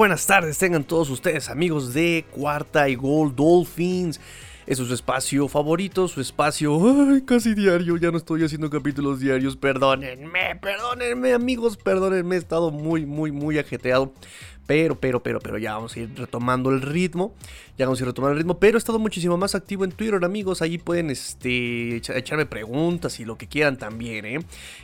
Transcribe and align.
Buenas 0.00 0.24
tardes, 0.24 0.56
tengan 0.56 0.84
todos 0.84 1.10
ustedes 1.10 1.50
amigos 1.50 1.92
de 1.92 2.24
Cuarta 2.30 2.88
y 2.88 2.94
Gol 2.94 3.36
Dolphins. 3.36 4.18
Es 4.66 4.78
su 4.78 4.94
espacio 4.94 5.46
favorito, 5.46 6.08
su 6.08 6.22
espacio 6.22 6.80
casi 7.26 7.52
diario. 7.52 7.98
Ya 7.98 8.10
no 8.10 8.16
estoy 8.16 8.42
haciendo 8.42 8.70
capítulos 8.70 9.20
diarios. 9.20 9.58
Perdónenme, 9.58 10.56
perdónenme, 10.56 11.34
amigos, 11.34 11.76
perdónenme. 11.76 12.36
He 12.36 12.38
estado 12.38 12.70
muy, 12.70 13.04
muy, 13.04 13.30
muy 13.30 13.58
ajeteado. 13.58 14.14
Pero, 14.66 15.00
pero, 15.00 15.20
pero, 15.20 15.40
pero 15.40 15.58
ya 15.58 15.74
vamos 15.74 15.96
a 15.96 16.00
ir 16.00 16.12
retomando 16.16 16.70
el 16.70 16.80
ritmo. 16.80 17.34
Ya 17.76 17.86
vamos 17.86 17.98
a 17.98 18.04
ir 18.04 18.06
retomando 18.06 18.32
el 18.34 18.38
ritmo. 18.38 18.58
Pero 18.58 18.76
he 18.76 18.78
estado 18.78 19.00
muchísimo 19.00 19.36
más 19.36 19.56
activo 19.56 19.84
en 19.84 19.90
Twitter, 19.90 20.24
amigos. 20.24 20.62
Allí 20.62 20.78
pueden 20.78 21.10
este, 21.10 21.96
echarme 21.96 22.46
preguntas 22.46 23.18
y 23.18 23.24
lo 23.24 23.36
que 23.36 23.48
quieran 23.48 23.76
también, 23.76 24.24
¿eh? 24.24 24.38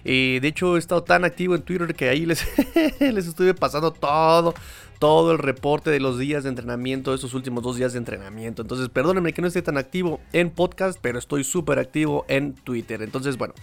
¿eh? 0.05 0.41
De 0.43 0.48
hecho, 0.48 0.74
he 0.74 0.79
estado 0.80 1.05
tan 1.05 1.24
activo 1.24 1.55
en 1.55 1.62
Twitter 1.62 1.95
que 1.95 2.09
ahí 2.09 2.27
les, 2.27 2.45
les 3.01 3.27
estuve 3.29 3.55
pasando 3.55 3.93
todo 3.93 4.55
todo 4.98 5.32
el 5.32 5.38
reporte 5.38 5.91
de 5.91 6.00
los 6.00 6.18
días 6.18 6.45
de 6.45 6.48
entrenamiento, 6.48 7.14
esos 7.14 7.34
últimos 7.34 7.62
dos 7.62 7.77
días 7.77 7.92
de 7.92 7.98
entrenamiento. 7.98 8.62
Entonces, 8.62 8.88
perdónenme 8.88 9.32
que 9.32 9.42
no 9.42 9.48
esté 9.48 9.62
tan 9.62 9.77
activo 9.77 10.20
en 10.32 10.50
podcast, 10.50 10.98
pero 11.00 11.18
estoy 11.18 11.45
súper 11.45 11.78
activo 11.78 12.24
en 12.28 12.54
Twitter. 12.54 13.02
Entonces, 13.02 13.37
bueno, 13.37 13.54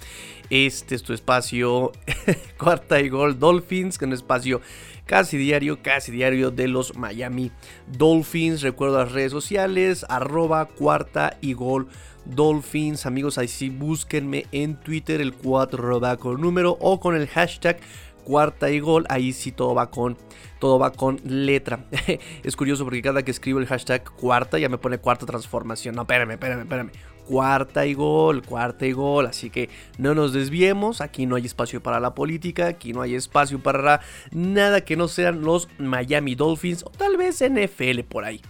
este 0.50 0.96
es 0.96 1.04
tu 1.04 1.14
espacio 1.14 1.92
cuarta 2.58 3.02
y 3.02 3.10
gol 3.10 3.40
Dolphins, 3.40 3.98
que 3.98 4.06
es 4.06 4.08
un 4.08 4.14
espacio 4.14 4.62
casi 5.06 5.38
diario, 5.38 5.82
casi 5.82 6.12
diario 6.12 6.52
de 6.52 6.68
los 6.68 6.96
Miami 6.96 7.52
Dolphins. 7.88 8.62
Recuerdo 8.62 9.00
las 9.00 9.12
redes 9.12 9.32
sociales, 9.32 10.06
arroba 10.10 10.68
cuarta 10.68 11.38
y 11.42 11.54
gol 11.54 11.88
Dolphins. 12.26 13.06
Amigos, 13.06 13.38
ahí 13.38 13.48
sí 13.48 13.70
búsquenme 13.70 14.46
en 14.52 14.76
Twitter 14.76 15.22
el 15.22 15.34
4 15.34 16.00
va 16.00 16.18
con 16.18 16.40
número 16.40 16.78
o 16.80 17.00
con 17.00 17.16
el 17.16 17.28
hashtag 17.28 17.80
cuarta 18.24 18.70
y 18.72 18.80
gol. 18.80 19.06
Ahí 19.10 19.34
sí 19.34 19.52
todo 19.52 19.76
va 19.76 19.90
con 19.92 20.18
todo 20.64 20.80
va 20.80 20.94
con 20.94 21.20
letra. 21.26 21.86
es 22.44 22.56
curioso 22.56 22.86
porque 22.86 23.02
cada 23.02 23.24
que 23.24 23.32
escribo 23.32 23.60
el 23.60 23.66
hashtag 23.66 24.04
cuarta 24.04 24.58
ya 24.58 24.70
me 24.70 24.78
pone 24.78 24.98
cuarta 24.98 25.26
transformación. 25.26 25.94
No, 25.94 26.04
espérame, 26.04 26.32
espérame, 26.32 26.62
espérame. 26.62 26.92
Cuarta 27.28 27.86
y 27.86 27.94
gol, 27.94 28.44
cuarta 28.44 28.86
y 28.86 28.94
gol. 28.94 29.26
Así 29.26 29.50
que 29.50 29.70
no 29.98 30.16
nos 30.16 30.32
desviemos. 30.32 31.02
Aquí 31.02 31.26
no 31.26 31.36
hay 31.36 31.46
espacio 31.46 31.84
para 31.84 32.00
la 32.00 32.16
política. 32.16 32.68
Aquí 32.68 32.94
no 32.94 33.02
hay 33.02 33.16
espacio 33.16 33.60
para 33.60 34.00
nada 34.32 34.80
que 34.82 34.96
no 34.96 35.10
sean 35.10 35.42
los 35.42 35.68
Miami 35.80 36.36
Dolphins 36.36 36.84
o 36.84 36.90
tal 36.92 37.18
vez 37.18 37.44
NFL 37.44 38.00
por 38.08 38.24
ahí. 38.24 38.42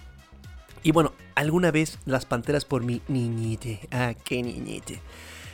Y 0.83 0.91
bueno, 0.91 1.13
alguna 1.33 1.71
vez 1.71 1.97
las 2.05 2.25
panteras 2.25 2.63
por 2.63 2.83
mi 2.83 3.01
niñite. 3.07 3.87
Ah, 3.89 4.13
qué 4.23 4.43
niñite. 4.43 5.01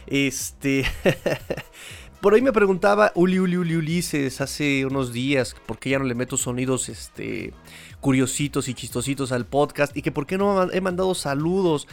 Este. 0.08 0.83
Por 2.22 2.34
ahí 2.34 2.42
me 2.42 2.52
preguntaba 2.52 3.14
Uli 3.16 3.39
Uli 3.39 3.56
Uli 3.56 3.78
Ulises 3.78 4.42
hace 4.42 4.86
unos 4.86 5.14
días 5.14 5.56
por 5.66 5.80
qué 5.80 5.92
ya 5.92 6.00
no 6.00 6.06
le 6.06 6.16
meto 6.16 6.36
sonidos 6.36 6.89
este, 6.89 7.53
curiositos 8.02 8.67
y 8.67 8.73
chistositos 8.73 9.31
al 9.31 9.45
podcast 9.45 9.95
y 9.95 10.02
que 10.02 10.11
por 10.11 10.28
qué 10.28 10.38
no 10.38 10.70
he 10.70 10.81
mandado 10.81 11.16
saludos. 11.16 11.88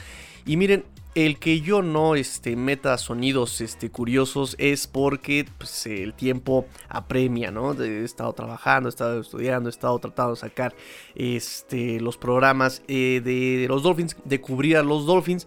Y 0.44 0.56
miren, 0.56 0.84
el 1.14 1.38
que 1.38 1.60
yo 1.60 1.80
no 1.80 2.16
este, 2.16 2.56
meta 2.56 2.98
sonidos 2.98 3.60
este, 3.60 3.88
curiosos 3.88 4.56
es 4.58 4.88
porque 4.88 5.46
pues, 5.58 5.86
el 5.86 6.12
tiempo 6.12 6.66
apremia, 6.88 7.52
¿no? 7.52 7.80
He 7.80 8.02
estado 8.02 8.32
trabajando, 8.32 8.88
he 8.88 8.90
estado 8.90 9.20
estudiando, 9.20 9.68
he 9.68 9.70
estado 9.70 9.96
tratando 10.00 10.32
de 10.32 10.40
sacar 10.40 10.74
este, 11.14 12.00
los 12.00 12.16
programas 12.16 12.82
eh, 12.88 13.22
de, 13.24 13.58
de 13.58 13.68
los 13.68 13.84
Dolphins, 13.84 14.16
de 14.24 14.40
cubrir 14.40 14.76
a 14.76 14.82
los 14.82 15.06
Dolphins. 15.06 15.46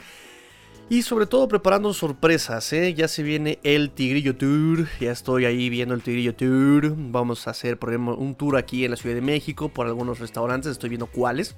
Y 0.91 1.03
sobre 1.03 1.27
todo 1.27 1.47
preparando 1.47 1.93
sorpresas, 1.93 2.73
¿eh? 2.73 2.95
Ya 2.95 3.07
se 3.07 3.21
viene 3.21 3.59
el 3.61 3.91
Tigrillo 3.91 4.35
Tour. 4.35 4.87
Ya 4.99 5.11
estoy 5.11 5.45
ahí 5.45 5.69
viendo 5.69 5.93
el 5.93 6.01
Tigrillo 6.01 6.33
Tour. 6.33 6.95
Vamos 6.97 7.47
a 7.47 7.51
hacer, 7.51 7.77
por 7.77 7.89
ejemplo, 7.89 8.17
un 8.17 8.33
tour 8.33 8.57
aquí 8.57 8.85
en 8.85 8.89
la 8.89 8.97
Ciudad 8.97 9.13
de 9.13 9.21
México 9.21 9.69
por 9.69 9.85
algunos 9.85 10.17
restaurantes. 10.17 10.71
Estoy 10.71 10.89
viendo 10.89 11.05
cuáles. 11.05 11.55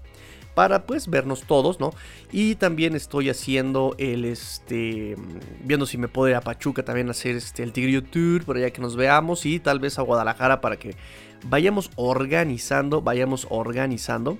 Para 0.53 0.85
pues 0.85 1.07
vernos 1.07 1.43
todos, 1.43 1.79
¿no? 1.79 1.93
Y 2.33 2.55
también 2.55 2.93
estoy 2.93 3.29
haciendo 3.29 3.95
el 3.97 4.25
este. 4.25 5.15
Viendo 5.63 5.85
si 5.85 5.97
me 5.97 6.09
puedo 6.09 6.27
ir 6.27 6.35
a 6.35 6.41
Pachuca 6.41 6.83
también 6.83 7.09
hacer 7.09 7.37
este, 7.37 7.63
el 7.63 7.71
Tigrillo 7.71 8.03
Tour. 8.03 8.43
Por 8.43 8.57
allá 8.57 8.71
que 8.71 8.81
nos 8.81 8.97
veamos. 8.97 9.45
Y 9.45 9.61
tal 9.61 9.79
vez 9.79 9.97
a 9.97 10.01
Guadalajara 10.01 10.59
para 10.59 10.75
que 10.75 10.97
vayamos 11.45 11.89
organizando. 11.95 13.01
Vayamos 13.01 13.47
organizando 13.49 14.37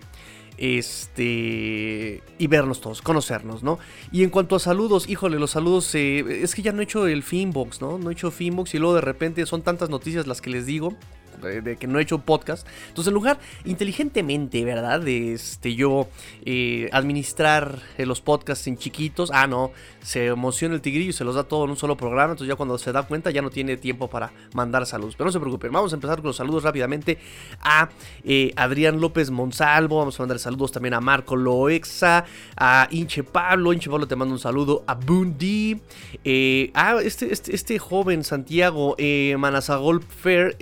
este 0.61 2.21
y 2.37 2.47
vernos 2.47 2.81
todos, 2.81 3.01
conocernos, 3.01 3.63
¿no? 3.63 3.79
Y 4.11 4.23
en 4.23 4.29
cuanto 4.29 4.55
a 4.55 4.59
saludos, 4.59 5.09
híjole, 5.09 5.39
los 5.39 5.51
saludos, 5.51 5.93
eh, 5.95 6.43
es 6.43 6.53
que 6.53 6.61
ya 6.61 6.71
no 6.71 6.81
he 6.81 6.83
hecho 6.83 7.07
el 7.07 7.23
Finbox, 7.23 7.81
¿no? 7.81 7.97
No 7.97 8.11
he 8.11 8.13
hecho 8.13 8.29
Finbox 8.29 8.75
y 8.75 8.77
luego 8.77 8.93
de 8.93 9.01
repente 9.01 9.45
son 9.47 9.63
tantas 9.63 9.89
noticias 9.89 10.27
las 10.27 10.39
que 10.39 10.51
les 10.51 10.67
digo 10.67 10.95
de, 11.41 11.77
que 11.77 11.87
no 11.87 11.99
he 11.99 12.01
hecho 12.01 12.19
podcast. 12.19 12.67
Entonces, 12.87 13.07
en 13.09 13.13
lugar, 13.13 13.39
inteligentemente, 13.65 14.63
¿verdad? 14.63 15.01
De 15.01 15.33
este, 15.33 15.75
yo 15.75 16.07
eh, 16.45 16.89
administrar 16.91 17.79
eh, 17.97 18.05
los 18.05 18.21
podcasts 18.21 18.67
en 18.67 18.77
chiquitos. 18.77 19.31
Ah, 19.33 19.47
no, 19.47 19.71
se 20.01 20.27
emociona 20.27 20.75
el 20.75 20.81
tigrillo 20.81 21.09
y 21.09 21.13
se 21.13 21.23
los 21.23 21.35
da 21.35 21.43
todo 21.43 21.65
en 21.65 21.71
un 21.71 21.77
solo 21.77 21.97
programa. 21.97 22.31
Entonces, 22.31 22.49
ya 22.49 22.55
cuando 22.55 22.77
se 22.77 22.91
da 22.91 23.03
cuenta, 23.03 23.31
ya 23.31 23.41
no 23.41 23.49
tiene 23.49 23.77
tiempo 23.77 24.09
para 24.09 24.31
mandar 24.53 24.85
saludos. 24.85 25.15
Pero 25.15 25.25
no 25.25 25.31
se 25.31 25.39
preocupen, 25.39 25.71
vamos 25.71 25.91
a 25.93 25.95
empezar 25.95 26.17
con 26.17 26.27
los 26.27 26.35
saludos 26.35 26.63
rápidamente 26.63 27.17
a 27.61 27.89
eh, 28.23 28.53
Adrián 28.55 28.99
López 28.99 29.31
Monsalvo. 29.31 29.99
Vamos 29.99 30.19
a 30.19 30.23
mandar 30.23 30.39
saludos 30.39 30.71
también 30.71 30.93
a 30.93 31.01
Marco 31.01 31.35
Loexa, 31.35 32.25
a 32.55 32.87
Inche 32.91 33.23
Pablo. 33.23 33.73
Inche 33.73 33.89
Pablo 33.89 34.07
te 34.07 34.15
mando 34.15 34.33
un 34.33 34.39
saludo 34.39 34.83
a 34.87 34.95
Bundy. 34.95 35.81
ah, 36.73 36.97
este, 37.03 37.31
este, 37.31 37.55
este 37.55 37.79
joven 37.79 38.23
Santiago 38.23 38.95
Manazagol 39.37 40.01
Fair, 40.03 40.55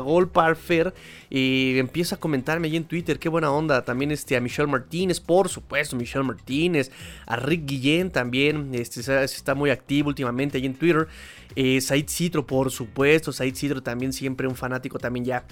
Gol 0.00 0.28
Parfer 0.30 0.92
y 1.28 1.78
empieza 1.78 2.16
a 2.16 2.20
comentarme 2.20 2.68
ahí 2.68 2.76
en 2.76 2.84
Twitter, 2.84 3.18
qué 3.18 3.28
buena 3.28 3.50
onda. 3.50 3.84
También 3.84 4.10
este, 4.10 4.36
a 4.36 4.40
Michelle 4.40 4.68
Martínez, 4.68 5.20
por 5.20 5.48
supuesto, 5.48 5.96
Michelle 5.96 6.24
Martínez. 6.24 6.90
A 7.26 7.36
Rick 7.36 7.66
Guillén 7.66 8.10
también, 8.10 8.70
este, 8.74 9.00
está 9.24 9.54
muy 9.54 9.70
activo 9.70 10.08
últimamente 10.08 10.58
ahí 10.58 10.66
en 10.66 10.74
Twitter. 10.74 11.08
Eh, 11.56 11.80
Said 11.80 12.08
Citro, 12.08 12.46
por 12.46 12.70
supuesto, 12.70 13.32
Said 13.32 13.54
Citro 13.54 13.82
también 13.82 14.12
siempre 14.12 14.46
un 14.46 14.56
fanático 14.56 14.98
también 14.98 15.24
ya 15.24 15.44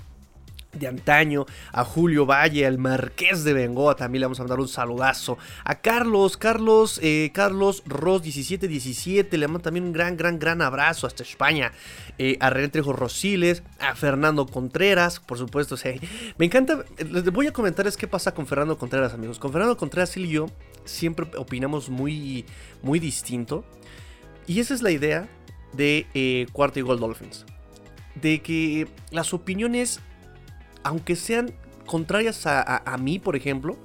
de 0.78 0.86
antaño, 0.86 1.46
a 1.72 1.84
Julio 1.84 2.26
Valle, 2.26 2.66
al 2.66 2.78
Marqués 2.78 3.44
de 3.44 3.52
Bengoa, 3.52 3.96
también 3.96 4.20
le 4.20 4.26
vamos 4.26 4.40
a 4.40 4.42
mandar 4.42 4.60
un 4.60 4.68
saludazo, 4.68 5.38
a 5.64 5.76
Carlos, 5.76 6.36
Carlos, 6.36 7.00
eh, 7.02 7.30
Carlos 7.32 7.82
Ross 7.86 8.22
1717, 8.22 9.36
le 9.36 9.48
mando 9.48 9.60
también 9.60 9.84
un 9.84 9.92
gran, 9.92 10.16
gran, 10.16 10.38
gran 10.38 10.62
abrazo 10.62 11.06
hasta 11.06 11.22
España, 11.22 11.72
eh, 12.18 12.36
a 12.40 12.50
René 12.50 12.68
Trejo 12.68 12.92
Rosiles, 12.92 13.62
a 13.80 13.94
Fernando 13.94 14.46
Contreras, 14.46 15.20
por 15.20 15.38
supuesto, 15.38 15.76
sí. 15.76 16.00
me 16.38 16.46
encanta, 16.46 16.84
les 16.98 17.24
voy 17.24 17.46
a 17.46 17.52
comentar 17.52 17.86
es 17.86 17.96
qué 17.96 18.08
pasa 18.08 18.32
con 18.32 18.46
Fernando 18.46 18.78
Contreras, 18.78 19.14
amigos, 19.14 19.38
con 19.38 19.52
Fernando 19.52 19.76
Contreras 19.76 20.16
él 20.16 20.26
y 20.26 20.30
yo 20.30 20.46
siempre 20.84 21.26
opinamos 21.36 21.88
muy, 21.90 22.44
muy 22.82 22.98
distinto, 22.98 23.64
y 24.46 24.60
esa 24.60 24.74
es 24.74 24.82
la 24.82 24.90
idea 24.90 25.28
de 25.72 26.06
eh, 26.14 26.46
Cuarto 26.52 26.78
y 26.78 26.82
Gol 26.82 27.00
Dolphins, 27.00 27.44
de 28.14 28.40
que 28.40 28.88
las 29.10 29.34
opiniones 29.34 30.00
aunque 30.82 31.16
sean 31.16 31.54
contrarias 31.86 32.46
a, 32.46 32.96
mí, 33.00 33.18
por 33.18 33.36
ejemplo, 33.36 33.76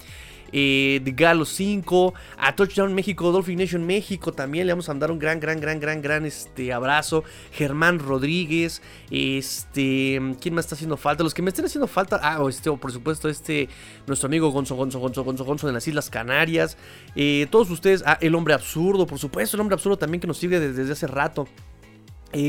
Eh, 0.50 1.02
Galo 1.05 1.44
5, 1.44 2.14
a 2.38 2.56
Touchdown 2.56 2.94
México, 2.94 3.31
Dolphin 3.31 3.58
Nation 3.58 3.84
México 3.84 4.32
también 4.32 4.66
le 4.66 4.72
vamos 4.72 4.88
a 4.88 4.93
mandar 4.93 5.10
un 5.10 5.19
gran, 5.19 5.40
gran, 5.40 5.60
gran, 5.60 5.78
gran, 5.78 6.00
gran 6.00 6.25
este, 6.25 6.72
abrazo. 6.72 7.22
Germán 7.52 7.99
Rodríguez, 7.99 8.81
este, 9.10 10.19
¿quién 10.40 10.54
me 10.54 10.62
está 10.62 10.75
haciendo 10.75 10.96
falta? 10.96 11.22
Los 11.22 11.34
que 11.34 11.43
me 11.43 11.50
estén 11.50 11.66
haciendo 11.66 11.87
falta, 11.87 12.19
ah, 12.22 12.43
este, 12.49 12.72
por 12.72 12.90
supuesto, 12.90 13.28
este, 13.28 13.69
nuestro 14.06 14.28
amigo 14.28 14.50
Gonzo, 14.50 14.75
Gonzo, 14.75 15.00
Gonzo, 15.00 15.22
Gonzo, 15.22 15.44
Gonzo 15.44 15.66
de 15.66 15.75
las 15.75 15.87
Islas 15.87 16.08
Canarias, 16.08 16.78
eh, 17.14 17.46
todos 17.50 17.69
ustedes, 17.70 18.02
ah, 18.06 18.16
el 18.22 18.34
hombre 18.34 18.54
absurdo, 18.54 19.06
por 19.06 19.19
supuesto, 19.19 19.54
el 19.58 19.61
hombre 19.61 19.75
absurdo 19.75 19.99
también 19.99 20.20
que 20.20 20.26
nos 20.26 20.38
sigue 20.38 20.58
desde 20.61 20.90
hace 20.90 21.06
rato. 21.06 21.46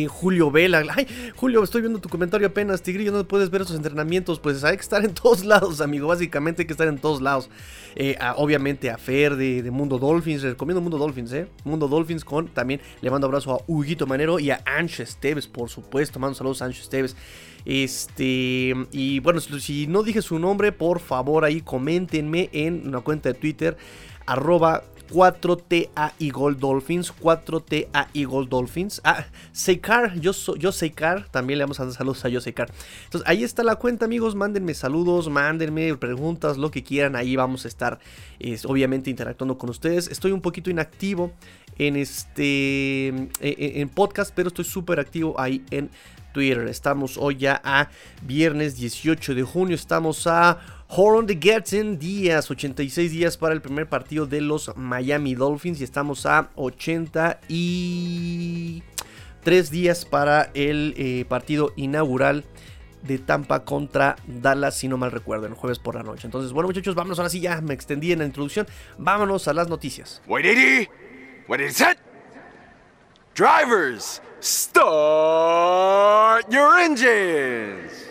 Julio 0.09 0.51
Vela, 0.51 0.83
ay, 0.93 1.07
Julio, 1.37 1.63
estoy 1.63 1.81
viendo 1.81 1.99
tu 1.99 2.09
comentario 2.09 2.47
apenas, 2.47 2.81
Tigrillo, 2.81 3.13
no 3.13 3.25
puedes 3.25 3.49
ver 3.49 3.61
esos 3.61 3.77
entrenamientos, 3.77 4.37
pues 4.39 4.63
hay 4.65 4.75
que 4.75 4.81
estar 4.81 5.05
en 5.05 5.13
todos 5.13 5.45
lados, 5.45 5.79
amigo, 5.79 6.07
básicamente 6.07 6.63
hay 6.63 6.65
que 6.67 6.73
estar 6.73 6.87
en 6.87 6.97
todos 6.97 7.21
lados. 7.21 7.49
Eh, 7.95 8.17
obviamente 8.35 8.89
a 8.89 8.97
Fer 8.97 9.35
de, 9.35 9.69
Mundo 9.71 9.97
Dolphins, 9.97 10.43
recomiendo 10.43 10.81
Mundo 10.81 10.97
Dolphins, 10.97 11.31
eh, 11.31 11.47
Mundo 11.63 11.87
Dolphins 11.87 12.25
con, 12.25 12.47
también 12.49 12.81
le 13.01 13.09
mando 13.09 13.27
abrazo 13.27 13.53
a 13.53 13.61
Huguito 13.67 14.05
Manero 14.05 14.37
y 14.39 14.51
a 14.51 14.61
Ancho 14.65 15.01
Esteves, 15.01 15.47
por 15.47 15.69
supuesto, 15.69 16.19
mando 16.19 16.35
saludos 16.35 16.61
a 16.61 16.65
Ancho 16.65 16.81
Esteves. 16.81 17.15
Este, 17.65 18.73
y 18.91 19.19
bueno, 19.19 19.39
si 19.39 19.87
no 19.87 20.03
dije 20.03 20.21
su 20.21 20.39
nombre, 20.39 20.71
por 20.71 20.99
favor 20.99 21.45
ahí 21.45 21.61
coméntenme 21.61 22.49
en 22.51 22.87
una 22.87 23.01
cuenta 23.01 23.29
de 23.29 23.35
Twitter, 23.35 23.77
arroba 24.25 24.83
4TA 25.11 26.13
Eagle 26.19 26.55
Dolphins, 26.55 27.13
4TA 27.13 28.07
Eagle 28.13 28.47
Dolphins. 28.47 29.01
Ah, 29.03 29.25
Seikar, 29.51 30.19
yo, 30.19 30.31
yo 30.57 30.71
Seikar, 30.71 31.27
también 31.29 31.59
le 31.59 31.65
vamos 31.65 31.79
a 31.79 31.85
dar 31.85 31.93
saludos 31.93 32.23
a 32.25 32.29
yo 32.29 32.41
Seikar. 32.41 32.71
Entonces, 33.05 33.27
ahí 33.27 33.43
está 33.43 33.63
la 33.63 33.75
cuenta, 33.75 34.05
amigos. 34.05 34.35
Mándenme 34.35 34.73
saludos, 34.73 35.29
mándenme 35.29 35.95
preguntas, 35.97 36.57
lo 36.57 36.71
que 36.71 36.83
quieran. 36.83 37.15
Ahí 37.15 37.35
vamos 37.35 37.65
a 37.65 37.67
estar, 37.67 37.99
obviamente, 38.65 39.09
interactuando 39.09 39.57
con 39.57 39.69
ustedes. 39.69 40.07
Estoy 40.07 40.31
un 40.31 40.41
poquito 40.41 40.69
inactivo 40.69 41.31
en 41.77 41.95
este 41.95 43.07
en, 43.07 43.29
en 43.39 43.89
podcast, 43.89 44.33
pero 44.35 44.49
estoy 44.49 44.65
súper 44.65 44.99
activo 44.99 45.39
ahí 45.39 45.63
en 45.71 45.89
Twitter. 46.33 46.67
Estamos 46.67 47.17
hoy 47.17 47.37
ya 47.37 47.61
a 47.63 47.89
viernes 48.21 48.75
18 48.77 49.35
de 49.35 49.43
junio. 49.43 49.75
Estamos 49.75 50.27
a 50.27 50.59
Horror 50.91 51.17
on 51.17 51.27
the 51.27 51.37
Getting 51.39 51.99
días, 51.99 52.49
86 52.49 53.11
días 53.11 53.37
para 53.37 53.53
el 53.53 53.61
primer 53.61 53.87
partido 53.87 54.25
de 54.25 54.41
los 54.41 54.75
Miami 54.75 55.35
Dolphins 55.35 55.79
y 55.81 55.83
estamos 55.83 56.25
a 56.25 56.49
83 56.55 58.81
días 59.69 60.05
para 60.05 60.49
el 60.55 60.95
eh, 60.97 61.25
partido 61.29 61.73
inaugural 61.75 62.43
de 63.03 63.19
Tampa 63.19 63.65
contra 63.65 64.15
Dallas, 64.25 64.77
si 64.77 64.87
no 64.87 64.97
mal 64.97 65.11
recuerdo, 65.11 65.45
el 65.45 65.53
jueves 65.53 65.77
por 65.77 65.93
la 65.93 66.01
noche. 66.01 66.25
Entonces, 66.25 66.53
bueno 66.53 66.69
muchachos, 66.69 66.95
vámonos 66.95 67.19
ahora 67.19 67.29
sí, 67.29 67.39
ya 67.39 67.61
me 67.61 67.75
extendí 67.75 68.11
en 68.11 68.17
la 68.19 68.25
introducción, 68.25 68.65
vámonos 68.97 69.47
a 69.47 69.53
las 69.53 69.67
noticias. 69.67 70.23
Wait, 70.27 70.89
what 71.47 71.59
is 71.59 71.81
it? 71.81 71.99
Drivers, 73.35 74.23
start 74.41 76.49
your 76.49 76.79
engines. 76.79 78.08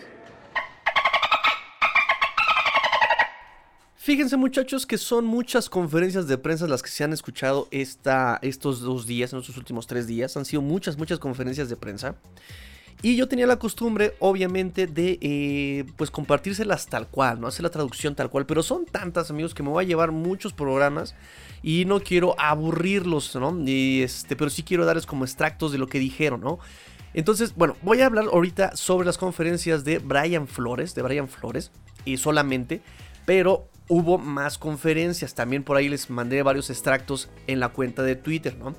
Fíjense 4.08 4.38
muchachos 4.38 4.86
que 4.86 4.96
son 4.96 5.26
muchas 5.26 5.68
conferencias 5.68 6.26
de 6.26 6.38
prensa 6.38 6.66
las 6.66 6.82
que 6.82 6.88
se 6.88 7.04
han 7.04 7.12
escuchado 7.12 7.68
esta, 7.70 8.38
estos 8.40 8.80
dos 8.80 9.06
días, 9.06 9.34
en 9.34 9.40
estos 9.40 9.58
últimos 9.58 9.86
tres 9.86 10.06
días. 10.06 10.34
Han 10.38 10.46
sido 10.46 10.62
muchas, 10.62 10.96
muchas 10.96 11.18
conferencias 11.18 11.68
de 11.68 11.76
prensa. 11.76 12.14
Y 13.02 13.16
yo 13.16 13.28
tenía 13.28 13.46
la 13.46 13.58
costumbre, 13.58 14.14
obviamente, 14.18 14.86
de 14.86 15.18
eh, 15.20 15.84
pues 15.96 16.10
compartírselas 16.10 16.86
tal 16.86 17.06
cual, 17.06 17.38
¿no? 17.38 17.48
Hacer 17.48 17.64
la 17.64 17.68
traducción 17.68 18.14
tal 18.14 18.30
cual. 18.30 18.46
Pero 18.46 18.62
son 18.62 18.86
tantas, 18.86 19.28
amigos, 19.28 19.52
que 19.52 19.62
me 19.62 19.68
voy 19.68 19.84
a 19.84 19.86
llevar 19.86 20.10
muchos 20.10 20.54
programas. 20.54 21.14
Y 21.62 21.84
no 21.84 22.00
quiero 22.00 22.34
aburrirlos, 22.40 23.36
¿no? 23.36 23.54
Y 23.66 24.00
este, 24.00 24.36
pero 24.36 24.48
sí 24.48 24.62
quiero 24.62 24.86
darles 24.86 25.04
como 25.04 25.26
extractos 25.26 25.70
de 25.70 25.76
lo 25.76 25.86
que 25.86 25.98
dijeron, 25.98 26.40
¿no? 26.40 26.60
Entonces, 27.12 27.54
bueno, 27.54 27.76
voy 27.82 28.00
a 28.00 28.06
hablar 28.06 28.24
ahorita 28.32 28.74
sobre 28.74 29.04
las 29.04 29.18
conferencias 29.18 29.84
de 29.84 29.98
Brian 29.98 30.48
Flores, 30.48 30.94
de 30.94 31.02
Brian 31.02 31.28
Flores, 31.28 31.72
y 32.06 32.16
solamente. 32.16 32.80
Pero 33.26 33.68
hubo 33.88 34.18
más 34.18 34.58
conferencias. 34.58 35.34
También 35.34 35.64
por 35.64 35.76
ahí 35.76 35.88
les 35.88 36.10
mandé 36.10 36.42
varios 36.42 36.70
extractos 36.70 37.28
en 37.46 37.60
la 37.60 37.70
cuenta 37.70 38.02
de 38.02 38.16
Twitter, 38.16 38.56
¿no? 38.56 38.74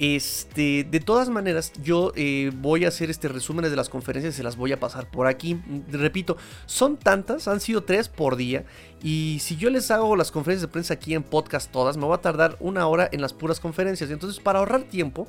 Este, 0.00 0.84
de 0.90 0.98
todas 1.00 1.28
maneras, 1.28 1.74
yo 1.82 2.12
eh, 2.16 2.50
voy 2.54 2.86
a 2.86 2.88
hacer 2.88 3.10
este 3.10 3.28
resumen 3.28 3.68
de 3.68 3.76
las 3.76 3.90
conferencias 3.90 4.32
y 4.32 4.36
se 4.38 4.42
las 4.42 4.56
voy 4.56 4.72
a 4.72 4.80
pasar 4.80 5.10
por 5.10 5.26
aquí. 5.26 5.60
Repito, 5.90 6.38
son 6.64 6.96
tantas, 6.96 7.46
han 7.48 7.60
sido 7.60 7.82
tres 7.82 8.08
por 8.08 8.36
día. 8.36 8.64
Y 9.02 9.40
si 9.42 9.56
yo 9.56 9.68
les 9.68 9.90
hago 9.90 10.16
las 10.16 10.30
conferencias 10.30 10.62
de 10.62 10.72
prensa 10.72 10.94
aquí 10.94 11.12
en 11.12 11.22
podcast 11.22 11.70
todas, 11.70 11.98
me 11.98 12.06
va 12.06 12.14
a 12.14 12.20
tardar 12.22 12.56
una 12.60 12.86
hora 12.86 13.10
en 13.12 13.20
las 13.20 13.34
puras 13.34 13.60
conferencias. 13.60 14.10
Entonces, 14.10 14.40
para 14.40 14.60
ahorrar 14.60 14.84
tiempo, 14.84 15.28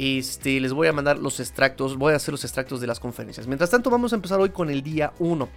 este, 0.00 0.60
les 0.60 0.72
voy 0.72 0.88
a 0.88 0.92
mandar 0.94 1.18
los 1.18 1.40
extractos, 1.40 1.96
voy 1.98 2.14
a 2.14 2.16
hacer 2.16 2.32
los 2.32 2.42
extractos 2.44 2.80
de 2.80 2.86
las 2.86 2.98
conferencias. 3.00 3.46
Mientras 3.46 3.68
tanto, 3.68 3.90
vamos 3.90 4.14
a 4.14 4.16
empezar 4.16 4.40
hoy 4.40 4.48
con 4.48 4.70
el 4.70 4.82
día 4.82 5.12
1. 5.18 5.48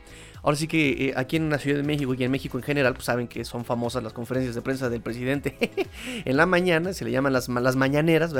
Ahora 0.42 0.58
sí 0.58 0.68
que 0.68 1.10
eh, 1.10 1.14
aquí 1.16 1.38
en 1.38 1.50
la 1.50 1.58
Ciudad 1.58 1.78
de 1.78 1.84
México 1.84 2.14
y 2.14 2.24
en 2.24 2.30
México 2.32 2.58
en 2.58 2.64
general, 2.64 2.94
pues 2.94 3.06
saben 3.06 3.30
que 3.30 3.46
son 3.46 3.64
famosas 3.64 4.04
las 4.04 4.12
conferencias 4.12 4.54
de 4.54 4.62
prensa 4.62 4.90
del 4.90 5.02
presidente 5.02 5.56
en 6.26 6.36
la 6.36 6.46
mañana, 6.46 6.92
se 6.92 7.06
le 7.06 7.12
llaman 7.12 7.32
las, 7.32 7.48
mañaneras, 7.48 8.34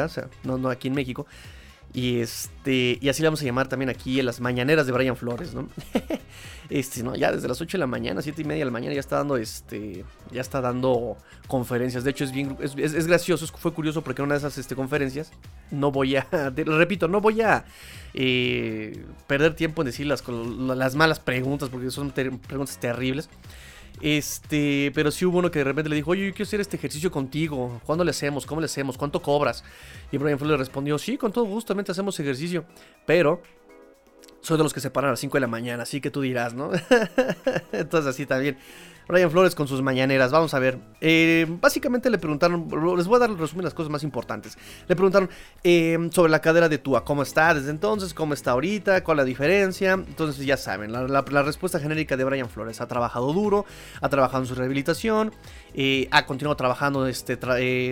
no, 0.44 0.58
no 0.58 0.70
aquí 0.70 0.90
en 0.90 0.96
México. 0.96 1.26
Y 1.94 2.22
este. 2.22 2.98
Y 3.00 3.10
así 3.10 3.22
le 3.22 3.28
vamos 3.28 3.42
a 3.42 3.46
llamar 3.46 3.68
también 3.68 3.90
aquí 3.90 4.20
en 4.20 4.26
las 4.26 4.42
mañaneras 4.42 4.88
de 4.88 4.92
Brian 4.92 5.16
Flores, 5.16 5.54
¿no? 5.54 5.70
este, 6.72 7.04
¿no? 7.04 7.16
Ya 7.16 7.32
desde 7.32 7.48
las 7.48 7.62
8 7.62 7.78
de 7.78 7.80
la 7.80 7.88
mañana, 7.88 8.24
7 8.24 8.42
y 8.42 8.46
media 8.46 8.62
de 8.62 8.66
la 8.66 8.72
mañana, 8.72 8.96
ya 8.96 9.00
está 9.00 9.18
dando 9.18 9.38
este. 9.38 10.04
Ya 10.32 10.42
está 10.42 10.60
dando 10.60 11.18
conferencias. 11.48 12.04
De 12.04 12.10
hecho, 12.10 12.24
es 12.24 12.32
bien. 12.32 12.58
Es, 12.60 13.06
gracioso, 13.06 13.46
fue 13.46 13.74
curioso 13.74 14.04
porque 14.04 14.24
en 14.24 14.26
una 14.26 14.34
de 14.34 14.40
esas 14.40 14.58
este, 14.58 14.76
conferencias. 14.76 15.32
No 15.70 15.92
voy 15.92 16.16
a. 16.16 16.28
repito, 16.56 17.08
no 17.08 17.22
voy 17.22 17.42
a 17.42 17.66
eh, 18.16 19.06
perder 19.28 19.56
tiempo 19.56 19.84
en 19.84 19.86
decir 19.86 20.08
las, 20.08 20.24
las 20.28 20.96
malas 20.96 21.20
preguntas. 21.20 21.70
Porque 21.70 21.92
son 21.92 22.10
preguntas 22.10 22.80
terribles. 22.80 23.30
Este, 24.02 24.92
pero 24.94 25.12
sí 25.12 25.26
hubo 25.26 25.40
uno 25.40 25.50
que 25.50 25.60
de 25.60 25.66
repente 25.66 25.90
le 25.90 25.96
dijo, 25.96 26.12
oye, 26.12 26.28
yo 26.28 26.34
quiero 26.34 26.48
hacer 26.48 26.60
este 26.60 26.78
ejercicio 26.78 27.12
contigo. 27.12 27.82
¿Cuándo 27.86 28.04
le 28.04 28.12
hacemos? 28.12 28.46
¿Cómo 28.46 28.60
le 28.60 28.66
hacemos? 28.66 28.98
¿Cuánto 28.98 29.22
cobras? 29.22 29.64
Y 30.12 30.18
Brian 30.18 30.38
Flores 30.38 30.54
le 30.54 30.58
respondió, 30.58 30.98
sí, 30.98 31.18
con 31.18 31.32
todo 31.32 31.46
gusto, 31.46 31.70
también 31.70 31.90
hacemos 31.90 32.20
ejercicio. 32.20 32.66
Pero 33.06 33.42
soy 34.42 34.58
de 34.58 34.64
los 34.64 34.74
que 34.74 34.82
se 34.82 34.92
paran 34.92 35.10
a 35.10 35.12
las 35.14 35.20
5 35.22 35.38
de 35.38 35.42
la 35.42 35.48
mañana, 35.48 35.84
así 35.84 36.02
que 36.02 36.12
tú 36.12 36.22
dirás, 36.22 36.54
¿no? 36.54 36.72
Entonces 37.72 38.10
así 38.10 38.26
también. 38.26 38.58
Ryan 39.08 39.32
Flores 39.32 39.56
con 39.56 39.68
sus 39.68 39.82
mañaneras. 39.82 40.32
Vamos 40.32 40.54
a 40.54 40.60
ver. 40.60 40.80
Eh, 41.02 41.46
básicamente 41.62 42.10
le 42.10 42.18
preguntaron, 42.18 42.68
les 42.98 43.08
voy 43.08 43.18
a 43.18 43.20
dar 43.20 43.30
el 43.30 43.38
resumen 43.38 43.62
de 43.62 43.66
las 43.66 43.74
cosas 43.74 43.92
más 43.92 44.04
importantes. 44.04 44.58
Le 44.88 44.96
preguntaron 44.96 45.30
eh, 45.64 46.10
sobre 46.12 46.32
la 46.32 46.40
cadera 46.40 46.70
de 46.70 46.78
Tua, 46.78 47.04
cómo 47.04 47.24
está 47.24 47.54
desde 47.54 47.72
entonces, 47.72 48.14
cómo 48.14 48.34
está 48.34 48.52
ahorita, 48.52 49.04
cuál 49.04 49.20
es 49.20 49.24
la 49.24 49.26
diferencia. 49.26 49.94
Entonces 49.94 50.46
ya 50.46 50.58
saben, 50.58 50.92
la, 50.92 51.22
respuesta 51.44 51.80
genérica 51.80 52.18
de 52.18 52.24
Brian 52.24 52.50
Flores. 52.50 52.82
Ha 52.82 52.88
trabajado 52.88 53.34
duro, 53.34 53.66
ha 54.02 54.10
trabajado 54.10 54.44
en 54.44 54.48
su 54.48 54.56
rehabilitación, 54.56 55.34
eh, 55.74 56.08
ha 56.12 56.26
continuado 56.26 56.56
trabajando, 56.56 57.06
este, 57.08 57.38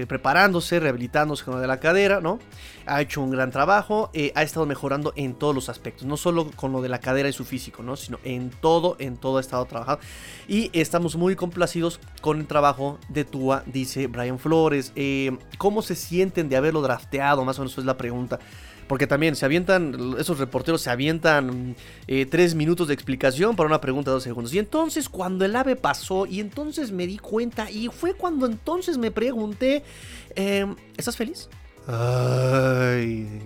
preparándose, 0.05 0.79
rehabilitándose 0.79 1.43
con 1.43 1.55
lo 1.55 1.59
de 1.59 1.67
la 1.67 1.79
cadera, 1.79 2.21
¿no? 2.21 2.39
Ha 2.85 3.01
hecho 3.01 3.21
un 3.21 3.31
gran 3.31 3.51
trabajo, 3.51 4.11
ha 4.35 4.41
estado 4.43 4.65
mejorando 4.65 5.13
en 5.15 5.35
todos 5.35 5.53
los 5.53 5.69
aspectos, 5.69 6.05
no 6.05 6.17
solo 6.17 6.49
con 6.55 6.71
lo 6.71 6.81
de 6.81 6.89
la 6.89 6.99
cadera 6.99 7.29
y 7.29 7.33
su 7.33 7.45
físico, 7.45 7.83
¿no? 7.83 7.95
Sino 7.95 8.19
en 8.23 8.49
todo, 8.49 8.95
en 8.99 9.17
todo 9.17 9.37
ha 9.37 9.41
estado 9.41 9.65
trabajando. 9.65 10.01
Y 10.47 10.69
está 10.73 10.99
muy 10.99 11.35
complacidos 11.35 11.99
con 12.21 12.39
el 12.39 12.47
trabajo 12.47 12.99
de 13.09 13.25
Tua, 13.25 13.63
dice 13.65 14.07
Brian 14.07 14.39
Flores. 14.39 14.91
Eh, 14.95 15.37
¿Cómo 15.57 15.81
se 15.81 15.95
sienten 15.95 16.49
de 16.49 16.57
haberlo 16.57 16.81
drafteado? 16.81 17.43
Más 17.45 17.57
o 17.59 17.63
menos 17.63 17.77
es 17.77 17.85
la 17.85 17.97
pregunta. 17.97 18.39
Porque 18.91 19.07
también 19.07 19.37
se 19.37 19.45
avientan, 19.45 20.17
esos 20.19 20.37
reporteros 20.37 20.81
se 20.81 20.89
avientan 20.89 21.77
eh, 22.07 22.25
tres 22.25 22.55
minutos 22.55 22.89
de 22.89 22.93
explicación 22.93 23.55
para 23.55 23.67
una 23.67 23.79
pregunta 23.79 24.11
de 24.11 24.15
dos 24.15 24.23
segundos. 24.23 24.53
Y 24.53 24.59
entonces 24.59 25.07
cuando 25.07 25.45
el 25.45 25.55
ave 25.55 25.77
pasó, 25.77 26.25
y 26.25 26.41
entonces 26.41 26.91
me 26.91 27.07
di 27.07 27.17
cuenta, 27.17 27.71
y 27.71 27.87
fue 27.87 28.15
cuando 28.15 28.45
entonces 28.45 28.97
me 28.97 29.09
pregunté, 29.09 29.83
em, 30.35 30.75
¿estás 30.97 31.15
feliz? 31.15 31.47
Ay, 31.87 33.43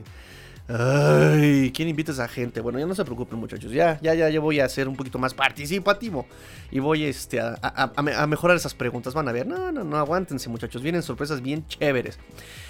Ay, 0.67 1.71
¿quién 1.75 1.89
invita 1.89 2.11
a 2.11 2.15
esa 2.15 2.27
gente? 2.27 2.59
Bueno, 2.59 2.79
ya 2.79 2.87
no 2.87 2.95
se 2.95 3.05
preocupen, 3.05 3.37
muchachos. 3.37 3.71
Ya, 3.71 3.99
ya, 4.01 4.15
ya, 4.15 4.29
ya 4.29 4.39
voy 4.39 4.59
a 4.59 4.67
ser 4.67 4.87
un 4.87 4.95
poquito 4.95 5.19
más 5.19 5.35
participativo. 5.35 6.25
Y 6.71 6.79
voy 6.79 7.03
este, 7.03 7.39
a, 7.39 8.25
mejorar 8.27 8.57
esas 8.57 8.73
preguntas. 8.73 9.13
Van 9.13 9.27
a 9.27 9.31
ver. 9.31 9.45
No, 9.45 9.71
no, 9.71 9.83
no, 9.83 9.97
aguántense, 9.97 10.49
muchachos. 10.49 10.81
Vienen 10.81 11.03
sorpresas 11.03 11.41
bien 11.43 11.67
chéveres. 11.67 12.17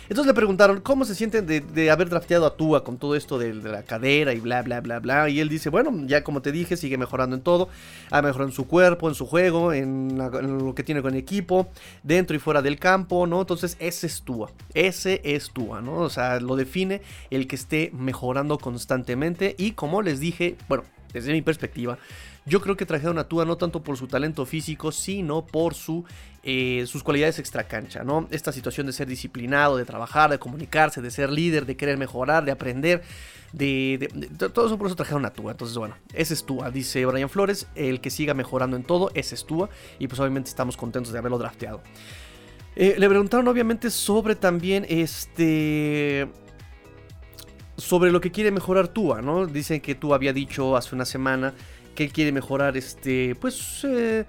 Entonces 0.07 0.27
le 0.27 0.33
preguntaron 0.33 0.81
cómo 0.81 1.03
se 1.05 1.15
sienten 1.15 1.45
de, 1.47 1.91
haber 1.91 2.09
drafteado 2.09 2.45
a 2.45 2.55
Tua 2.55 2.83
con 2.83 2.97
todo 2.97 3.15
esto 3.15 3.39
de, 3.39 3.53
la 3.53 3.83
cadera 3.83 4.33
y 4.33 4.39
bla, 4.39 4.61
bla, 4.61 4.81
bla, 4.81 4.99
bla. 4.99 5.29
Y 5.29 5.39
él 5.39 5.49
dice, 5.49 5.69
bueno, 5.69 5.91
ya 6.05 6.23
como 6.23 6.41
te 6.41 6.51
dije, 6.51 6.77
sigue 6.77 6.97
mejorando 6.97 7.35
en 7.35 7.41
todo. 7.41 7.69
Ha 8.11 8.21
mejorado 8.21 8.49
en 8.49 8.55
su 8.55 8.67
cuerpo, 8.67 9.09
en 9.09 9.15
su 9.15 9.25
juego, 9.25 9.73
en, 9.73 10.17
lo 10.17 10.75
que 10.75 10.83
tiene 10.83 11.01
con 11.01 11.13
el 11.13 11.19
equipo, 11.19 11.67
dentro 12.03 12.35
y 12.35 12.39
fuera 12.39 12.61
del 12.61 12.77
campo, 12.77 13.25
¿no? 13.25 13.41
Entonces 13.41 13.77
ese 13.79 14.07
es 14.07 14.21
Tua, 14.21 14.51
ese 14.73 15.21
es 15.23 15.49
Tua, 15.51 15.81
¿no? 15.81 15.97
O 15.97 16.09
sea, 16.09 16.39
lo 16.39 16.55
define 16.55 17.01
el 17.31 17.47
que 17.47 17.55
esté 17.55 17.91
mejorando 17.93 18.57
constantemente. 18.57 19.55
Y 19.57 19.71
como 19.71 20.01
les 20.01 20.19
dije, 20.19 20.55
bueno, 20.67 20.83
desde 21.13 21.31
mi 21.31 21.41
perspectiva, 21.41 21.97
yo 22.45 22.61
creo 22.61 22.77
que 22.77 22.85
trajeron 22.85 23.17
a 23.17 23.23
Tua 23.27 23.45
no 23.45 23.57
tanto 23.57 23.81
por 23.81 23.97
su 23.97 24.07
talento 24.07 24.45
físico, 24.45 24.91
sino 24.91 25.45
por 25.45 25.73
su, 25.73 26.05
eh, 26.43 26.83
sus 26.87 27.01
cualidades 27.03 27.39
extracancha, 27.39 28.03
¿no? 28.03 28.27
Esta 28.29 28.51
situación 28.51 28.85
de 28.85 28.93
ser 28.93 29.07
disciplinado, 29.07 29.77
de 29.77 29.85
trabajar, 29.85 30.29
de 30.29 30.37
comunicarse, 30.37 31.01
de 31.01 31.09
ser 31.09 31.31
líder, 31.31 31.65
de 31.65 31.75
querer 31.75 31.97
mejorar, 31.97 32.45
de 32.45 32.51
aprender, 32.51 33.01
de, 33.51 34.09
todo 34.53 34.67
eso 34.67 34.77
por 34.77 34.87
eso 34.87 34.95
trajeron 34.95 35.25
a 35.25 35.31
Tua. 35.31 35.51
Entonces, 35.51 35.77
bueno, 35.77 35.95
ese 36.13 36.35
es 36.35 36.45
Tua, 36.45 36.69
dice 36.69 37.05
Brian 37.05 37.29
Flores, 37.29 37.67
el 37.73 37.99
que 37.99 38.11
siga 38.11 38.33
mejorando 38.33 38.77
en 38.77 38.83
todo, 38.83 39.09
ese 39.15 39.33
es 39.35 39.45
Tua, 39.45 39.69
y 39.97 40.07
pues 40.07 40.19
obviamente 40.19 40.49
estamos 40.49 40.77
contentos 40.77 41.11
de 41.13 41.19
haberlo 41.19 41.39
drafteado. 41.39 41.81
Eh, 42.75 42.95
le 42.97 43.07
preguntaron 43.07 43.47
obviamente 43.47 43.89
sobre 43.89 44.35
también 44.35 44.85
este 44.89 46.27
sobre 47.77 48.11
lo 48.11 48.21
que 48.21 48.31
quiere 48.31 48.51
mejorar 48.51 48.87
Tua, 48.87 49.21
¿no? 49.21 49.47
Dicen 49.47 49.81
que 49.81 49.95
Tua 49.95 50.15
había 50.15 50.33
dicho 50.33 50.75
hace 50.77 50.95
una 50.95 51.05
semana 51.05 51.53
que 51.95 52.09
quiere 52.09 52.31
mejorar 52.31 52.77
este, 52.77 53.35
pues, 53.35 53.83
eh, 53.83 54.25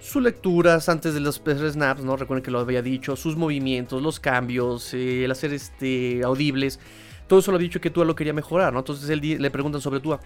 sus 0.00 0.22
lecturas 0.22 0.88
antes 0.88 1.14
de 1.14 1.20
los 1.20 1.36
snaps, 1.36 2.02
¿no? 2.02 2.16
Recuerden 2.16 2.42
que 2.42 2.50
lo 2.50 2.58
había 2.58 2.82
dicho, 2.82 3.14
sus 3.16 3.36
movimientos, 3.36 4.02
los 4.02 4.18
cambios, 4.18 4.92
eh, 4.94 5.24
el 5.24 5.30
hacer 5.30 5.52
este, 5.52 6.22
audibles. 6.24 6.80
Todo 7.28 7.38
eso 7.40 7.50
lo 7.50 7.56
había 7.56 7.68
dicho 7.68 7.80
que 7.80 7.90
Tua 7.90 8.04
lo 8.04 8.16
quería 8.16 8.32
mejorar, 8.32 8.72
¿no? 8.72 8.80
Entonces 8.80 9.08
él, 9.10 9.20
le 9.20 9.50
preguntan 9.50 9.80
sobre 9.80 10.00
Tua. 10.00 10.20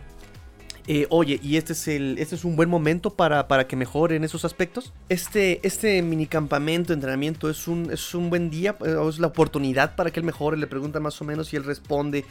Eh, 0.86 1.06
oye, 1.10 1.38
¿y 1.42 1.56
este 1.56 1.74
es, 1.74 1.88
el, 1.88 2.16
este 2.18 2.34
es 2.34 2.44
un 2.44 2.56
buen 2.56 2.68
momento 2.68 3.10
para, 3.10 3.46
para 3.46 3.66
que 3.66 3.76
mejore 3.76 4.16
en 4.16 4.24
esos 4.24 4.44
aspectos? 4.44 4.92
Este, 5.08 5.60
este 5.62 6.02
minicampamento, 6.02 6.92
entrenamiento, 6.92 7.48
es 7.48 7.68
un, 7.68 7.90
es 7.92 8.14
un 8.14 8.28
buen 8.28 8.50
día, 8.50 8.76
es 9.08 9.18
la 9.18 9.28
oportunidad 9.28 9.94
para 9.94 10.10
que 10.10 10.20
él 10.20 10.26
mejore. 10.26 10.56
Le 10.56 10.66
pregunta 10.66 10.98
más 10.98 11.20
o 11.20 11.24
menos 11.24 11.52
y 11.52 11.56
él 11.56 11.64
responde, 11.64 12.24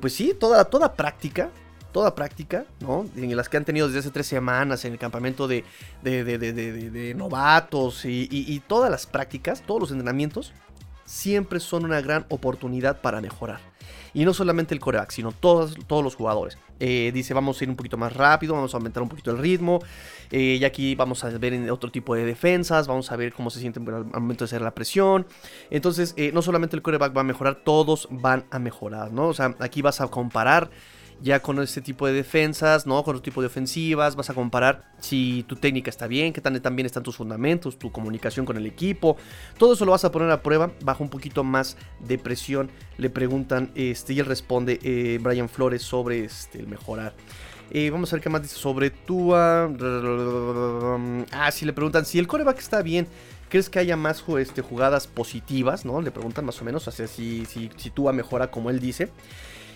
pues 0.00 0.14
sí, 0.14 0.34
toda, 0.38 0.64
toda 0.64 0.94
práctica, 0.94 1.50
toda 1.96 2.14
práctica, 2.14 2.66
¿no? 2.80 3.06
En 3.16 3.34
las 3.34 3.48
que 3.48 3.56
han 3.56 3.64
tenido 3.64 3.86
desde 3.86 4.00
hace 4.00 4.10
tres 4.10 4.26
semanas 4.26 4.84
en 4.84 4.92
el 4.92 4.98
campamento 4.98 5.48
de, 5.48 5.64
novatos 7.16 8.04
y, 8.04 8.62
todas 8.68 8.90
las 8.90 9.06
prácticas, 9.06 9.62
todos 9.62 9.80
los 9.80 9.90
entrenamientos, 9.92 10.52
siempre 11.06 11.58
son 11.58 11.86
una 11.86 12.02
gran 12.02 12.26
oportunidad 12.28 13.00
para 13.00 13.22
mejorar. 13.22 13.60
Y 14.12 14.26
no 14.26 14.34
solamente 14.34 14.74
el 14.74 14.80
coreback, 14.80 15.10
sino 15.10 15.32
todos, 15.32 15.74
todos 15.86 16.04
los 16.04 16.16
jugadores. 16.16 16.58
Eh, 16.80 17.12
dice, 17.14 17.32
vamos 17.32 17.58
a 17.58 17.64
ir 17.64 17.70
un 17.70 17.76
poquito 17.76 17.96
más 17.96 18.12
rápido, 18.12 18.52
vamos 18.52 18.74
a 18.74 18.76
aumentar 18.76 19.02
un 19.02 19.08
poquito 19.08 19.30
el 19.30 19.38
ritmo. 19.38 19.80
Eh, 20.30 20.58
y 20.60 20.64
aquí 20.66 20.94
vamos 20.96 21.24
a 21.24 21.30
ver 21.30 21.70
otro 21.70 21.90
tipo 21.90 22.14
de 22.14 22.26
defensas, 22.26 22.86
vamos 22.86 23.10
a 23.10 23.16
ver 23.16 23.32
cómo 23.32 23.48
se 23.48 23.58
sienten 23.58 23.88
al 23.88 24.04
momento 24.04 24.44
de 24.44 24.50
hacer 24.50 24.60
la 24.60 24.74
presión. 24.74 25.26
Entonces, 25.70 26.12
eh, 26.18 26.30
no 26.34 26.42
solamente 26.42 26.76
el 26.76 26.82
coreback 26.82 27.16
va 27.16 27.22
a 27.22 27.24
mejorar, 27.24 27.62
todos 27.64 28.06
van 28.10 28.44
a 28.50 28.58
mejorar, 28.58 29.12
¿no? 29.12 29.28
O 29.28 29.34
sea, 29.34 29.56
aquí 29.60 29.80
vas 29.80 30.02
a 30.02 30.08
comparar 30.08 30.68
ya 31.22 31.40
con 31.40 31.60
este 31.60 31.80
tipo 31.80 32.06
de 32.06 32.12
defensas, 32.12 32.86
¿no? 32.86 33.02
Con 33.02 33.16
otro 33.16 33.22
tipo 33.22 33.40
de 33.40 33.46
ofensivas, 33.46 34.16
vas 34.16 34.30
a 34.30 34.34
comparar 34.34 34.84
si 35.00 35.44
tu 35.48 35.56
técnica 35.56 35.90
está 35.90 36.06
bien, 36.06 36.32
qué 36.32 36.40
tan, 36.40 36.60
bien 36.76 36.86
están 36.86 37.02
tus 37.02 37.16
fundamentos, 37.16 37.78
tu 37.78 37.90
comunicación 37.90 38.46
con 38.46 38.56
el 38.56 38.66
equipo. 38.66 39.16
Todo 39.58 39.74
eso 39.74 39.84
lo 39.84 39.92
vas 39.92 40.04
a 40.04 40.12
poner 40.12 40.30
a 40.30 40.42
prueba 40.42 40.72
bajo 40.82 41.02
un 41.02 41.10
poquito 41.10 41.44
más 41.44 41.76
de 42.00 42.18
presión. 42.18 42.70
Le 42.98 43.10
preguntan 43.10 43.70
este, 43.74 44.12
y 44.12 44.20
él 44.20 44.26
responde 44.26 44.78
eh, 44.82 45.18
Brian 45.20 45.48
Flores 45.48 45.82
sobre 45.82 46.24
este, 46.24 46.60
el 46.60 46.66
mejorar. 46.66 47.14
Eh, 47.70 47.90
vamos 47.90 48.12
a 48.12 48.16
ver 48.16 48.22
qué 48.22 48.28
más 48.28 48.42
dice 48.42 48.56
sobre 48.56 48.90
Tua. 48.90 49.70
Ah, 51.32 51.50
si 51.50 51.64
le 51.64 51.72
preguntan 51.72 52.04
si 52.04 52.18
el 52.18 52.26
coreback 52.26 52.58
está 52.58 52.82
bien. 52.82 53.08
¿Crees 53.48 53.70
que 53.70 53.78
haya 53.78 53.96
más 53.96 54.24
este, 54.38 54.60
jugadas 54.60 55.06
positivas? 55.06 55.84
¿No? 55.84 56.00
Le 56.00 56.10
preguntan 56.10 56.44
más 56.44 56.60
o 56.60 56.64
menos. 56.64 56.86
O 56.88 56.90
sea, 56.90 57.06
si, 57.06 57.46
Tua 57.94 58.12
mejora 58.12 58.50
como 58.50 58.70
él 58.70 58.80
dice. 58.80 59.10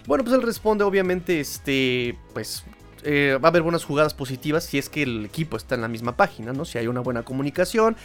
Bueno, 0.07 0.25
pues 0.25 0.35
él 0.35 0.43
responde, 0.43 0.85
obviamente, 0.85 1.41
este, 1.41 2.17
pues 2.33 2.65
eh, 3.03 3.39
va 3.43 3.49
a 3.49 3.51
haber 3.51 3.63
buenas 3.63 3.85
jugadas 3.85 4.13
positivas 4.13 4.65
si 4.65 4.79
es 4.79 4.89
que 4.89 5.03
el 5.03 5.25
equipo 5.25 5.57
está 5.57 5.75
en 5.75 5.81
la 5.81 5.89
misma 5.89 6.17
página, 6.17 6.53
¿no? 6.53 6.65
Si 6.65 6.79
hay 6.79 6.87
una 6.87 7.01
buena 7.01 7.23
comunicación, 7.23 7.97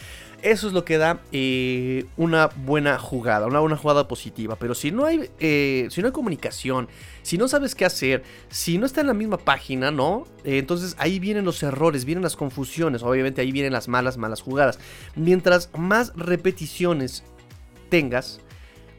eso 0.42 0.66
es 0.68 0.72
lo 0.72 0.84
que 0.84 0.96
da 0.98 1.20
eh, 1.32 2.06
una 2.16 2.46
buena 2.46 2.98
jugada, 2.98 3.46
una 3.46 3.60
buena 3.60 3.76
jugada 3.76 4.08
positiva. 4.08 4.56
Pero 4.56 4.74
si 4.74 4.90
no 4.90 5.04
hay, 5.04 5.30
eh, 5.38 5.88
si 5.90 6.00
no 6.00 6.06
hay 6.06 6.12
comunicación, 6.12 6.88
si 7.22 7.36
no 7.36 7.48
sabes 7.48 7.74
qué 7.74 7.84
hacer, 7.84 8.22
si 8.48 8.78
no 8.78 8.86
está 8.86 9.02
en 9.02 9.08
la 9.08 9.14
misma 9.14 9.38
página, 9.38 9.90
¿no? 9.90 10.26
entonces 10.44 10.94
ahí 10.98 11.18
vienen 11.18 11.44
los 11.44 11.62
errores, 11.64 12.04
vienen 12.04 12.22
las 12.22 12.36
confusiones, 12.36 13.02
obviamente 13.02 13.40
ahí 13.40 13.50
vienen 13.50 13.72
las 13.72 13.88
malas, 13.88 14.16
malas 14.16 14.40
jugadas. 14.40 14.78
Mientras 15.16 15.70
más 15.76 16.12
repeticiones 16.14 17.24
tengas, 17.88 18.40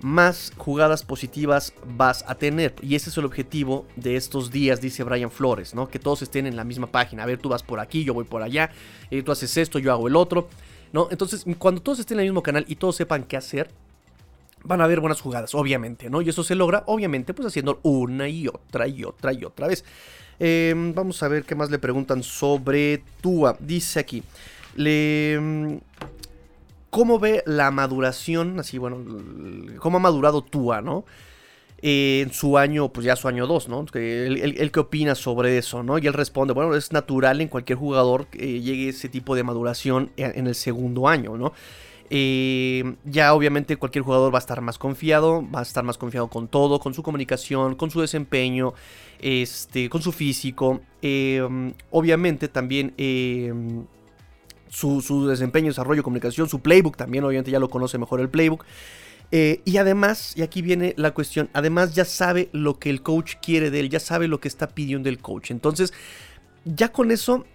más 0.01 0.51
jugadas 0.57 1.03
positivas 1.03 1.73
vas 1.85 2.23
a 2.27 2.35
tener. 2.35 2.75
Y 2.81 2.95
ese 2.95 3.09
es 3.09 3.17
el 3.17 3.25
objetivo 3.25 3.85
de 3.95 4.15
estos 4.15 4.51
días, 4.51 4.81
dice 4.81 5.03
Brian 5.03 5.31
Flores, 5.31 5.73
¿no? 5.73 5.87
Que 5.87 5.99
todos 5.99 6.21
estén 6.21 6.47
en 6.47 6.55
la 6.55 6.63
misma 6.63 6.87
página. 6.87 7.23
A 7.23 7.25
ver, 7.25 7.39
tú 7.39 7.49
vas 7.49 7.63
por 7.63 7.79
aquí, 7.79 8.03
yo 8.03 8.13
voy 8.13 8.25
por 8.25 8.43
allá, 8.43 8.71
eh, 9.11 9.23
tú 9.23 9.31
haces 9.31 9.57
esto, 9.57 9.79
yo 9.79 9.91
hago 9.91 10.07
el 10.07 10.15
otro, 10.15 10.47
¿no? 10.93 11.07
Entonces, 11.11 11.45
cuando 11.57 11.81
todos 11.81 11.99
estén 11.99 12.17
en 12.17 12.25
el 12.25 12.31
mismo 12.31 12.43
canal 12.43 12.65
y 12.67 12.75
todos 12.75 12.95
sepan 12.95 13.23
qué 13.23 13.37
hacer, 13.37 13.69
van 14.63 14.81
a 14.81 14.83
haber 14.83 14.99
buenas 14.99 15.21
jugadas, 15.21 15.55
obviamente, 15.55 16.09
¿no? 16.09 16.21
Y 16.21 16.29
eso 16.29 16.43
se 16.43 16.55
logra, 16.55 16.83
obviamente, 16.87 17.33
pues 17.33 17.47
haciendo 17.47 17.79
una 17.83 18.27
y 18.27 18.47
otra 18.47 18.87
y 18.87 19.03
otra 19.03 19.33
y 19.33 19.45
otra 19.45 19.67
vez. 19.67 19.83
Em, 20.39 20.93
vamos 20.93 21.23
a 21.23 21.27
ver 21.27 21.43
qué 21.43 21.55
más 21.55 21.71
le 21.71 21.79
preguntan 21.79 22.21
sobre 22.21 23.01
Tua. 23.21 23.57
Dice 23.59 23.99
aquí, 23.99 24.23
le 24.75 25.79
cómo 26.97 27.19
ve 27.19 27.43
la 27.45 27.69
maduración, 27.69 28.59
así 28.59 28.79
bueno, 28.79 28.97
cómo 29.77 29.97
ha 29.97 29.99
madurado 29.99 30.41
Tua, 30.41 30.81
¿no? 30.81 31.05
en 31.79 32.33
su 32.33 32.57
año, 32.57 32.89
pues 32.89 33.05
ya 33.05 33.15
su 33.15 33.27
año 33.27 33.45
2, 33.45 33.69
¿no? 33.69 33.85
Él, 33.93 34.71
qué 34.73 34.79
opina 34.79 35.13
sobre 35.13 35.59
eso, 35.59 35.83
¿no? 35.83 35.99
Y 35.99 36.07
él 36.07 36.13
responde, 36.13 36.55
bueno, 36.55 36.73
es 36.73 36.91
natural 36.91 37.39
en 37.39 37.49
cualquier 37.49 37.77
jugador 37.77 38.25
que 38.25 38.61
llegue 38.61 38.89
ese 38.89 39.09
tipo 39.09 39.35
de 39.35 39.43
maduración 39.43 40.09
en, 40.17 40.47
el 40.47 40.55
segundo 40.55 41.07
año, 41.07 41.37
¿no? 41.37 41.53
Eh, 42.09 42.95
ya 43.05 43.35
obviamente 43.35 43.77
cualquier 43.77 44.03
jugador 44.03 44.33
va 44.33 44.39
a 44.39 44.45
estar 44.45 44.59
más 44.61 44.79
confiado, 44.79 45.45
va 45.53 45.59
a 45.59 45.61
estar 45.61 45.83
más 45.83 45.99
confiado 45.99 46.29
con 46.29 46.47
todo, 46.47 46.79
con 46.79 46.95
su 46.95 47.03
comunicación, 47.03 47.75
con 47.75 47.91
su 47.91 48.01
desempeño, 48.01 48.73
este, 49.19 49.87
con 49.87 50.01
su 50.01 50.11
físico. 50.11 50.81
Eh, 51.03 51.47
obviamente 51.91 52.47
también 52.47 52.95
eh, 54.67 55.01
su, 55.01 55.27
desempeño, 55.27 55.67
desarrollo, 55.67 56.03
comunicación, 56.03 56.49
su 56.49 56.59
playbook 56.59 56.97
también, 56.97 57.23
obviamente 57.23 57.51
ya 57.51 57.59
lo 57.59 57.69
conoce 57.69 57.97
mejor 57.97 58.19
el 58.19 58.29
playbook. 58.29 58.65
Eh, 59.31 59.61
y 59.65 59.77
además, 59.77 60.33
y 60.37 60.41
aquí 60.41 60.61
viene 60.61 60.93
la 60.97 61.11
cuestión, 61.11 61.49
además 61.53 61.93
ya 61.93 62.05
sabe 62.05 62.49
lo 62.53 62.79
que 62.79 62.89
el 62.89 63.01
coach 63.01 63.35
quiere 63.41 63.71
de 63.71 63.81
él, 63.81 63.89
ya 63.89 63.99
sabe 63.99 64.27
lo 64.27 64.39
que 64.39 64.47
está 64.47 64.67
pidiendo 64.67 65.09
el 65.09 65.19
coach. 65.19 65.51
Entonces, 65.51 65.93
ya 66.63 66.91
con 66.91 67.11
eso, 67.11 67.45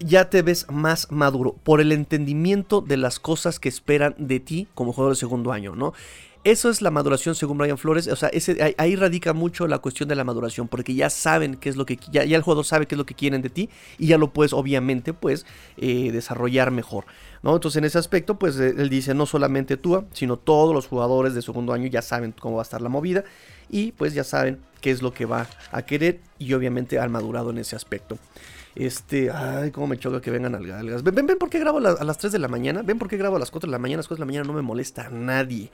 ya 0.00 0.28
te 0.30 0.42
ves 0.42 0.66
más 0.70 1.10
maduro 1.10 1.54
por 1.62 1.80
el 1.80 1.92
entendimiento 1.92 2.80
de 2.80 2.96
las 2.96 3.20
cosas 3.20 3.60
que 3.60 3.68
esperan 3.68 4.14
de 4.18 4.40
ti 4.40 4.68
como 4.74 4.92
jugador 4.92 5.14
de 5.14 5.20
segundo 5.20 5.52
año, 5.52 5.74
¿no? 5.76 5.94
Eso 6.46 6.70
es 6.70 6.80
la 6.80 6.92
maduración 6.92 7.34
según 7.34 7.58
Brian 7.58 7.76
Flores. 7.76 8.06
O 8.06 8.14
sea, 8.14 8.28
ese, 8.28 8.72
ahí, 8.78 8.94
radica 8.94 9.32
mucho 9.32 9.66
la 9.66 9.80
cuestión 9.80 10.08
de 10.08 10.14
la 10.14 10.22
maduración, 10.22 10.68
porque 10.68 10.94
ya 10.94 11.10
saben 11.10 11.56
qué 11.56 11.68
es 11.68 11.74
lo 11.74 11.84
que 11.84 11.98
ya, 12.12 12.22
el 12.22 12.40
jugador 12.42 12.64
sabe 12.64 12.86
qué 12.86 12.94
es 12.94 12.98
lo 12.98 13.04
que 13.04 13.14
quieren 13.14 13.42
de 13.42 13.50
ti 13.50 13.68
y 13.98 14.06
ya 14.06 14.16
lo 14.16 14.32
puedes, 14.32 14.52
obviamente, 14.52 15.12
pues 15.12 15.44
eh, 15.76 16.12
desarrollar 16.12 16.70
mejor. 16.70 17.04
¿no? 17.42 17.52
Entonces, 17.52 17.78
en 17.78 17.84
ese 17.84 17.98
aspecto, 17.98 18.38
pues 18.38 18.60
eh, 18.60 18.74
él 18.78 18.88
dice 18.88 19.12
no 19.12 19.26
solamente 19.26 19.76
tú, 19.76 20.04
sino 20.12 20.36
todos 20.36 20.72
los 20.72 20.86
jugadores 20.86 21.34
de 21.34 21.42
segundo 21.42 21.72
año 21.72 21.88
ya 21.88 22.00
saben 22.00 22.30
cómo 22.30 22.54
va 22.54 22.62
a 22.62 22.68
estar 22.68 22.80
la 22.80 22.90
movida 22.90 23.24
y 23.68 23.90
pues 23.90 24.14
ya 24.14 24.22
saben 24.22 24.60
qué 24.80 24.92
es 24.92 25.02
lo 25.02 25.12
que 25.12 25.26
va 25.26 25.48
a 25.72 25.82
querer 25.82 26.20
y 26.38 26.52
obviamente 26.52 27.00
han 27.00 27.10
madurado 27.10 27.50
en 27.50 27.58
ese 27.58 27.74
aspecto. 27.74 28.18
Este, 28.76 29.32
ay, 29.32 29.72
cómo 29.72 29.88
me 29.88 29.98
choca 29.98 30.20
que 30.20 30.30
vengan 30.30 30.54
algas. 30.54 31.02
Ven, 31.02 31.26
ven 31.26 31.38
por 31.38 31.50
qué 31.50 31.58
grabo 31.58 31.78
a 31.78 32.04
las 32.04 32.18
3 32.18 32.30
de 32.30 32.38
la 32.38 32.46
mañana. 32.46 32.82
Ven 32.82 33.00
por 33.00 33.08
qué 33.08 33.16
grabo 33.16 33.34
a 33.34 33.40
las 33.40 33.50
4 33.50 33.66
de 33.66 33.72
la 33.72 33.80
mañana. 33.80 33.96
A 33.96 34.02
las 34.02 34.06
4 34.06 34.20
de 34.20 34.20
la 34.20 34.26
mañana 34.26 34.46
no 34.46 34.52
me 34.52 34.62
molesta 34.62 35.06
a 35.06 35.10
nadie. 35.10 35.72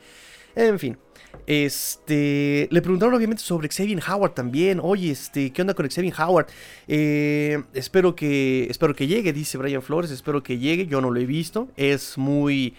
En 0.54 0.78
fin. 0.78 0.99
Este. 1.47 2.68
Le 2.71 2.82
preguntaron 2.82 3.14
obviamente 3.14 3.42
sobre 3.42 3.68
Xavier 3.68 4.02
Howard 4.09 4.32
también. 4.32 4.80
Oye, 4.82 5.11
este, 5.11 5.52
¿qué 5.52 5.62
onda 5.62 5.75
con 5.75 5.88
Xavier 5.88 6.14
Howard? 6.18 6.47
Eh, 6.88 7.62
espero 7.75 8.14
que. 8.14 8.66
Espero 8.71 8.94
que 8.94 9.06
llegue, 9.06 9.32
dice 9.32 9.59
Brian 9.59 9.82
Flores. 9.82 10.11
Espero 10.11 10.42
que 10.42 10.59
llegue. 10.59 10.87
Yo 10.87 11.00
no 11.00 11.11
lo 11.11 11.21
he 11.21 11.26
visto. 11.26 11.68
Es 11.76 12.16
muy. 12.18 12.75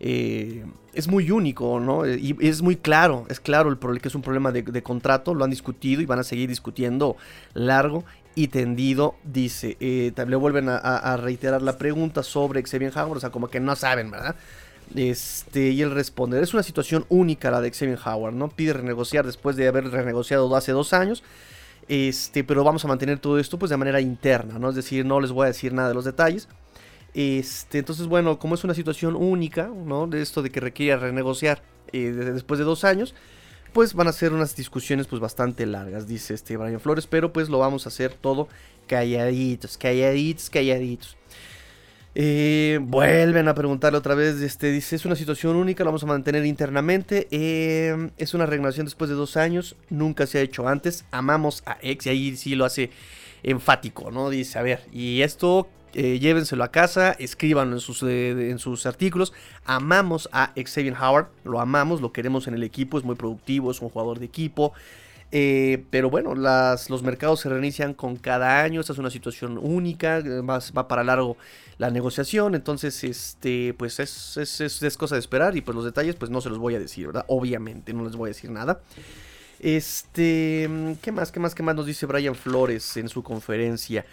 Eh, 0.00 0.64
es 0.94 1.08
muy 1.08 1.30
único, 1.30 1.80
¿no? 1.80 2.06
Y 2.06 2.36
es 2.40 2.62
muy 2.62 2.76
claro, 2.76 3.26
es 3.28 3.40
claro 3.40 3.70
el 3.70 4.00
que 4.00 4.08
es 4.08 4.14
un 4.14 4.22
problema 4.22 4.52
de, 4.52 4.82
contrato, 4.82 5.34
lo 5.34 5.44
han 5.44 5.50
discutido 5.50 6.00
y 6.00 6.06
van 6.06 6.20
a 6.20 6.24
seguir 6.24 6.48
discutiendo 6.48 7.16
largo 7.54 8.04
y 8.34 8.48
tendido, 8.48 9.16
dice. 9.24 9.76
Eh, 9.80 10.12
le 10.16 10.36
vuelven 10.36 10.68
a, 10.68 11.16
reiterar 11.16 11.62
la 11.62 11.78
pregunta 11.78 12.22
sobre 12.22 12.62
Xavier 12.62 12.92
Howard, 12.96 13.16
o 13.16 13.20
sea, 13.20 13.30
como 13.30 13.48
que 13.48 13.60
no 13.60 13.74
saben, 13.74 14.10
¿verdad? 14.10 14.36
Este, 14.94 15.70
y 15.70 15.82
él 15.82 15.90
responde, 15.90 16.40
es 16.40 16.54
una 16.54 16.62
situación 16.62 17.04
única 17.08 17.50
la 17.50 17.60
de 17.60 17.70
Xavier 17.70 17.98
Howard, 18.04 18.34
¿no? 18.34 18.48
Pide 18.48 18.72
renegociar 18.72 19.26
después 19.26 19.56
de 19.56 19.68
haber 19.68 19.90
renegociado 19.90 20.54
hace 20.56 20.72
dos 20.72 20.92
años. 20.92 21.22
Este, 21.88 22.44
pero 22.44 22.64
vamos 22.64 22.84
a 22.84 22.88
mantener 22.88 23.18
todo 23.18 23.38
esto 23.38 23.58
pues 23.58 23.70
de 23.70 23.76
manera 23.76 24.00
interna, 24.00 24.58
¿no? 24.58 24.70
Es 24.70 24.76
decir, 24.76 25.04
no 25.06 25.20
les 25.20 25.32
voy 25.32 25.44
a 25.44 25.48
decir 25.48 25.72
nada 25.72 25.88
de 25.88 25.94
los 25.94 26.04
detalles. 26.04 26.48
Este, 27.14 27.78
entonces, 27.78 28.06
bueno, 28.06 28.38
como 28.38 28.54
es 28.54 28.64
una 28.64 28.74
situación 28.74 29.16
única, 29.16 29.68
¿no? 29.68 30.06
De 30.06 30.22
esto 30.22 30.42
de 30.42 30.50
que 30.50 30.60
requiere 30.60 30.96
renegociar 30.98 31.62
eh, 31.92 32.10
después 32.10 32.58
de 32.58 32.64
dos 32.64 32.84
años, 32.84 33.14
pues 33.72 33.94
van 33.94 34.08
a 34.08 34.12
ser 34.12 34.32
unas 34.32 34.56
discusiones 34.56 35.06
pues 35.06 35.20
bastante 35.20 35.66
largas, 35.66 36.06
dice 36.06 36.34
este 36.34 36.56
Brian 36.56 36.80
Flores, 36.80 37.06
pero 37.06 37.32
pues 37.32 37.48
lo 37.48 37.58
vamos 37.58 37.86
a 37.86 37.90
hacer 37.90 38.14
todo 38.14 38.48
calladitos, 38.86 39.76
calladitos, 39.78 40.50
calladitos. 40.50 41.17
Eh, 42.14 42.80
vuelven 42.82 43.48
a 43.48 43.54
preguntarle 43.54 43.98
otra 43.98 44.14
vez, 44.14 44.40
este, 44.40 44.72
dice, 44.72 44.96
es 44.96 45.04
una 45.04 45.14
situación 45.14 45.56
única, 45.56 45.84
lo 45.84 45.90
vamos 45.90 46.02
a 46.02 46.06
mantener 46.06 46.44
internamente, 46.46 47.28
eh, 47.30 48.10
es 48.16 48.34
una 48.34 48.46
renovación 48.46 48.86
después 48.86 49.08
de 49.10 49.14
dos 49.14 49.36
años, 49.36 49.76
nunca 49.88 50.26
se 50.26 50.38
ha 50.38 50.40
hecho 50.40 50.66
antes, 50.66 51.04
amamos 51.10 51.62
a 51.66 51.78
ex, 51.80 52.06
y 52.06 52.08
ahí 52.08 52.36
sí 52.36 52.54
lo 52.54 52.64
hace 52.64 52.90
enfático, 53.42 54.10
¿no? 54.10 54.30
Dice, 54.30 54.58
a 54.58 54.62
ver, 54.62 54.80
y 54.92 55.22
esto 55.22 55.68
eh, 55.94 56.18
llévenselo 56.18 56.64
a 56.64 56.70
casa, 56.70 57.12
escríbanlo 57.12 57.76
en 57.76 57.80
sus, 57.80 58.02
en 58.02 58.58
sus 58.58 58.84
artículos. 58.84 59.32
Amamos 59.64 60.28
a 60.32 60.52
Xavier 60.54 60.94
Howard, 60.94 61.28
lo 61.44 61.60
amamos, 61.60 62.00
lo 62.00 62.12
queremos 62.12 62.46
en 62.46 62.54
el 62.54 62.62
equipo, 62.62 62.98
es 62.98 63.04
muy 63.04 63.16
productivo, 63.16 63.70
es 63.70 63.80
un 63.80 63.88
jugador 63.88 64.18
de 64.18 64.26
equipo. 64.26 64.72
Eh, 65.30 65.84
pero 65.90 66.08
bueno, 66.08 66.34
los 66.34 67.02
mercados 67.02 67.40
se 67.40 67.48
reinician 67.48 67.94
con 67.94 68.16
cada 68.16 68.62
año. 68.62 68.80
Esta 68.80 68.92
es 68.92 68.98
una 68.98 69.10
situación 69.10 69.58
única. 69.58 70.20
Va, 70.20 70.60
va 70.76 70.88
para 70.88 71.04
largo 71.04 71.36
la 71.78 71.90
negociación. 71.90 72.54
Entonces, 72.54 73.02
este, 73.04 73.74
pues 73.74 74.00
es, 74.00 74.36
es, 74.36 74.82
es, 74.82 74.96
cosa 74.96 75.16
de 75.16 75.20
esperar. 75.20 75.56
Y 75.56 75.60
pues 75.60 75.74
los 75.74 75.84
detalles, 75.84 76.16
pues 76.16 76.30
no 76.30 76.40
se 76.40 76.48
los 76.48 76.58
voy 76.58 76.74
a 76.74 76.78
decir. 76.78 77.10
Obviamente, 77.26 77.92
no 77.92 78.04
les 78.04 78.16
voy 78.16 78.28
a 78.28 78.32
decir 78.32 78.50
nada. 78.50 78.80
Este, 79.60 80.68
¿qué 81.02 81.12
más? 81.12 81.32
¿Qué 81.32 81.40
más? 81.40 81.54
¿Qué 81.54 81.62
más 81.62 81.74
nos 81.74 81.86
dice 81.86 82.06
Brian 82.06 82.34
Flores 82.34 82.96
en 82.96 83.08
su 83.08 83.22
conferencia? 83.22 84.04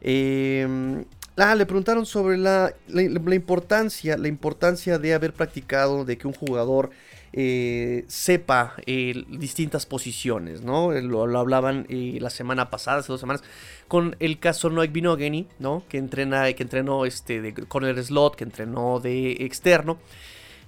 Eh, 0.00 1.04
ah, 1.36 1.54
le 1.54 1.66
preguntaron 1.66 2.06
sobre 2.06 2.36
la, 2.36 2.74
la, 2.88 3.34
importancia, 3.34 4.16
la 4.16 4.28
importancia 4.28 4.98
de 4.98 5.14
haber 5.14 5.32
practicado, 5.32 6.04
de 6.04 6.18
que 6.18 6.26
un 6.26 6.34
jugador 6.34 6.90
eh, 7.36 8.04
sepa 8.06 8.74
eh, 8.86 9.24
distintas 9.28 9.86
posiciones, 9.86 10.62
¿no? 10.62 10.92
Lo, 10.92 11.36
hablaban 11.36 11.84
eh, 11.88 12.18
la 12.20 12.30
semana 12.30 12.70
pasada, 12.70 12.98
hace 12.98 13.10
dos 13.10 13.18
semanas, 13.18 13.42
con 13.88 14.14
el 14.20 14.38
caso 14.38 14.70
Noek 14.70 14.92
Binogany, 14.92 15.48
¿no? 15.58 15.82
Que 15.88 15.98
entrena, 15.98 16.52
que 16.52 16.62
entrenó 16.62 17.04
este 17.04 17.42
de 17.42 17.52
corner 17.52 18.04
slot, 18.04 18.36
que 18.36 18.44
entrenó 18.44 19.00
de 19.00 19.32
externo. 19.40 19.98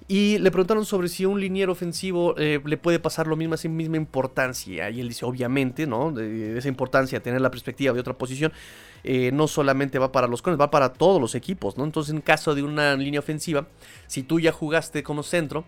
Y 0.09 0.39
le 0.39 0.51
preguntaron 0.51 0.83
sobre 0.83 1.07
si 1.07 1.23
un 1.23 1.39
liniero 1.39 1.71
ofensivo 1.71 2.35
le 2.37 2.77
puede 2.77 2.99
pasar 2.99 3.27
lo 3.27 3.35
mismo, 3.35 3.55
esa 3.55 3.67
misma 3.69 3.97
importancia. 3.97 4.89
Y 4.89 5.01
él 5.01 5.09
dice, 5.09 5.25
obviamente, 5.25 5.85
¿no? 5.85 6.17
Esa 6.19 6.67
importancia, 6.69 7.21
tener 7.21 7.39
la 7.41 7.51
perspectiva 7.51 7.93
de 7.93 7.99
otra 7.99 8.17
posición, 8.17 8.53
no 9.33 9.47
solamente 9.49 9.99
va 9.99 10.13
para 10.13 10.27
los 10.27 10.41
cones, 10.41 10.59
va 10.59 10.71
para 10.71 10.93
todos 10.93 11.19
los 11.19 11.35
equipos, 11.35 11.77
¿no? 11.77 11.83
Entonces, 11.83 12.13
en 12.13 12.21
caso 12.21 12.55
de 12.55 12.63
una 12.63 12.95
línea 12.95 13.19
ofensiva, 13.19 13.67
si 14.07 14.23
tú 14.23 14.39
ya 14.39 14.53
jugaste 14.53 15.03
como 15.03 15.23
centro, 15.23 15.65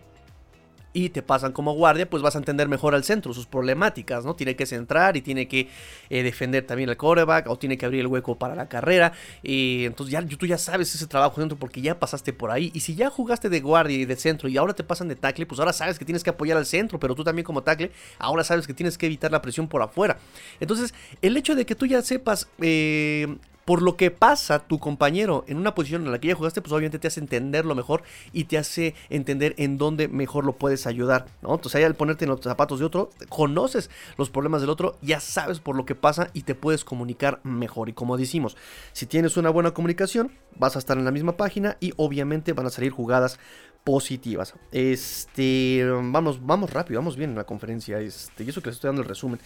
y 0.92 1.10
te 1.10 1.22
pasan 1.22 1.52
como 1.52 1.72
guardia, 1.74 2.08
pues 2.08 2.22
vas 2.22 2.34
a 2.34 2.38
entender 2.38 2.68
mejor 2.68 2.94
al 2.94 3.04
centro, 3.04 3.32
sus 3.32 3.46
problemáticas, 3.46 4.24
¿no? 4.24 4.34
Tiene 4.34 4.56
que 4.56 4.66
centrar 4.66 5.16
y 5.16 5.22
tiene 5.22 5.46
que 5.46 5.68
eh, 6.08 6.22
defender 6.22 6.66
también 6.66 6.88
el 6.88 6.96
coreback 6.96 7.48
o 7.48 7.56
tiene 7.56 7.78
que 7.78 7.86
abrir 7.86 8.00
el 8.00 8.06
hueco 8.08 8.36
para 8.36 8.54
la 8.54 8.68
carrera. 8.68 9.12
Y 9.42 9.84
entonces 9.86 10.12
ya 10.12 10.26
tú 10.26 10.46
ya 10.46 10.58
sabes 10.58 10.94
ese 10.94 11.06
trabajo 11.06 11.40
dentro 11.40 11.58
porque 11.58 11.80
ya 11.80 11.98
pasaste 11.98 12.32
por 12.32 12.50
ahí. 12.50 12.70
Y 12.74 12.80
si 12.80 12.94
ya 12.94 13.10
jugaste 13.10 13.48
de 13.48 13.60
guardia 13.60 13.96
y 13.96 14.04
de 14.04 14.16
centro 14.16 14.48
y 14.48 14.56
ahora 14.56 14.74
te 14.74 14.84
pasan 14.84 15.08
de 15.08 15.16
tackle, 15.16 15.46
pues 15.46 15.60
ahora 15.60 15.72
sabes 15.72 15.98
que 15.98 16.04
tienes 16.04 16.24
que 16.24 16.30
apoyar 16.30 16.56
al 16.56 16.66
centro, 16.66 16.98
pero 16.98 17.14
tú 17.14 17.22
también 17.22 17.44
como 17.44 17.62
tackle, 17.62 17.92
ahora 18.18 18.42
sabes 18.42 18.66
que 18.66 18.74
tienes 18.74 18.98
que 18.98 19.06
evitar 19.06 19.30
la 19.30 19.42
presión 19.42 19.68
por 19.68 19.82
afuera. 19.82 20.18
Entonces, 20.58 20.94
el 21.22 21.36
hecho 21.36 21.54
de 21.54 21.64
que 21.66 21.74
tú 21.74 21.86
ya 21.86 22.02
sepas 22.02 22.48
eh, 22.60 23.36
por 23.64 23.82
lo 23.82 23.96
que 23.96 24.10
pasa 24.10 24.60
tu 24.60 24.78
compañero 24.78 25.44
en 25.46 25.56
una 25.56 25.74
posición 25.74 26.04
en 26.04 26.12
la 26.12 26.18
que 26.18 26.28
ya 26.28 26.34
jugaste, 26.34 26.60
pues 26.60 26.72
obviamente 26.72 26.98
te 26.98 27.08
hace 27.08 27.20
entenderlo 27.20 27.74
mejor 27.74 28.02
y 28.32 28.44
te 28.44 28.58
hace 28.58 28.94
entender 29.08 29.54
en 29.58 29.78
dónde 29.78 30.08
mejor 30.08 30.44
lo 30.44 30.56
puedes 30.56 30.86
ayudar, 30.86 31.26
¿no? 31.42 31.54
Entonces 31.54 31.76
ahí 31.76 31.84
al 31.84 31.94
ponerte 31.94 32.24
en 32.24 32.30
los 32.30 32.40
zapatos 32.40 32.80
de 32.80 32.86
otro, 32.86 33.10
conoces 33.28 33.90
los 34.16 34.30
problemas 34.30 34.60
del 34.60 34.70
otro, 34.70 34.98
ya 35.02 35.20
sabes 35.20 35.60
por 35.60 35.76
lo 35.76 35.84
que 35.84 35.94
pasa 35.94 36.30
y 36.32 36.42
te 36.42 36.54
puedes 36.54 36.84
comunicar 36.84 37.40
mejor. 37.42 37.88
Y 37.88 37.92
como 37.92 38.16
decimos, 38.16 38.56
si 38.92 39.06
tienes 39.06 39.36
una 39.36 39.50
buena 39.50 39.72
comunicación, 39.72 40.32
vas 40.56 40.76
a 40.76 40.78
estar 40.78 40.98
en 40.98 41.04
la 41.04 41.10
misma 41.10 41.36
página 41.36 41.76
y 41.80 41.92
obviamente 41.96 42.52
van 42.52 42.66
a 42.66 42.70
salir 42.70 42.92
jugadas 42.92 43.38
positivas. 43.84 44.54
Este, 44.72 45.86
vamos, 45.86 46.44
vamos 46.44 46.70
rápido, 46.70 47.00
vamos 47.00 47.16
bien 47.16 47.30
en 47.30 47.36
la 47.36 47.44
conferencia. 47.44 48.00
Este, 48.00 48.44
y 48.44 48.48
eso 48.48 48.60
que 48.60 48.68
les 48.68 48.76
estoy 48.76 48.88
dando 48.88 49.02
el 49.02 49.08
resumen. 49.08 49.40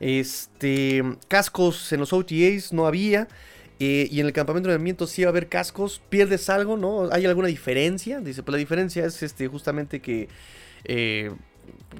Este, 0.00 1.02
cascos 1.28 1.92
en 1.92 2.00
los 2.00 2.12
OTAs 2.12 2.72
no 2.72 2.86
había. 2.86 3.28
Eh, 3.80 4.08
y 4.12 4.20
en 4.20 4.26
el 4.26 4.32
campamento 4.32 4.68
de 4.68 4.74
entrenamiento 4.74 5.06
sí 5.06 5.22
va 5.22 5.28
a 5.28 5.30
haber 5.30 5.48
cascos. 5.48 6.00
¿Pierdes 6.08 6.48
algo? 6.48 6.76
¿No? 6.76 7.08
¿Hay 7.10 7.26
alguna 7.26 7.48
diferencia? 7.48 8.20
Dice, 8.20 8.42
pues 8.42 8.52
la 8.52 8.58
diferencia 8.58 9.04
es 9.04 9.22
este, 9.22 9.48
justamente 9.48 10.00
que. 10.00 10.28
Eh, 10.84 11.32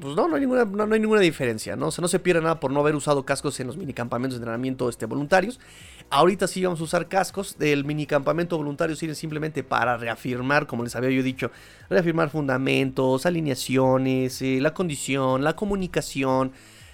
pues 0.00 0.16
no, 0.16 0.26
no 0.26 0.36
hay, 0.36 0.40
ninguna, 0.40 0.64
no, 0.64 0.94
hay 0.94 1.00
ninguna 1.00 1.20
diferencia, 1.20 1.76
¿no? 1.76 1.88
O 1.88 1.90
sea, 1.90 2.02
no 2.02 2.08
se 2.08 2.18
pierde 2.18 2.40
nada 2.40 2.58
por 2.60 2.70
no 2.70 2.80
haber 2.80 2.94
usado 2.94 3.24
cascos 3.24 3.60
en 3.60 3.66
los 3.66 3.76
minicampamentos 3.76 4.38
de 4.38 4.42
entrenamiento 4.42 4.88
este, 4.88 5.06
voluntarios. 5.06 5.60
Ahorita 6.08 6.46
sí 6.46 6.64
vamos 6.64 6.80
a 6.80 6.84
usar 6.84 7.08
cascos. 7.08 7.56
El 7.60 7.84
minicampamento 7.84 8.56
voluntario 8.56 8.96
sirve 8.96 9.14
simplemente 9.14 9.62
para 9.62 9.96
reafirmar, 9.96 10.66
como 10.66 10.82
les 10.82 10.96
había 10.96 11.10
yo 11.10 11.22
dicho, 11.22 11.50
reafirmar 11.90 12.30
fundamentos, 12.30 13.26
alineaciones, 13.26 14.40
eh, 14.40 14.58
la 14.60 14.72
condición, 14.72 15.44
la 15.44 15.56
comunicación 15.56 16.52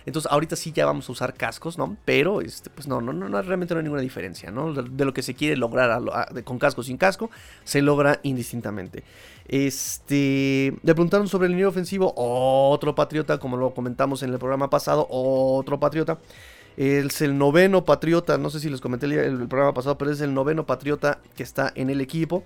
entonces 0.08 0.32
ahorita 0.32 0.56
sí 0.56 0.72
ya 0.72 0.86
vamos 0.86 1.08
a 1.08 1.12
usar 1.12 1.34
cascos, 1.34 1.78
¿no? 1.78 1.96
Pero 2.04 2.40
este, 2.40 2.70
pues 2.70 2.88
no, 2.88 3.00
no, 3.00 3.12
no, 3.12 3.42
realmente 3.42 3.74
no 3.74 3.78
hay 3.78 3.84
ninguna 3.84 4.02
diferencia, 4.02 4.50
¿no? 4.50 4.72
De, 4.72 5.04
lo 5.04 5.14
que 5.14 5.22
se 5.22 5.34
quiere 5.34 5.56
lograr 5.56 6.00
con 6.44 6.58
casco 6.58 6.80
o 6.80 6.84
sin 6.84 6.96
casco, 6.96 7.30
se 7.64 7.82
logra 7.82 8.18
indistintamente. 8.22 9.04
Este, 9.46 10.74
le 10.82 10.94
preguntaron 10.94 11.28
sobre 11.28 11.46
el 11.46 11.52
nivel 11.52 11.68
ofensivo, 11.68 12.12
otro 12.16 12.94
patriota, 12.94 13.38
como 13.38 13.56
lo 13.56 13.74
comentamos 13.74 14.22
en 14.22 14.32
el 14.32 14.38
programa 14.38 14.70
pasado, 14.70 15.06
otro 15.10 15.78
patriota. 15.78 16.18
Es 16.78 17.20
el 17.22 17.36
noveno 17.36 17.84
patriota, 17.84 18.38
no 18.38 18.50
sé 18.50 18.60
si 18.60 18.70
les 18.70 18.80
comenté 18.80 19.06
el 19.06 19.48
programa 19.48 19.74
pasado, 19.74 19.98
pero 19.98 20.10
es 20.10 20.20
el 20.20 20.32
noveno 20.32 20.64
patriota 20.64 21.18
que 21.36 21.42
está 21.42 21.72
en 21.74 21.90
el 21.90 22.00
equipo. 22.00 22.44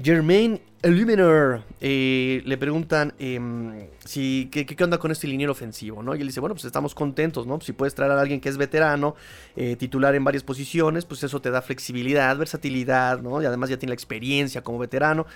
Germain 0.00 0.60
Illuminor 0.84 1.62
eh, 1.80 2.42
le 2.44 2.58
preguntan 2.58 3.14
em, 3.20 3.86
si, 4.04 4.48
¿qué, 4.50 4.66
¿qué, 4.66 4.82
onda 4.82 4.98
con 4.98 5.12
este 5.12 5.28
liniero 5.28 5.52
ofensivo, 5.52 6.02
¿no? 6.02 6.16
Y 6.16 6.20
él 6.20 6.26
dice, 6.26 6.40
bueno, 6.40 6.56
pues 6.56 6.64
estamos 6.64 6.92
contentos, 6.92 7.46
¿no? 7.46 7.60
Si 7.60 7.72
puedes 7.72 7.94
traer 7.94 8.10
a 8.10 8.20
alguien 8.20 8.40
que 8.40 8.48
es 8.48 8.56
veterano, 8.56 9.14
eh, 9.54 9.76
titular 9.76 10.14
en 10.16 10.24
varias 10.24 10.42
posiciones, 10.42 11.04
pues 11.04 11.22
eso 11.22 11.40
te 11.40 11.52
da 11.52 11.62
flexibilidad, 11.62 12.36
versatilidad, 12.36 13.20
¿no? 13.20 13.40
Y 13.40 13.46
además 13.46 13.70
ya 13.70 13.78
tiene 13.78 13.90
la 13.90 13.94
experiencia 13.94 14.62
como 14.62 14.78
veterano. 14.78 15.26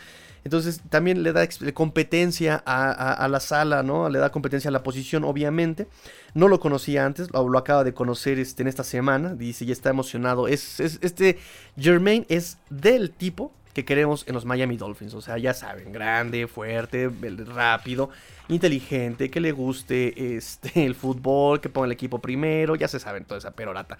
Entonces 0.42 0.81
también 0.88 1.23
le 1.23 1.33
da 1.33 1.49
competencia 1.75 2.62
a, 2.64 3.27
la 3.29 3.40
sala, 3.40 3.83
¿no? 3.83 4.09
Le 4.09 4.21
da 4.21 4.31
competencia 4.31 4.69
a 4.69 4.73
la 4.73 4.83
posición, 4.83 5.25
obviamente. 5.25 5.88
No 6.35 6.47
lo 6.47 6.61
conocía 6.61 7.05
antes, 7.05 7.29
lo, 7.33 7.59
acaba 7.59 7.83
de 7.83 7.95
conocer 7.95 8.38
este, 8.38 8.62
en 8.62 8.69
esta 8.69 8.85
semana. 8.85 9.35
Dice, 9.35 9.66
ya 9.66 9.73
está 9.73 9.90
emocionado. 9.90 10.47
Es, 10.47 10.79
es, 10.79 11.01
este 11.03 11.38
Germain 11.77 12.27
es 12.29 12.59
del 12.71 13.11
tipo 13.11 13.53
que 13.77 13.85
queremos 13.85 14.25
en 14.27 14.33
los 14.33 14.47
Miami 14.47 14.79
Dolphins. 14.79 15.12
O 15.12 15.21
sea, 15.21 15.37
ya 15.37 15.53
saben, 15.53 15.93
grande, 15.93 16.47
fuerte, 16.47 17.11
rápido, 17.45 18.09
inteligente, 18.49 19.31
que 19.31 19.39
le 19.39 19.53
guste 19.53 20.35
este, 20.35 20.87
el 20.87 20.95
fútbol, 20.95 21.61
que 21.61 21.69
ponga 21.69 21.85
el 21.85 21.93
equipo 21.93 22.19
primero, 22.19 22.75
ya 22.75 22.89
se 22.89 22.99
saben 22.99 23.27
toda 23.27 23.37
esa 23.37 23.51
perorata. 23.51 23.99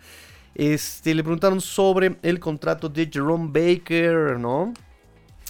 Este, 0.55 1.15
le 1.15 1.23
preguntaron 1.23 1.61
sobre 1.61 2.17
el 2.23 2.41
contrato 2.41 2.89
de 2.89 3.11
Jerome 3.13 3.51
Baker, 3.53 4.39
¿no? 4.39 4.73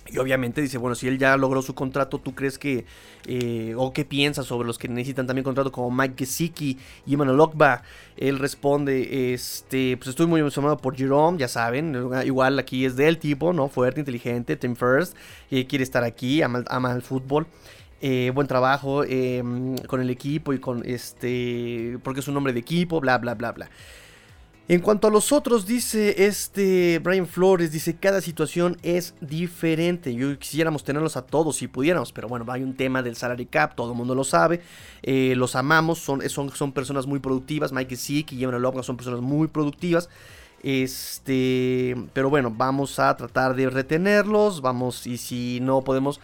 Y 0.08 0.18
obviamente 0.18 0.60
dice, 0.60 0.78
bueno, 0.78 0.94
si 0.94 1.08
él 1.08 1.18
ya 1.18 1.36
logró 1.36 1.62
su 1.62 1.74
contrato, 1.74 2.18
¿tú 2.18 2.34
crees 2.34 2.58
que, 2.58 2.84
eh, 3.26 3.74
o 3.76 3.92
qué 3.92 4.04
piensas 4.04 4.46
sobre 4.46 4.66
los 4.66 4.78
que 4.78 4.88
necesitan 4.88 5.26
también 5.26 5.44
contrato 5.44 5.72
como 5.72 5.90
Mike 5.90 6.14
Gesicki 6.18 6.78
y 7.06 7.14
Emmanuel 7.14 7.40
Okba? 7.40 7.82
Él 8.16 8.38
responde, 8.38 9.34
este, 9.34 9.96
pues 9.96 10.08
estoy 10.08 10.26
muy 10.26 10.40
emocionado 10.40 10.76
por 10.76 10.96
Jerome, 10.96 11.38
ya 11.38 11.48
saben, 11.48 11.96
igual 12.24 12.58
aquí 12.58 12.84
es 12.84 12.96
del 12.96 13.18
tipo, 13.18 13.52
¿no? 13.52 13.68
Fuerte, 13.68 14.00
inteligente, 14.00 14.56
team 14.56 14.76
first, 14.76 15.16
y 15.50 15.64
quiere 15.64 15.82
estar 15.82 16.04
aquí, 16.04 16.42
ama, 16.42 16.64
ama 16.68 16.92
el 16.92 17.02
fútbol. 17.02 17.46
Eh, 18.02 18.30
buen 18.34 18.46
trabajo 18.46 19.04
em, 19.04 19.76
con 19.86 20.02
el 20.02 20.10
equipo 20.10 20.52
y 20.52 20.58
con 20.58 20.82
este, 20.84 21.98
porque 22.02 22.20
es 22.20 22.28
un 22.28 22.36
hombre 22.36 22.52
de 22.52 22.60
equipo, 22.60 23.00
bla, 23.00 23.16
bla, 23.18 23.34
bla, 23.34 23.52
bla. 23.52 23.70
En 24.68 24.80
cuanto 24.80 25.06
a 25.06 25.12
los 25.12 25.30
otros, 25.30 25.64
dice 25.64 26.26
este 26.26 26.98
Brian 26.98 27.28
Flores, 27.28 27.70
dice 27.70 27.94
cada 27.94 28.20
situación 28.20 28.76
es 28.82 29.14
diferente. 29.20 30.12
Yo 30.12 30.36
quisiéramos 30.40 30.82
tenerlos 30.82 31.16
a 31.16 31.22
todos 31.22 31.54
si 31.56 31.68
pudiéramos, 31.68 32.10
pero 32.10 32.26
bueno, 32.26 32.44
hay 32.48 32.64
un 32.64 32.74
tema 32.74 33.00
del 33.00 33.14
salary 33.14 33.46
cap, 33.46 33.76
todo 33.76 33.92
el 33.92 33.96
mundo 33.96 34.16
lo 34.16 34.24
sabe. 34.24 34.60
Eh, 35.04 35.34
los 35.36 35.54
amamos, 35.54 36.00
son, 36.00 36.28
son, 36.28 36.50
son, 36.50 36.72
personas 36.72 37.06
muy 37.06 37.20
productivas. 37.20 37.70
Mike 37.72 37.94
Sick 37.94 38.32
y 38.32 38.38
Jevon 38.38 38.60
Lopez 38.60 38.84
son 38.84 38.96
personas 38.96 39.20
muy 39.20 39.46
productivas. 39.46 40.08
Este, 40.64 41.94
pero 42.12 42.28
bueno, 42.28 42.50
vamos 42.50 42.98
a 42.98 43.16
tratar 43.16 43.54
de 43.54 43.70
retenerlos. 43.70 44.62
Vamos, 44.62 45.06
y 45.06 45.16
si 45.18 45.60
no 45.60 45.82
podemos 45.82 46.20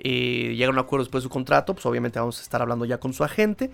eh, 0.00 0.54
llega 0.54 0.66
a 0.66 0.70
un 0.70 0.78
acuerdo 0.78 1.04
después 1.04 1.22
de 1.22 1.28
su 1.28 1.30
contrato, 1.30 1.72
pues 1.72 1.86
obviamente 1.86 2.18
vamos 2.18 2.38
a 2.40 2.42
estar 2.42 2.60
hablando 2.60 2.84
ya 2.84 2.98
con 2.98 3.14
su 3.14 3.24
agente. 3.24 3.70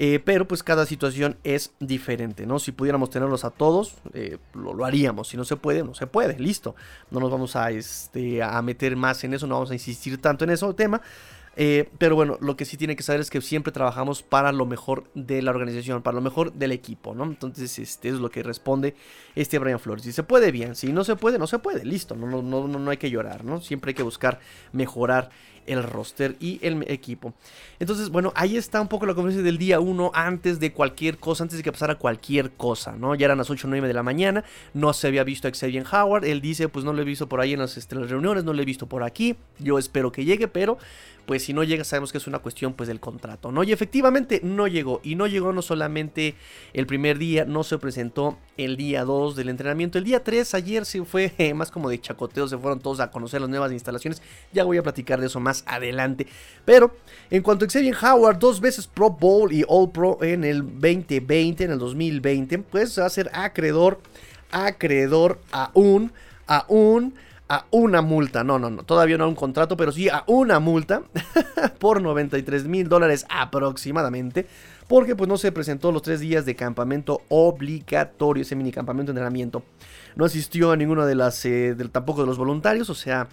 Eh, 0.00 0.20
pero 0.24 0.46
pues 0.46 0.62
cada 0.62 0.86
situación 0.86 1.38
es 1.42 1.72
diferente, 1.80 2.46
¿no? 2.46 2.60
Si 2.60 2.70
pudiéramos 2.70 3.10
tenerlos 3.10 3.44
a 3.44 3.50
todos, 3.50 3.96
eh, 4.14 4.38
lo, 4.54 4.84
haríamos. 4.84 5.26
Si 5.26 5.36
no 5.36 5.44
se 5.44 5.56
puede, 5.56 5.82
no 5.82 5.92
se 5.92 6.06
puede, 6.06 6.38
listo. 6.38 6.76
No 7.10 7.18
nos 7.18 7.32
vamos 7.32 7.56
a, 7.56 7.72
este, 7.72 8.40
a 8.40 8.62
meter 8.62 8.94
más 8.94 9.24
en 9.24 9.34
eso, 9.34 9.48
no 9.48 9.56
vamos 9.56 9.72
a 9.72 9.74
insistir 9.74 10.22
tanto 10.22 10.44
en 10.44 10.50
ese 10.50 10.72
tema. 10.74 11.02
Eh, 11.56 11.90
pero 11.98 12.14
bueno, 12.14 12.38
lo 12.40 12.56
que 12.56 12.64
sí 12.64 12.76
tiene 12.76 12.94
que 12.94 13.02
saber 13.02 13.20
es 13.20 13.28
que 13.28 13.40
siempre 13.40 13.72
trabajamos 13.72 14.22
para 14.22 14.52
lo 14.52 14.66
mejor 14.66 15.10
de 15.14 15.42
la 15.42 15.50
organización, 15.50 16.00
para 16.00 16.14
lo 16.14 16.20
mejor 16.20 16.52
del 16.52 16.70
equipo, 16.70 17.16
¿no? 17.16 17.24
Entonces, 17.24 17.80
este 17.80 18.10
es 18.10 18.14
lo 18.14 18.30
que 18.30 18.44
responde 18.44 18.94
este 19.34 19.58
Brian 19.58 19.80
Flores. 19.80 20.04
Si 20.04 20.12
se 20.12 20.22
puede, 20.22 20.52
bien. 20.52 20.76
Si 20.76 20.92
no 20.92 21.02
se 21.02 21.16
puede, 21.16 21.40
no 21.40 21.48
se 21.48 21.58
puede. 21.58 21.84
Listo. 21.84 22.14
No, 22.14 22.28
no, 22.28 22.68
no, 22.68 22.68
no 22.68 22.90
hay 22.92 22.98
que 22.98 23.10
llorar, 23.10 23.44
¿no? 23.44 23.60
Siempre 23.60 23.90
hay 23.90 23.94
que 23.96 24.04
buscar 24.04 24.38
mejorar 24.70 25.30
el 25.68 25.82
roster 25.82 26.36
y 26.40 26.58
el 26.62 26.84
equipo. 26.88 27.34
Entonces, 27.78 28.08
bueno, 28.10 28.32
ahí 28.34 28.56
está 28.56 28.80
un 28.80 28.88
poco 28.88 29.06
la 29.06 29.14
conferencia 29.14 29.42
del 29.42 29.58
día 29.58 29.80
1 29.80 30.10
antes 30.14 30.58
de 30.60 30.72
cualquier 30.72 31.18
cosa, 31.18 31.44
antes 31.44 31.58
de 31.58 31.62
que 31.62 31.72
pasara 31.72 31.96
cualquier 31.96 32.52
cosa, 32.52 32.92
¿no? 32.92 33.14
Ya 33.14 33.26
eran 33.26 33.38
las 33.38 33.50
8 33.50 33.66
o 33.66 33.70
9 33.70 33.86
de 33.86 33.94
la 33.94 34.02
mañana, 34.02 34.44
no 34.74 34.92
se 34.92 35.06
había 35.06 35.24
visto 35.24 35.48
a 35.48 35.52
Xavier 35.52 35.84
Howard, 35.92 36.24
él 36.24 36.40
dice, 36.40 36.68
pues 36.68 36.84
no 36.84 36.92
lo 36.92 37.02
he 37.02 37.04
visto 37.04 37.28
por 37.28 37.40
ahí 37.40 37.52
en 37.52 37.60
las, 37.60 37.76
este, 37.76 37.94
las 37.94 38.10
reuniones, 38.10 38.44
no 38.44 38.52
lo 38.52 38.62
he 38.62 38.64
visto 38.64 38.86
por 38.86 39.02
aquí, 39.02 39.36
yo 39.58 39.78
espero 39.78 40.12
que 40.12 40.24
llegue, 40.24 40.48
pero 40.48 40.78
pues 41.28 41.44
si 41.44 41.52
no 41.52 41.62
llega 41.62 41.84
sabemos 41.84 42.10
que 42.10 42.16
es 42.16 42.26
una 42.26 42.38
cuestión 42.38 42.72
pues 42.72 42.88
del 42.88 43.00
contrato, 43.00 43.52
¿no? 43.52 43.62
Y 43.62 43.70
efectivamente 43.70 44.40
no 44.42 44.66
llegó, 44.66 45.02
y 45.04 45.14
no 45.14 45.26
llegó 45.26 45.52
no 45.52 45.60
solamente 45.60 46.36
el 46.72 46.86
primer 46.86 47.18
día, 47.18 47.44
no 47.44 47.64
se 47.64 47.76
presentó 47.76 48.38
el 48.56 48.78
día 48.78 49.04
2 49.04 49.36
del 49.36 49.50
entrenamiento, 49.50 49.98
el 49.98 50.04
día 50.04 50.24
3 50.24 50.54
ayer 50.54 50.86
se 50.86 51.04
fue 51.04 51.30
más 51.54 51.70
como 51.70 51.90
de 51.90 52.00
chacoteo, 52.00 52.48
se 52.48 52.56
fueron 52.56 52.80
todos 52.80 53.00
a 53.00 53.10
conocer 53.10 53.42
las 53.42 53.50
nuevas 53.50 53.72
instalaciones, 53.72 54.22
ya 54.54 54.64
voy 54.64 54.78
a 54.78 54.82
platicar 54.82 55.20
de 55.20 55.26
eso 55.26 55.38
más 55.38 55.64
adelante, 55.66 56.26
pero 56.64 56.96
en 57.28 57.42
cuanto 57.42 57.66
a 57.66 57.68
Xavier 57.68 57.94
Howard, 58.02 58.38
dos 58.38 58.58
veces 58.58 58.86
Pro 58.86 59.10
Bowl 59.10 59.52
y 59.52 59.66
All 59.68 59.92
Pro 59.92 60.16
en 60.22 60.44
el 60.44 60.62
2020, 60.62 61.62
en 61.62 61.72
el 61.72 61.78
2020, 61.78 62.60
pues 62.60 62.98
va 62.98 63.04
a 63.04 63.10
ser 63.10 63.30
acreedor, 63.34 64.00
acreedor 64.50 65.42
a 65.52 65.72
un, 65.74 66.10
a 66.46 66.64
un 66.68 67.12
a 67.48 67.64
una 67.70 68.02
multa, 68.02 68.44
no, 68.44 68.58
no, 68.58 68.68
no, 68.70 68.82
todavía 68.82 69.16
no 69.16 69.24
a 69.24 69.28
un 69.28 69.34
contrato, 69.34 69.76
pero 69.76 69.90
sí 69.90 70.08
a 70.08 70.24
una 70.26 70.60
multa 70.60 71.02
por 71.78 72.02
93 72.02 72.66
mil 72.66 72.88
dólares 72.88 73.24
aproximadamente, 73.30 74.46
porque 74.86 75.16
pues 75.16 75.28
no 75.28 75.38
se 75.38 75.52
presentó 75.52 75.90
los 75.90 76.02
tres 76.02 76.20
días 76.20 76.44
de 76.44 76.54
campamento 76.54 77.22
obligatorio, 77.28 78.42
ese 78.42 78.56
mini 78.56 78.70
campamento 78.70 79.12
de 79.12 79.18
entrenamiento. 79.18 79.62
No 80.16 80.24
asistió 80.24 80.72
a 80.72 80.76
ninguno 80.76 81.06
de 81.06 81.14
las, 81.14 81.44
eh, 81.44 81.76
tampoco 81.90 82.22
de 82.22 82.26
los 82.26 82.38
voluntarios, 82.38 82.90
o 82.90 82.94
sea, 82.94 83.28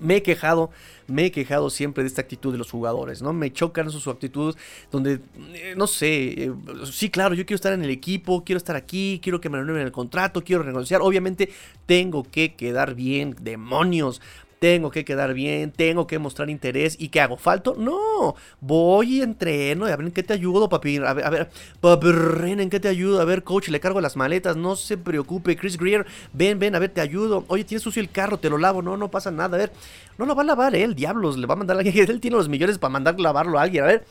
me 0.00 0.16
he 0.16 0.22
quejado, 0.22 0.70
me 1.06 1.26
he 1.26 1.30
quejado 1.30 1.70
siempre 1.70 2.02
de 2.02 2.08
esta 2.08 2.22
actitud 2.22 2.52
de 2.52 2.58
los 2.58 2.70
jugadores, 2.70 3.22
¿no? 3.22 3.32
Me 3.32 3.52
chocan 3.52 3.90
sus 3.90 4.06
actitudes 4.08 4.56
donde, 4.90 5.20
eh, 5.54 5.74
no 5.76 5.86
sé, 5.86 6.44
eh, 6.44 6.52
sí, 6.90 7.10
claro, 7.10 7.34
yo 7.34 7.46
quiero 7.46 7.56
estar 7.56 7.72
en 7.72 7.82
el 7.82 7.90
equipo, 7.90 8.44
quiero 8.44 8.58
estar 8.58 8.76
aquí, 8.76 9.20
quiero 9.22 9.40
que 9.40 9.48
me 9.48 9.58
renueven 9.58 9.84
el 9.84 9.92
contrato, 9.92 10.42
quiero 10.42 10.62
renegociar. 10.62 11.00
Obviamente 11.02 11.50
tengo 11.86 12.24
que 12.24 12.54
quedar 12.54 12.94
bien, 12.94 13.36
demonios 13.40 14.20
tengo 14.58 14.90
que 14.90 15.04
quedar 15.04 15.34
bien, 15.34 15.70
tengo 15.70 16.06
que 16.06 16.18
mostrar 16.18 16.50
interés 16.50 16.96
y 16.98 17.08
¿qué 17.08 17.20
hago? 17.20 17.36
¿Falto? 17.36 17.74
No, 17.78 18.34
voy 18.60 19.18
y 19.18 19.22
entreno, 19.22 19.86
a 19.86 19.96
ver 19.96 20.06
en 20.06 20.12
qué 20.12 20.22
te 20.22 20.32
ayudo, 20.32 20.68
papi, 20.68 20.96
a 20.98 21.12
ver, 21.12 21.24
a 21.24 21.30
ver, 21.30 21.50
papi, 21.80 22.08
en 22.08 22.70
qué 22.70 22.80
te 22.80 22.88
ayudo, 22.88 23.20
a 23.20 23.24
ver, 23.24 23.42
coach, 23.42 23.68
le 23.68 23.80
cargo 23.80 24.00
las 24.00 24.16
maletas, 24.16 24.56
no 24.56 24.76
se 24.76 24.96
preocupe, 24.96 25.56
Chris 25.56 25.76
Greer, 25.76 26.06
ven, 26.32 26.58
ven, 26.58 26.74
a 26.74 26.78
ver, 26.78 26.90
te 26.90 27.00
ayudo, 27.00 27.44
oye, 27.48 27.64
tienes 27.64 27.82
sucio 27.82 28.00
el 28.00 28.10
carro, 28.10 28.38
te 28.38 28.50
lo 28.50 28.58
lavo, 28.58 28.82
no, 28.82 28.96
no 28.96 29.10
pasa 29.10 29.30
nada, 29.30 29.56
a 29.56 29.58
ver, 29.58 29.72
no 30.18 30.26
lo 30.26 30.34
va 30.34 30.42
a 30.42 30.46
lavar 30.46 30.74
él, 30.74 30.94
diablos, 30.94 31.36
le 31.36 31.46
va 31.46 31.54
a 31.54 31.58
mandar 31.58 31.76
a 31.76 31.80
alguien, 31.80 32.10
él 32.10 32.20
tiene 32.20 32.36
los 32.36 32.48
millones 32.48 32.78
para 32.78 32.92
mandar 32.92 33.20
lavarlo 33.20 33.58
a 33.58 33.62
alguien, 33.62 33.84
a 33.84 33.86
ver, 33.86 34.06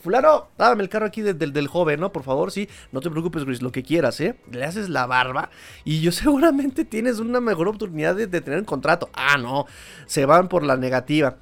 Fulano, 0.00 0.48
dame 0.56 0.82
el 0.82 0.88
carro 0.88 1.06
aquí 1.06 1.20
del, 1.20 1.68
joven, 1.68 2.00
¿no? 2.00 2.12
Por 2.12 2.22
favor, 2.22 2.50
sí. 2.50 2.68
No 2.90 3.00
te 3.00 3.10
preocupes, 3.10 3.44
Chris, 3.44 3.60
lo 3.60 3.70
que 3.70 3.82
quieras, 3.82 4.20
¿eh? 4.20 4.36
Le 4.50 4.64
haces 4.64 4.88
la 4.88 5.06
barba 5.06 5.50
y 5.84 6.00
yo 6.00 6.10
seguramente 6.12 6.84
tienes 6.84 7.18
una 7.18 7.40
mejor 7.40 7.68
oportunidad 7.68 8.16
de, 8.16 8.26
tener 8.26 8.58
un 8.58 8.64
contrato. 8.64 9.10
Ah, 9.12 9.36
no. 9.36 9.66
Se 10.06 10.24
van 10.24 10.48
por 10.48 10.64
la 10.64 10.76
negativa. 10.76 11.36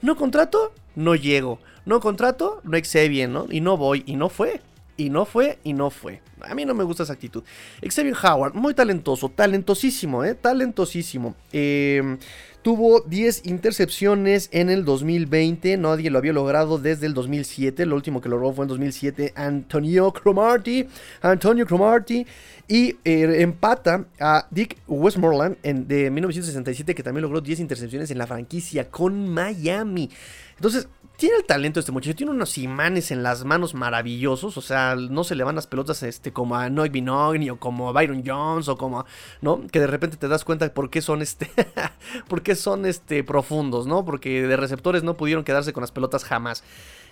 No 0.00 0.16
contrato, 0.16 0.72
no 0.96 1.14
llego. 1.14 1.58
No 1.84 2.00
contrato, 2.00 2.60
no 2.64 2.76
excede 2.76 3.08
bien, 3.08 3.32
¿no? 3.32 3.46
Y 3.50 3.60
no 3.60 3.76
voy. 3.76 4.02
Y 4.06 4.16
no 4.16 4.28
fue. 4.28 4.60
Y 4.98 5.08
no 5.08 5.24
fue, 5.24 5.58
y 5.64 5.72
no 5.72 5.90
fue. 5.90 6.20
A 6.42 6.54
mí 6.54 6.66
no 6.66 6.74
me 6.74 6.84
gusta 6.84 7.04
esa 7.04 7.14
actitud. 7.14 7.42
Xavier 7.80 8.16
Howard, 8.22 8.54
muy 8.54 8.74
talentoso, 8.74 9.30
talentosísimo, 9.30 10.24
¿eh? 10.24 10.34
Talentosísimo. 10.34 11.34
Eh, 11.52 12.18
Tuvo 12.62 13.00
10 13.00 13.46
intercepciones 13.46 14.48
en 14.52 14.68
el 14.68 14.84
2020, 14.84 15.76
nadie 15.76 16.10
lo 16.10 16.18
había 16.18 16.32
logrado 16.32 16.76
desde 16.76 17.06
el 17.06 17.14
2007, 17.14 17.86
lo 17.86 17.94
último 17.94 18.20
que 18.20 18.28
logró 18.28 18.52
fue 18.52 18.64
en 18.64 18.68
2007 18.68 19.32
Antonio 19.36 20.12
Cromarty, 20.12 20.86
Antonio 21.22 21.64
Cromarty 21.64 22.26
y 22.66 22.96
eh, 23.04 23.36
empata 23.42 24.06
a 24.18 24.48
Dick 24.50 24.76
Westmoreland 24.88 25.56
en, 25.62 25.86
de 25.86 26.10
1967 26.10 26.96
que 26.96 27.02
también 27.04 27.22
logró 27.22 27.40
10 27.40 27.60
intercepciones 27.60 28.10
en 28.10 28.18
la 28.18 28.26
franquicia 28.26 28.90
con 28.90 29.28
Miami. 29.30 30.10
Entonces, 30.56 30.88
tiene 31.18 31.36
el 31.36 31.44
talento 31.44 31.80
este 31.80 31.90
muchacho, 31.90 32.14
tiene 32.14 32.30
unos 32.30 32.58
imanes 32.58 33.10
en 33.10 33.24
las 33.24 33.44
manos 33.44 33.74
maravillosos, 33.74 34.56
o 34.56 34.60
sea, 34.60 34.94
no 34.94 35.24
se 35.24 35.34
le 35.34 35.42
van 35.42 35.56
las 35.56 35.66
pelotas 35.66 36.04
este, 36.04 36.32
como 36.32 36.54
a 36.54 36.70
Noy 36.70 36.90
Binogni 36.90 37.50
o 37.50 37.58
como 37.58 37.88
a 37.88 37.92
Byron 37.92 38.22
Jones 38.24 38.68
o 38.68 38.78
como, 38.78 39.04
¿no? 39.40 39.66
Que 39.66 39.80
de 39.80 39.88
repente 39.88 40.16
te 40.16 40.28
das 40.28 40.44
cuenta 40.44 40.72
por 40.72 40.90
qué 40.90 41.02
son 41.02 41.20
este, 41.20 41.50
por 42.28 42.42
qué 42.42 42.54
son 42.54 42.86
este 42.86 43.24
profundos, 43.24 43.88
¿no? 43.88 44.04
Porque 44.04 44.46
de 44.46 44.56
receptores 44.56 45.02
no 45.02 45.16
pudieron 45.16 45.42
quedarse 45.42 45.72
con 45.72 45.80
las 45.80 45.90
pelotas 45.90 46.22
jamás. 46.22 46.62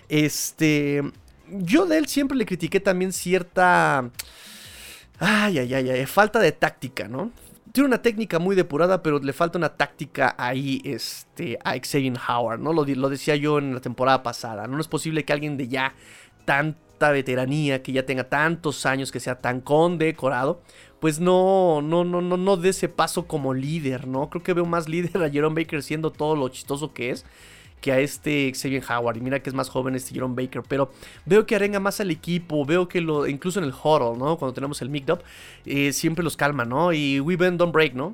Este, 0.08 1.02
yo 1.50 1.86
de 1.86 1.98
él 1.98 2.06
siempre 2.06 2.38
le 2.38 2.46
critiqué 2.46 2.78
también 2.78 3.12
cierta... 3.12 4.08
Ay, 5.18 5.58
ay, 5.58 5.74
ay, 5.74 5.90
ay, 5.90 6.06
falta 6.06 6.38
de 6.38 6.52
táctica, 6.52 7.08
¿no? 7.08 7.32
Tiene 7.76 7.88
una 7.88 8.00
técnica 8.00 8.38
muy 8.38 8.56
depurada, 8.56 9.02
pero 9.02 9.18
le 9.18 9.34
falta 9.34 9.58
una 9.58 9.68
táctica 9.68 10.34
ahí 10.38 10.80
este, 10.82 11.58
a 11.62 11.74
Xavier 11.74 12.14
Howard, 12.26 12.58
¿no? 12.58 12.72
Lo, 12.72 12.86
lo 12.86 13.10
decía 13.10 13.36
yo 13.36 13.58
en 13.58 13.74
la 13.74 13.82
temporada 13.82 14.22
pasada, 14.22 14.66
¿no? 14.66 14.80
es 14.80 14.88
posible 14.88 15.26
que 15.26 15.34
alguien 15.34 15.58
de 15.58 15.68
ya 15.68 15.92
tanta 16.46 17.10
veteranía, 17.10 17.82
que 17.82 17.92
ya 17.92 18.06
tenga 18.06 18.30
tantos 18.30 18.86
años, 18.86 19.12
que 19.12 19.20
sea 19.20 19.42
tan 19.42 19.60
condecorado, 19.60 20.62
pues 21.00 21.20
no, 21.20 21.82
no, 21.82 22.02
no, 22.02 22.22
no, 22.22 22.38
no 22.38 22.56
dé 22.56 22.70
ese 22.70 22.88
paso 22.88 23.26
como 23.26 23.52
líder, 23.52 24.06
¿no? 24.08 24.30
Creo 24.30 24.42
que 24.42 24.54
veo 24.54 24.64
más 24.64 24.88
líder 24.88 25.22
a 25.22 25.28
Jerome 25.28 25.62
Baker 25.62 25.82
siendo 25.82 26.10
todo 26.10 26.34
lo 26.34 26.48
chistoso 26.48 26.94
que 26.94 27.10
es 27.10 27.26
que 27.80 27.92
a 27.92 28.00
este 28.00 28.52
Xavier 28.54 28.82
Howard. 28.88 29.16
Y 29.16 29.20
mira 29.20 29.40
que 29.40 29.50
es 29.50 29.54
más 29.54 29.68
joven 29.68 29.94
este 29.94 30.14
Jerome 30.14 30.34
Baker. 30.34 30.62
Pero 30.68 30.90
veo 31.24 31.46
que 31.46 31.56
arenga 31.56 31.80
más 31.80 32.00
al 32.00 32.10
equipo. 32.10 32.64
Veo 32.64 32.88
que 32.88 33.00
lo, 33.00 33.26
incluso 33.26 33.58
en 33.58 33.64
el 33.64 33.72
huddle, 33.72 34.18
¿no? 34.18 34.36
Cuando 34.36 34.52
tenemos 34.54 34.80
el 34.82 34.90
mix 34.90 35.10
up, 35.10 35.22
eh, 35.64 35.92
siempre 35.92 36.24
los 36.24 36.36
calma, 36.36 36.64
¿no? 36.64 36.92
Y 36.92 37.20
we 37.20 37.36
bend, 37.36 37.58
don't 37.58 37.72
break, 37.72 37.94
¿no? 37.94 38.12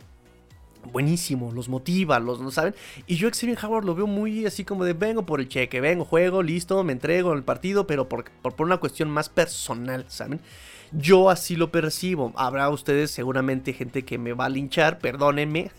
Buenísimo, 0.91 1.53
los 1.53 1.69
motiva, 1.69 2.19
los, 2.19 2.41
¿no 2.41 2.51
saben? 2.51 2.75
Y 3.07 3.15
yo 3.15 3.31
Xavier 3.31 3.57
Howard 3.65 3.85
lo 3.85 3.95
veo 3.95 4.09
muy 4.09 4.47
así 4.47 4.65
como 4.65 4.85
de 4.85 4.95
vengo 4.95 5.25
por 5.25 5.39
el 5.41 5.49
cheque, 5.49 5.81
vengo, 5.81 6.05
juego, 6.05 6.43
listo, 6.43 6.83
me 6.83 6.93
entrego 6.93 7.31
en 7.31 7.39
el 7.39 7.45
partido, 7.45 7.87
pero 7.87 8.09
por, 8.09 8.25
por, 8.43 8.57
por 8.57 8.67
una 8.67 8.79
cuestión 8.79 9.09
más 9.09 9.29
personal, 9.29 10.05
¿saben? 10.09 10.41
Yo 10.93 11.31
así 11.31 11.57
lo 11.57 11.71
percibo. 11.71 12.33
Habrá 12.37 12.69
ustedes 12.69 13.11
seguramente 13.11 13.73
gente 13.73 14.05
que 14.05 14.19
me 14.19 14.35
va 14.35 14.47
a 14.47 14.49
linchar, 14.49 14.99
perdónenme. 14.99 15.71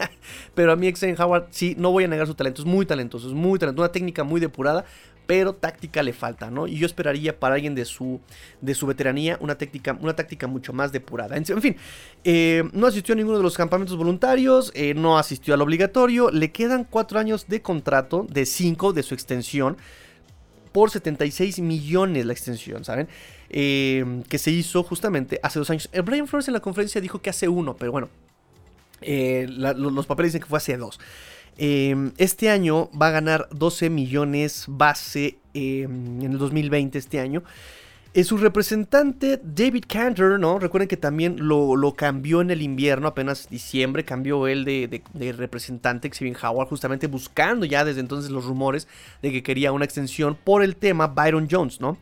pero 0.54 0.72
a 0.72 0.76
mí 0.76 0.92
Xavier 0.92 1.20
Howard 1.20 1.48
sí, 1.50 1.74
no 1.76 1.90
voy 1.90 2.04
a 2.04 2.08
negar 2.08 2.26
su 2.26 2.34
talento. 2.34 2.62
Es 2.62 2.66
muy 2.66 2.86
talentoso, 2.86 3.28
es 3.28 3.34
muy 3.34 3.58
talentoso. 3.58 3.82
Una 3.82 3.92
técnica 3.92 4.22
muy 4.22 4.40
depurada, 4.40 4.84
pero 5.26 5.54
táctica 5.54 6.02
le 6.02 6.12
falta, 6.12 6.50
¿no? 6.50 6.66
Y 6.66 6.76
yo 6.76 6.86
esperaría 6.86 7.38
para 7.38 7.54
alguien 7.54 7.74
de 7.74 7.84
su, 7.84 8.20
de 8.60 8.74
su 8.74 8.86
veteranía 8.86 9.38
una 9.40 9.56
táctica, 9.56 9.96
una 10.00 10.14
táctica 10.14 10.46
mucho 10.46 10.72
más 10.72 10.92
depurada. 10.92 11.36
En, 11.36 11.44
fin, 11.44 11.76
eh, 12.24 12.64
no 12.72 12.86
asistió 12.86 13.12
a 13.12 13.16
ninguno 13.16 13.38
de 13.38 13.44
los 13.44 13.56
campamentos 13.56 13.96
voluntarios, 13.96 14.72
eh, 14.74 14.94
no 14.94 15.18
asistió 15.18 15.54
al 15.54 15.62
obligatorio, 15.62 16.30
le 16.30 16.50
quedan 16.50 16.84
cuatro 16.84 17.18
años 17.18 17.46
de 17.46 17.62
contrato, 17.62 18.26
de 18.28 18.46
cinco 18.46 18.92
de 18.92 19.02
su 19.02 19.14
extensión, 19.14 19.76
por 20.72 20.90
76 20.90 21.60
millones 21.60 22.26
la 22.26 22.32
extensión, 22.32 22.84
¿saben? 22.84 23.08
Eh, 23.52 24.22
que 24.28 24.38
se 24.38 24.52
hizo 24.52 24.84
justamente 24.84 25.40
hace 25.42 25.58
dos 25.58 25.68
años. 25.70 25.88
El 25.90 26.02
Brian 26.02 26.28
Flores 26.28 26.46
en 26.46 26.54
la 26.54 26.60
conferencia 26.60 27.00
dijo 27.00 27.20
que 27.20 27.30
hace 27.30 27.48
uno, 27.48 27.74
pero 27.76 27.90
bueno, 27.90 28.08
eh, 29.00 29.46
los 29.48 30.06
papeles 30.06 30.32
dicen 30.32 30.42
que 30.42 30.48
fue 30.48 30.58
hace 30.58 30.76
dos. 30.76 31.00
Eh, 31.58 32.12
este 32.16 32.48
año 32.48 32.90
va 32.92 33.08
a 33.08 33.10
ganar 33.10 33.48
12 33.50 33.90
millones 33.90 34.66
base 34.68 35.38
en 35.52 36.22
el 36.22 36.38
2020, 36.38 36.96
este 36.96 37.18
año. 37.18 37.42
Es 38.14 38.28
su 38.28 38.36
representante 38.36 39.40
David 39.42 39.84
Cantor, 39.88 40.38
¿no? 40.38 40.60
Recuerden 40.60 40.88
que 40.88 40.96
también 40.96 41.36
lo, 41.40 41.94
cambió 41.96 42.40
en 42.40 42.52
el 42.52 42.62
invierno, 42.62 43.08
apenas 43.08 43.48
diciembre, 43.50 44.04
cambió 44.04 44.46
él 44.46 44.64
de, 44.64 45.02
de 45.12 45.32
representante, 45.32 46.08
Xavier 46.08 46.36
Howard, 46.40 46.68
justamente 46.68 47.08
buscando 47.08 47.66
ya 47.66 47.84
desde 47.84 48.00
entonces 48.00 48.30
los 48.30 48.44
rumores 48.44 48.86
de 49.22 49.32
que 49.32 49.42
quería 49.42 49.72
una 49.72 49.84
extensión 49.84 50.36
por 50.36 50.62
el 50.62 50.76
tema 50.76 51.08
Byron 51.08 51.48
Jones, 51.50 51.80
¿no? 51.80 51.98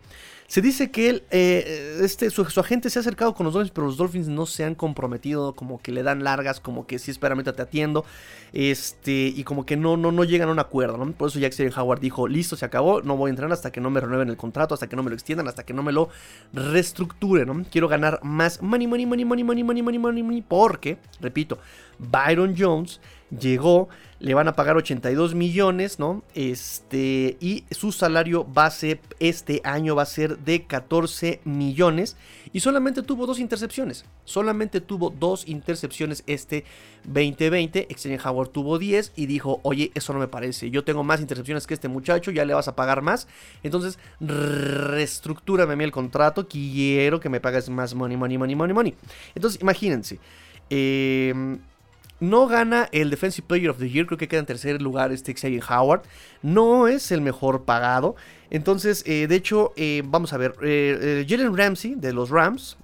Se 0.49 0.63
dice 0.63 0.91
que 0.91 1.11
él, 1.11 1.25
eh, 1.31 1.99
este, 2.01 2.31
su, 2.31 2.41
agente 2.41 2.89
se 2.89 2.99
ha 2.99 3.01
acercado 3.01 3.35
con 3.35 3.45
los 3.45 3.53
Dolphins, 3.53 3.71
pero 3.71 3.87
los 3.87 3.99
Dolphins 3.99 4.29
no 4.29 4.47
se 4.47 4.65
han 4.65 4.75
comprometido, 4.75 5.55
como 5.55 5.79
que 5.79 5.93
le 5.93 6.03
dan 6.03 6.25
largas, 6.25 6.59
como 6.59 6.87
que 6.87 6.99
sí, 6.99 7.11
espérame, 7.11 7.45
te 7.45 7.51
atiendo, 7.51 8.07
este, 8.55 9.31
y 9.37 9.45
como 9.45 9.67
que 9.67 9.77
no, 9.77 9.99
no, 9.99 10.11
no 10.11 10.25
llegan 10.25 10.49
a 10.49 10.53
un 10.53 10.59
acuerdo, 10.59 10.97
¿no? 10.97 11.13
Por 11.13 11.29
eso 11.29 11.39
Jack 11.39 11.53
Howard 11.77 12.01
dijo, 12.01 12.27
listo, 12.27 12.57
se 12.57 12.65
acabó, 12.65 13.03
no 13.03 13.15
voy 13.15 13.29
a 13.29 13.33
entrar 13.33 13.53
hasta 13.53 13.71
que 13.71 13.83
no 13.83 13.91
me 13.91 14.01
renueven 14.01 14.31
el 14.31 14.39
contrato, 14.39 14.73
hasta 14.73 14.87
que 14.87 14.97
no 14.97 15.03
me 15.03 15.11
lo 15.11 15.17
extiendan, 15.17 15.49
hasta 15.49 15.67
que 15.67 15.75
no 15.75 15.83
me 15.83 15.93
lo 15.93 16.09
reestructure, 16.55 17.45
¿no? 17.45 17.63
Quiero 17.71 17.87
ganar 17.87 18.19
más 18.23 18.63
money, 18.63 18.87
money, 18.87 19.05
money, 19.05 19.27
money, 19.27 19.45
money, 19.45 19.63
money, 19.63 19.83
money, 19.83 19.99
money, 19.99 20.23
money, 20.23 20.43
porque, 20.49 20.97
repito, 21.21 21.59
Byron 21.99 22.55
Jones 22.57 23.03
llegó, 23.31 23.89
le 24.21 24.35
van 24.35 24.49
a 24.49 24.55
pagar 24.55 24.77
82 24.77 25.35
millones, 25.35 25.99
¿no? 25.99 26.23
Este, 26.35 27.37
y 27.41 27.65
su 27.71 27.93
salario 27.93 28.45
base 28.45 29.01
este 29.21 29.61
año 29.65 29.95
va 29.95 30.03
a 30.03 30.07
ser 30.07 30.39
de 30.39 30.65
14 30.65 31.41
millones 31.45 32.17
y 32.53 32.61
solamente 32.61 33.03
tuvo 33.03 33.27
dos 33.27 33.39
intercepciones, 33.39 34.05
solamente 34.25 34.81
tuvo 34.81 35.11
dos 35.11 35.47
intercepciones 35.47 36.25
este 36.27 36.65
2020, 37.05 37.87
Xavier 37.95 38.21
Howard 38.27 38.49
tuvo 38.49 38.79
10 38.79 39.13
y 39.15 39.27
dijo, 39.27 39.61
oye, 39.63 39.93
eso 39.95 40.13
no 40.13 40.19
me 40.19 40.29
parece, 40.29 40.71
yo 40.71 40.83
tengo 40.83 41.05
más 41.05 41.21
intercepciones 41.21 41.67
que 41.67 41.75
este 41.75 41.89
muchacho, 41.89 42.31
ya 42.31 42.45
le 42.45 42.55
vas 42.55 42.67
a 42.67 42.75
pagar 42.75 43.03
más, 43.03 43.29
entonces 43.63 43.99
reestructúrame 44.21 45.75
a 45.75 45.77
mí 45.77 45.85
el 45.85 45.93
contrato, 45.93 46.49
quiero 46.49 47.21
que 47.21 47.29
me 47.29 47.41
pagues 47.41 47.69
más 47.69 47.95
money, 47.95 48.17
money, 48.17 48.39
money, 48.39 48.57
money, 48.57 48.75
money. 48.75 48.95
Entonces, 49.35 49.61
imagínense, 49.61 50.19
eh, 50.71 51.59
no 52.21 52.47
gana 52.47 52.89
el 52.93 53.11
Defensive 53.11 53.47
Player 53.47 53.71
of 53.71 53.79
the 53.79 53.89
Year, 53.89 54.07
creo 54.07 54.19
que 54.19 54.29
queda 54.29 54.41
en 54.41 54.47
tercer 54.47 54.83
lugar 54.83 55.13
este 55.13 55.35
Xavier 55.35 55.63
Howard. 55.69 56.03
No 56.43 56.89
es 56.89 57.13
el 57.13 57.21
mejor 57.21 57.65
pagado. 57.65 58.17
Entonces, 58.51 59.05
eh, 59.07 59.27
de 59.29 59.37
hecho, 59.37 59.73
eh, 59.77 60.03
vamos 60.05 60.33
a 60.33 60.37
ver. 60.37 60.55
Eh, 60.63 61.25
Jalen 61.29 61.57
Ramsey 61.57 61.95
de 61.95 62.13
los 62.13 62.31
Rams 62.31 62.77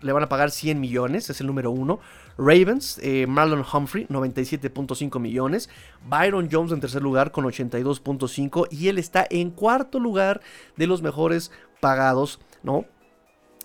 le 0.00 0.12
van 0.12 0.22
a 0.22 0.28
pagar 0.28 0.50
100 0.50 0.80
millones, 0.80 1.30
es 1.30 1.40
el 1.40 1.46
número 1.46 1.70
uno. 1.70 2.00
Ravens, 2.38 2.98
Marlon 3.28 3.66
Humphrey, 3.70 4.06
97.5 4.06 5.20
millones. 5.20 5.68
Byron 6.08 6.48
Jones 6.50 6.72
en 6.72 6.80
tercer 6.80 7.02
lugar 7.02 7.32
con 7.32 7.44
82.5. 7.44 8.68
Y 8.70 8.88
él 8.88 8.96
está 8.96 9.26
en 9.28 9.50
cuarto 9.50 9.98
lugar 9.98 10.40
de 10.76 10.86
los 10.86 11.02
mejores 11.02 11.52
pagados, 11.80 12.40
¿no? 12.62 12.86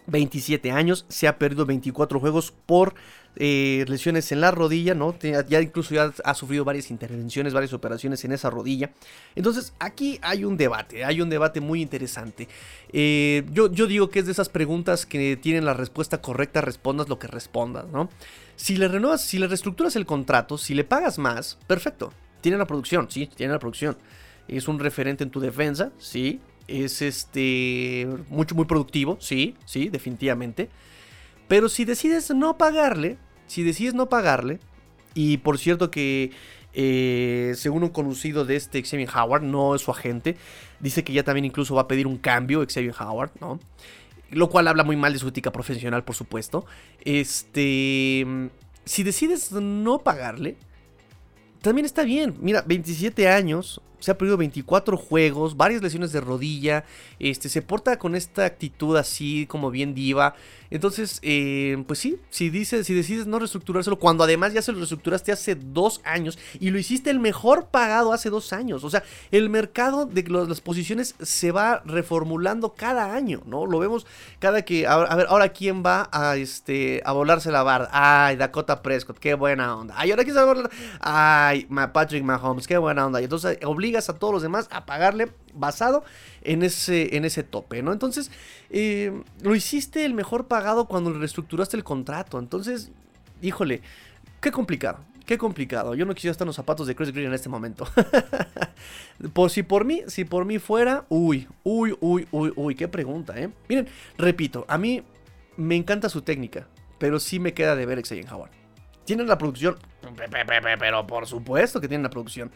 27 0.07 0.71
años, 0.71 1.05
se 1.09 1.27
ha 1.27 1.37
perdido 1.37 1.65
24 1.65 2.19
juegos 2.19 2.51
por 2.51 2.95
eh, 3.37 3.85
lesiones 3.87 4.31
en 4.31 4.41
la 4.41 4.51
rodilla, 4.51 4.93
¿no? 4.93 5.15
Ya 5.19 5.61
incluso 5.61 5.93
ya 5.93 6.13
ha 6.23 6.33
sufrido 6.33 6.63
varias 6.63 6.89
intervenciones, 6.89 7.53
varias 7.53 7.73
operaciones 7.73 8.23
en 8.23 8.31
esa 8.31 8.49
rodilla. 8.49 8.91
Entonces 9.35 9.73
aquí 9.79 10.19
hay 10.21 10.45
un 10.45 10.57
debate, 10.57 11.03
hay 11.03 11.21
un 11.21 11.29
debate 11.29 11.59
muy 11.59 11.81
interesante. 11.81 12.47
Eh, 12.93 13.43
yo, 13.51 13.71
yo 13.71 13.87
digo 13.87 14.09
que 14.09 14.19
es 14.19 14.25
de 14.25 14.31
esas 14.31 14.49
preguntas 14.49 15.05
que 15.05 15.37
tienen 15.37 15.65
la 15.65 15.73
respuesta 15.73 16.21
correcta, 16.21 16.61
respondas 16.61 17.09
lo 17.09 17.19
que 17.19 17.27
respondas, 17.27 17.87
¿no? 17.87 18.09
Si 18.55 18.77
le 18.77 18.87
renuevas, 18.87 19.21
si 19.21 19.37
le 19.37 19.47
reestructuras 19.47 19.95
el 19.95 20.05
contrato, 20.05 20.57
si 20.57 20.73
le 20.73 20.85
pagas 20.85 21.17
más, 21.17 21.57
perfecto. 21.67 22.13
Tiene 22.39 22.57
la 22.57 22.65
producción, 22.65 23.09
sí, 23.09 23.29
tiene 23.35 23.53
la 23.53 23.59
producción. 23.59 23.97
Es 24.47 24.67
un 24.67 24.79
referente 24.79 25.23
en 25.23 25.31
tu 25.31 25.39
defensa, 25.39 25.91
sí. 25.97 26.39
Es 26.67 27.01
este 27.01 28.07
mucho 28.29 28.55
muy 28.55 28.65
productivo, 28.65 29.17
sí, 29.19 29.55
sí, 29.65 29.89
definitivamente. 29.89 30.69
Pero 31.47 31.69
si 31.69 31.85
decides 31.85 32.31
no 32.31 32.57
pagarle, 32.57 33.17
si 33.47 33.63
decides 33.63 33.93
no 33.93 34.09
pagarle, 34.09 34.59
y 35.13 35.37
por 35.37 35.57
cierto 35.57 35.91
que 35.91 36.31
eh, 36.77 37.53
según 37.55 37.83
un 37.83 37.89
conocido 37.89 38.43
de 38.43 38.57
este 38.57 38.83
Xavier 38.83 39.09
Howard, 39.15 39.43
no 39.43 39.75
es 39.75 39.81
su 39.81 39.91
agente, 39.91 40.35
dice 40.81 41.05
que 41.05 41.13
ya 41.13 41.23
también 41.23 41.45
incluso 41.45 41.73
va 41.73 41.83
a 41.83 41.87
pedir 41.87 42.05
un 42.05 42.17
cambio 42.17 42.65
Xavier 42.67 42.93
Howard, 42.99 43.31
¿no? 43.39 43.59
Lo 44.29 44.49
cual 44.49 44.67
habla 44.67 44.83
muy 44.83 44.97
mal 44.97 45.13
de 45.13 45.19
su 45.19 45.29
ética 45.29 45.53
profesional, 45.53 46.03
por 46.03 46.15
supuesto. 46.15 46.65
Este, 47.05 48.25
si 48.83 49.03
decides 49.03 49.53
no 49.53 49.99
pagarle, 49.99 50.57
también 51.61 51.85
está 51.85 52.03
bien. 52.03 52.35
Mira, 52.41 52.61
27 52.67 53.29
años, 53.29 53.81
se 53.99 54.11
ha 54.11 54.17
perdido 54.17 54.37
24 54.37 54.97
juegos, 54.97 55.57
varias 55.57 55.81
lesiones 55.81 56.11
de 56.11 56.21
rodilla, 56.21 56.85
este, 57.19 57.49
se 57.49 57.61
porta 57.61 57.97
con 57.97 58.15
esta 58.15 58.45
actitud 58.45 58.97
así 58.97 59.45
como 59.47 59.71
bien 59.71 59.93
diva. 59.93 60.35
Entonces, 60.71 61.19
eh, 61.21 61.83
pues 61.87 61.99
sí, 61.99 62.17
si, 62.29 62.49
dices, 62.49 62.87
si 62.87 62.93
decides 62.93 63.27
no 63.27 63.39
reestructurárselo, 63.39 63.97
cuando 63.97 64.23
además 64.23 64.53
ya 64.53 64.61
se 64.61 64.71
lo 64.71 64.79
reestructuraste 64.79 65.31
hace 65.31 65.55
dos 65.55 66.01
años 66.03 66.39
y 66.59 66.71
lo 66.71 66.79
hiciste 66.79 67.09
el 67.09 67.19
mejor 67.19 67.67
pagado 67.67 68.13
hace 68.13 68.29
dos 68.29 68.51
años. 68.51 68.83
O 68.83 68.89
sea, 68.89 69.03
el 69.31 69.49
mercado 69.49 70.05
de 70.05 70.23
las 70.23 70.61
posiciones 70.61 71.15
se 71.21 71.51
va 71.51 71.81
reformulando 71.85 72.73
cada 72.73 73.13
año, 73.13 73.41
¿no? 73.45 73.65
Lo 73.65 73.79
vemos 73.79 74.05
cada 74.39 74.63
que, 74.63 74.87
a, 74.87 75.15
ver, 75.15 75.27
ahora 75.29 75.49
quién 75.49 75.83
va 75.85 76.09
a, 76.11 76.35
este, 76.35 77.01
a 77.05 77.11
volarse 77.11 77.51
la 77.51 77.63
barra. 77.63 77.89
Ay, 77.91 78.35
Dakota 78.35 78.81
Prescott, 78.81 79.19
qué 79.19 79.35
buena 79.35 79.75
onda. 79.75 79.93
Ay, 79.97 80.11
ahora 80.11 80.23
quién 80.23 80.35
se 80.35 80.43
va 80.43 80.51
a 80.51 80.53
volar. 80.53 80.71
Ay, 80.99 81.67
Patrick 81.93 82.23
Mahomes, 82.23 82.67
qué 82.67 82.77
buena 82.77 83.05
onda. 83.05 83.21
Y 83.21 83.25
entonces 83.25 83.59
a 83.93 84.01
todos 84.01 84.33
los 84.33 84.41
demás 84.41 84.67
a 84.71 84.85
pagarle 84.85 85.31
basado 85.53 86.03
en 86.41 86.63
ese, 86.63 87.15
en 87.15 87.25
ese 87.25 87.43
tope, 87.43 87.81
¿no? 87.81 87.93
Entonces, 87.93 88.31
eh, 88.69 89.21
lo 89.41 89.55
hiciste 89.55 90.05
el 90.05 90.13
mejor 90.13 90.47
pagado 90.47 90.85
cuando 90.85 91.13
reestructuraste 91.13 91.77
el 91.77 91.83
contrato. 91.83 92.39
Entonces, 92.39 92.91
híjole, 93.41 93.81
qué 94.41 94.51
complicado. 94.51 94.99
Qué 95.25 95.39
complicado. 95.39 95.95
Yo 95.95 96.05
no 96.05 96.13
quisiera 96.13 96.31
estar 96.31 96.45
en 96.45 96.49
los 96.49 96.55
zapatos 96.55 96.85
de 96.85 96.95
Chris 96.95 97.11
Green 97.11 97.27
en 97.27 97.33
este 97.33 97.49
momento. 97.49 97.87
por 99.33 99.49
si 99.49 99.63
por 99.63 99.83
mí, 99.83 100.03
si 100.07 100.23
por 100.23 100.45
mí 100.45 100.59
fuera, 100.59 101.05
uy, 101.09 101.47
uy, 101.63 101.97
uy, 101.99 102.27
uy, 102.29 102.53
uy, 102.55 102.75
qué 102.75 102.87
pregunta, 102.87 103.39
¿eh? 103.39 103.49
Miren, 103.67 103.87
repito, 104.17 104.65
a 104.67 104.77
mí 104.77 105.03
me 105.57 105.75
encanta 105.75 106.09
su 106.09 106.21
técnica, 106.21 106.67
pero 106.99 107.19
sí 107.19 107.39
me 107.39 107.53
queda 107.53 107.75
de 107.75 107.87
ver 107.87 108.03
Xavier 108.03 108.31
Howard. 108.31 108.51
Tienen 109.05 109.27
la 109.27 109.37
producción, 109.37 109.77
pero 110.79 111.07
por 111.07 111.25
supuesto 111.25 111.81
que 111.81 111.87
tienen 111.87 112.03
la 112.03 112.09
producción. 112.09 112.51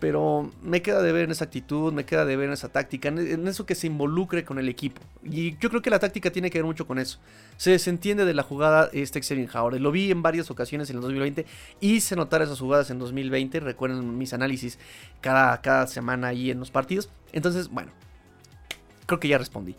Pero 0.00 0.50
me 0.62 0.82
queda 0.82 1.02
de 1.02 1.12
ver 1.12 1.24
en 1.24 1.30
esa 1.30 1.44
actitud, 1.44 1.92
me 1.92 2.04
queda 2.04 2.24
de 2.24 2.34
ver 2.34 2.48
en 2.48 2.54
esa 2.54 2.70
táctica, 2.70 3.08
en 3.08 3.46
eso 3.46 3.66
que 3.66 3.74
se 3.74 3.86
involucre 3.86 4.44
con 4.44 4.58
el 4.58 4.68
equipo. 4.68 5.00
Y 5.22 5.56
yo 5.58 5.68
creo 5.68 5.82
que 5.82 5.90
la 5.90 5.98
táctica 5.98 6.30
tiene 6.30 6.50
que 6.50 6.58
ver 6.58 6.64
mucho 6.64 6.86
con 6.86 6.98
eso. 6.98 7.18
Se 7.58 7.70
desentiende 7.70 8.24
de 8.24 8.32
la 8.32 8.42
jugada 8.42 8.88
este 8.92 9.20
Xavier 9.20 9.48
Howard. 9.54 9.78
Lo 9.78 9.92
vi 9.92 10.10
en 10.10 10.22
varias 10.22 10.50
ocasiones 10.50 10.88
en 10.90 10.96
el 10.96 11.02
2020. 11.02 11.44
Hice 11.80 12.16
notar 12.16 12.40
esas 12.40 12.58
jugadas 12.58 12.90
en 12.90 12.98
2020. 12.98 13.60
Recuerden 13.60 14.16
mis 14.16 14.32
análisis 14.32 14.78
cada, 15.20 15.60
cada 15.60 15.86
semana 15.86 16.28
ahí 16.28 16.50
en 16.50 16.58
los 16.58 16.70
partidos. 16.70 17.10
Entonces, 17.32 17.68
bueno, 17.68 17.92
creo 19.06 19.20
que 19.20 19.28
ya 19.28 19.36
respondí. 19.38 19.76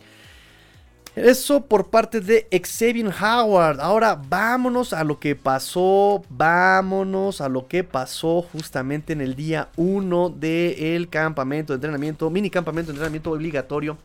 Eso 1.14 1.66
por 1.66 1.90
parte 1.90 2.22
de 2.22 2.48
Xavier 2.50 3.12
Howard. 3.20 3.80
Ahora 3.80 4.14
vámonos 4.14 4.94
a 4.94 5.04
lo 5.04 5.20
que 5.20 5.36
pasó. 5.36 6.24
Vámonos 6.30 7.42
a 7.42 7.50
lo 7.50 7.68
que 7.68 7.84
pasó 7.84 8.40
justamente 8.40 9.12
en 9.12 9.20
el 9.20 9.36
día 9.36 9.68
1 9.76 10.30
del 10.30 11.10
campamento 11.10 11.74
de 11.74 11.76
entrenamiento, 11.76 12.30
mini 12.30 12.48
campamento 12.48 12.92
de 12.92 12.96
entrenamiento 12.96 13.30
obligatorio 13.30 13.98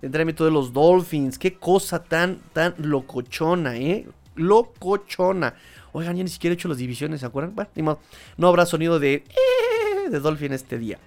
de 0.00 0.06
entrenamiento 0.06 0.46
de 0.46 0.52
los 0.52 0.72
Dolphins. 0.72 1.38
Qué 1.38 1.52
cosa 1.52 2.02
tan, 2.02 2.38
tan 2.54 2.74
locochona, 2.78 3.76
¿eh? 3.76 4.06
Locochona. 4.34 5.54
Oigan, 5.92 6.16
ya 6.16 6.22
ni 6.22 6.30
siquiera 6.30 6.54
he 6.54 6.56
hecho 6.56 6.68
las 6.68 6.78
divisiones, 6.78 7.20
¿se 7.20 7.26
acuerdan? 7.26 7.54
Bueno, 7.54 7.98
no 8.38 8.48
habrá 8.48 8.64
sonido 8.64 8.98
de, 8.98 9.16
eh, 9.16 10.10
de 10.10 10.18
Dolphin 10.18 10.54
este 10.54 10.78
día. 10.78 10.98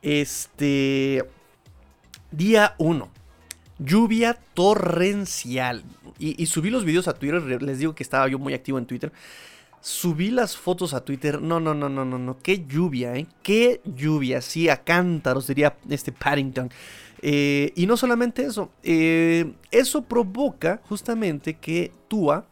Este. 0.00 1.22
Día 2.30 2.74
1 2.78 3.23
lluvia 3.78 4.38
torrencial. 4.54 5.84
Y, 6.18 6.46
subí 6.46 6.70
los 6.70 6.84
videos 6.84 7.08
a 7.08 7.14
Twitter, 7.14 7.62
les 7.62 7.78
digo 7.78 7.94
que 7.94 8.02
estaba 8.02 8.28
yo 8.28 8.38
muy 8.38 8.54
activo 8.54 8.78
en 8.78 8.86
Twitter. 8.86 9.12
Subí 9.80 10.30
las 10.30 10.56
fotos 10.56 10.94
a 10.94 11.04
Twitter. 11.04 11.42
No, 11.42 11.60
no, 11.60 11.74
no, 11.74 11.88
no, 11.88 12.04
no, 12.04 12.18
no. 12.18 12.38
Qué 12.38 12.64
lluvia, 12.66 13.16
¿eh? 13.16 13.26
Qué 13.42 13.82
lluvia. 13.84 14.40
Sí, 14.40 14.68
a 14.68 14.78
cántaros, 14.82 15.46
diría 15.46 15.76
este 15.90 16.12
Paddington. 16.12 16.70
Eh, 17.20 17.72
y 17.74 17.86
no 17.86 17.96
solamente 17.96 18.44
eso. 18.44 18.70
Eh, 18.82 19.52
eso 19.70 20.02
provoca 20.02 20.80
justamente 20.88 21.54
que 21.54 21.92
Tua 22.08 22.46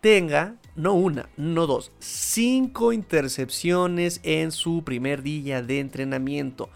tenga, 0.00 0.56
no 0.74 0.94
una, 0.94 1.28
no 1.36 1.66
dos, 1.68 1.92
cinco 2.00 2.92
intercepciones 2.92 4.20
en 4.24 4.50
su 4.50 4.82
primer 4.82 5.22
día 5.22 5.62
de 5.62 5.78
entrenamiento. 5.78 6.68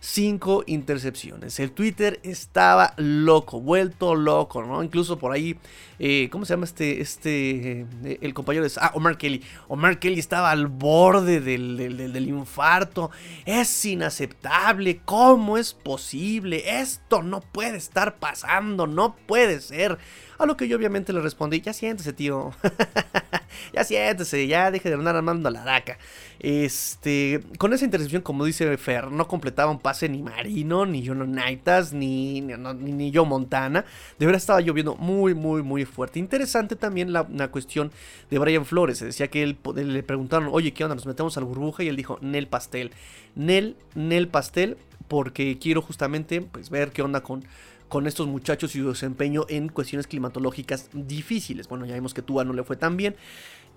5 0.00 0.64
intercepciones. 0.66 1.60
El 1.60 1.72
Twitter 1.72 2.20
estaba 2.22 2.94
loco, 2.96 3.60
vuelto 3.60 4.14
loco, 4.14 4.62
¿no? 4.62 4.82
Incluso 4.82 5.18
por 5.18 5.32
ahí, 5.32 5.58
eh, 5.98 6.30
¿cómo 6.32 6.46
se 6.46 6.54
llama 6.54 6.64
este, 6.64 7.02
este, 7.02 7.86
eh, 8.04 8.18
el 8.22 8.32
compañero 8.32 8.64
de... 8.64 8.72
Ah, 8.80 8.92
Omar 8.94 9.18
Kelly. 9.18 9.44
Omar 9.68 9.98
Kelly 9.98 10.18
estaba 10.18 10.50
al 10.50 10.68
borde 10.68 11.40
del, 11.40 11.76
del, 11.76 12.28
infarto. 12.28 13.10
Es 13.44 13.84
inaceptable. 13.84 15.02
¿Cómo 15.04 15.58
es 15.58 15.74
posible? 15.74 16.80
Esto 16.80 17.22
no 17.22 17.42
puede 17.42 17.76
estar 17.76 18.16
pasando, 18.16 18.86
no 18.86 19.14
puede 19.26 19.60
ser. 19.60 19.98
A 20.40 20.46
lo 20.46 20.56
que 20.56 20.66
yo 20.68 20.78
obviamente 20.78 21.12
le 21.12 21.20
respondí, 21.20 21.60
ya 21.60 21.74
siéntese, 21.74 22.14
tío. 22.14 22.52
ya 23.74 23.84
siéntese, 23.84 24.46
ya 24.46 24.70
deje 24.70 24.88
de 24.88 24.94
andar 24.94 25.14
armando 25.14 25.50
la 25.50 25.62
daca. 25.64 25.98
Este, 26.38 27.42
con 27.58 27.74
esa 27.74 27.84
intercepción, 27.84 28.22
como 28.22 28.46
dice 28.46 28.74
Fer, 28.78 29.10
no 29.10 29.28
completaba 29.28 29.70
un 29.70 29.80
pase 29.80 30.08
ni 30.08 30.22
Marino, 30.22 30.86
ni 30.86 31.06
Jono 31.06 31.26
Naitas, 31.26 31.92
ni, 31.92 32.40
ni, 32.40 33.12
Joe 33.14 33.26
Montana. 33.26 33.84
De 34.18 34.24
verdad 34.24 34.40
estaba 34.40 34.62
lloviendo 34.62 34.96
muy, 34.96 35.34
muy, 35.34 35.62
muy 35.62 35.84
fuerte. 35.84 36.18
Interesante 36.18 36.74
también 36.74 37.12
la, 37.12 37.48
cuestión 37.48 37.92
de 38.30 38.38
Brian 38.38 38.64
Flores. 38.64 38.96
Se 38.96 39.04
decía 39.04 39.28
que 39.28 39.42
él, 39.42 39.58
le 39.74 40.02
preguntaron, 40.02 40.48
oye, 40.50 40.72
¿qué 40.72 40.84
onda? 40.84 40.94
Nos 40.94 41.04
metemos 41.04 41.36
al 41.36 41.44
burbuja 41.44 41.82
y 41.82 41.88
él 41.88 41.96
dijo, 41.96 42.16
Nel 42.22 42.46
Pastel. 42.46 42.92
Nel, 43.34 43.76
Nel 43.94 44.26
Pastel, 44.26 44.78
porque 45.06 45.58
quiero 45.58 45.82
justamente 45.82 46.40
pues, 46.40 46.70
ver 46.70 46.92
qué 46.92 47.02
onda 47.02 47.20
con 47.20 47.44
con 47.90 48.06
estos 48.06 48.28
muchachos 48.28 48.74
y 48.74 48.78
su 48.78 48.88
desempeño 48.88 49.44
en 49.48 49.68
cuestiones 49.68 50.06
climatológicas 50.06 50.88
difíciles. 50.92 51.68
Bueno, 51.68 51.84
ya 51.84 51.94
vimos 51.94 52.14
que 52.14 52.22
Tua 52.22 52.44
no 52.44 52.54
le 52.54 52.62
fue 52.62 52.76
tan 52.76 52.96
bien. 52.96 53.16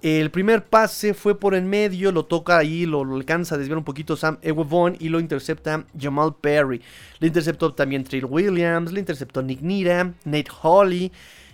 El 0.04 0.30
primer 0.32 0.66
pase 0.66 1.14
fue 1.14 1.40
por 1.40 1.56
en 1.56 1.68
medio, 1.68 2.12
lo 2.12 2.26
toca 2.26 2.58
ahí, 2.58 2.86
lo, 2.86 3.02
alcanza 3.16 3.56
a 3.56 3.58
desviar 3.58 3.80
un 3.80 3.84
poquito 3.84 4.16
Sam 4.16 4.38
Ewevon 4.42 4.98
y 5.00 5.10
lo 5.10 5.20
intercepta 5.20 5.86
Jamal 6.00 6.36
Perry. 6.40 6.80
Le 7.20 7.28
interceptó 7.28 7.74
también 7.74 8.04
Trill 8.04 8.26
Williams, 8.26 8.92
le 8.92 9.00
interceptó 9.00 9.42
Nick 9.42 9.62
Nira, 9.62 10.14
Nate 10.26 10.52
Hawley. 10.62 11.12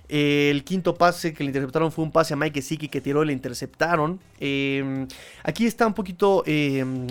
El 0.09 0.63
quinto 0.63 0.95
pase 0.95 1.33
que 1.33 1.43
le 1.43 1.49
interceptaron 1.49 1.91
fue 1.91 2.03
un 2.03 2.11
pase 2.11 2.33
a 2.33 2.37
Mike 2.37 2.63
Siki 2.63 2.89
que 2.89 2.99
tiró 2.99 3.23
y 3.23 3.27
le 3.27 3.33
interceptaron. 3.33 4.19
Em, 4.39 5.07
aquí 5.43 5.67
está 5.67 5.85
un 5.85 5.93
poquito 5.93 6.43
em, 6.47 7.05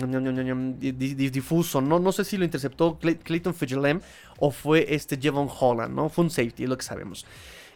difuso, 0.77 1.79
¿no? 1.79 1.97
No 1.97 2.11
sé 2.11 2.25
si 2.25 2.35
lo 2.37 2.43
interceptó 2.43 2.99
Clayton 2.99 3.55
Fitzgerald 3.55 4.01
o 4.37 4.51
fue 4.51 4.93
este 4.93 5.17
Jevon 5.17 5.47
Holland, 5.49 5.95
¿no? 5.95 6.09
Fue 6.09 6.25
un 6.25 6.29
safety, 6.29 6.63
es 6.63 6.69
lo 6.69 6.77
que 6.77 6.83
sabemos. 6.83 7.25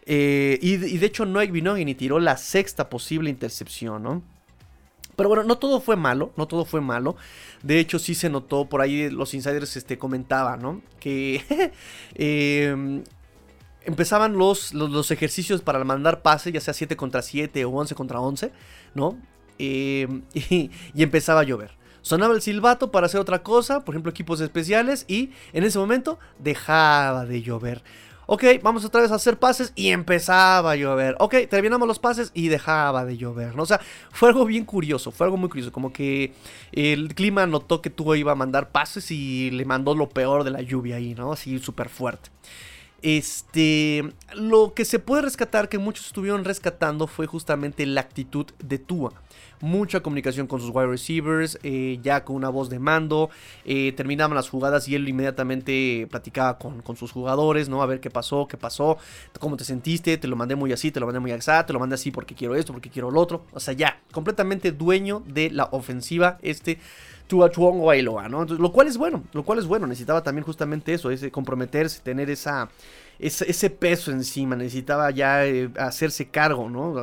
Eh, 0.04 0.58
y, 0.60 0.76
de 0.76 1.06
hecho 1.06 1.24
Noek 1.24 1.50
Binogi 1.50 1.86
ni 1.86 1.94
tiró 1.94 2.18
la 2.20 2.36
sexta 2.36 2.90
posible 2.90 3.30
intercepción, 3.30 4.02
¿no? 4.02 4.22
Pero 5.16 5.28
bueno, 5.28 5.44
no 5.44 5.56
todo 5.56 5.80
fue 5.80 5.96
malo, 5.96 6.32
no 6.36 6.46
todo 6.46 6.64
fue 6.66 6.80
malo. 6.80 7.16
De 7.62 7.78
hecho, 7.78 7.98
sí 7.98 8.14
se 8.14 8.28
notó, 8.28 8.66
por 8.66 8.80
ahí 8.82 9.08
los 9.08 9.32
insiders 9.32 9.76
este, 9.76 9.96
comentaban, 9.96 10.60
¿no? 10.60 10.82
Que 11.00 11.72
em, 12.14 13.04
empezaban 13.84 14.36
los, 14.36 14.74
los, 14.74 15.10
ejercicios 15.10 15.62
para 15.62 15.82
mandar 15.84 16.22
pases, 16.22 16.52
ya 16.52 16.60
sea 16.60 16.74
7 16.74 16.96
contra 16.96 17.22
7 17.22 17.64
o 17.64 17.70
11 17.70 17.94
contra 17.94 18.20
11, 18.20 18.52
¿no? 18.94 19.18
Em, 19.58 20.22
y, 20.34 20.70
y, 20.94 21.02
empezaba 21.02 21.40
a 21.40 21.44
llover. 21.44 21.72
Sonaba 22.02 22.34
el 22.34 22.42
silbato 22.42 22.90
para 22.90 23.06
hacer 23.06 23.20
otra 23.20 23.42
cosa, 23.42 23.84
por 23.84 23.94
ejemplo 23.94 24.10
equipos 24.10 24.40
especiales, 24.40 25.04
y 25.08 25.30
en 25.52 25.64
ese 25.64 25.78
momento 25.78 26.18
dejaba 26.38 27.24
de 27.24 27.42
llover. 27.42 27.82
Ok, 28.26 28.44
vamos 28.62 28.84
otra 28.86 29.02
vez 29.02 29.10
a 29.10 29.16
hacer 29.16 29.38
pases 29.38 29.72
y 29.76 29.90
empezaba 29.90 30.72
a 30.72 30.76
llover. 30.76 31.14
Ok, 31.18 31.34
terminamos 31.50 31.86
los 31.86 31.98
pases 31.98 32.30
y 32.32 32.48
dejaba 32.48 33.04
de 33.04 33.18
llover, 33.18 33.54
¿no? 33.54 33.64
O 33.64 33.66
sea, 33.66 33.80
fue 34.10 34.30
algo 34.30 34.46
bien 34.46 34.64
curioso, 34.64 35.10
fue 35.10 35.26
algo 35.26 35.36
muy 35.36 35.50
curioso. 35.50 35.72
Como 35.72 35.92
que 35.92 36.32
el 36.72 37.14
clima 37.14 37.46
notó 37.46 37.82
que 37.82 37.90
tú 37.90 38.14
iba 38.14 38.32
a 38.32 38.34
mandar 38.34 38.70
pases 38.70 39.10
y 39.10 39.50
le 39.50 39.66
mandó 39.66 39.94
lo 39.94 40.08
peor 40.08 40.44
de 40.44 40.52
la 40.52 40.62
lluvia 40.62 40.96
ahí, 40.96 41.14
¿no? 41.14 41.32
Así 41.32 41.58
súper 41.58 41.90
fuerte. 41.90 42.30
Este, 43.04 44.02
lo 44.34 44.72
que 44.72 44.86
se 44.86 44.98
puede 44.98 45.20
rescatar, 45.22 45.68
que 45.68 45.76
muchos 45.78 46.06
estuvieron 46.06 46.42
rescatando, 46.44 47.06
fue 47.06 47.26
justamente 47.26 47.84
la 47.84 48.00
actitud 48.00 48.46
de 48.58 48.78
Tua 48.78 49.12
mucha 49.64 50.00
comunicación 50.00 50.46
con 50.46 50.60
sus 50.60 50.70
wide 50.70 50.86
receivers, 50.86 51.58
eh, 51.62 51.98
ya 52.02 52.24
con 52.24 52.36
una 52.36 52.50
voz 52.50 52.68
de 52.68 52.78
mando, 52.78 53.30
eh, 53.64 53.92
terminaban 53.96 54.34
las 54.34 54.48
jugadas 54.48 54.86
y 54.88 54.94
él 54.94 55.08
inmediatamente 55.08 56.06
platicaba 56.10 56.58
con, 56.58 56.96
sus 56.96 57.10
jugadores, 57.12 57.68
¿no? 57.68 57.82
A 57.82 57.86
ver 57.86 58.00
qué 58.00 58.10
pasó, 58.10 58.46
qué 58.46 58.58
pasó, 58.58 58.98
cómo 59.40 59.56
te 59.56 59.64
sentiste, 59.64 60.18
te 60.18 60.28
lo 60.28 60.36
mandé 60.36 60.54
muy 60.54 60.72
así, 60.72 60.90
te 60.90 61.00
lo 61.00 61.06
mandé 61.06 61.18
muy 61.18 61.32
así, 61.32 61.50
te 61.66 61.72
lo 61.72 61.80
mandé 61.80 61.94
así 61.94 62.10
porque 62.10 62.34
quiero 62.34 62.54
esto, 62.54 62.72
porque 62.72 62.90
quiero 62.90 63.10
lo 63.10 63.20
otro, 63.20 63.46
o 63.52 63.60
sea, 63.60 63.74
ya, 63.74 64.00
completamente 64.12 64.70
dueño 64.70 65.22
de 65.26 65.50
la 65.50 65.64
ofensiva, 65.72 66.38
este... 66.42 66.78
Tua 67.26 67.50
Chuongo 67.50 67.92
¿no? 68.28 68.44
lo 68.44 68.72
cual 68.72 68.86
es 68.86 68.96
bueno, 68.96 69.24
lo 69.32 69.44
cual 69.44 69.58
es 69.58 69.66
bueno, 69.66 69.86
necesitaba 69.86 70.22
también 70.22 70.44
justamente 70.44 70.92
eso, 70.92 71.10
ese 71.10 71.30
comprometerse, 71.30 72.00
tener 72.02 72.28
esa, 72.30 72.68
ese, 73.18 73.70
peso 73.70 74.10
encima, 74.10 74.56
necesitaba 74.56 75.10
ya 75.10 75.46
eh, 75.46 75.70
hacerse 75.78 76.28
cargo, 76.28 76.68
¿no? 76.68 76.94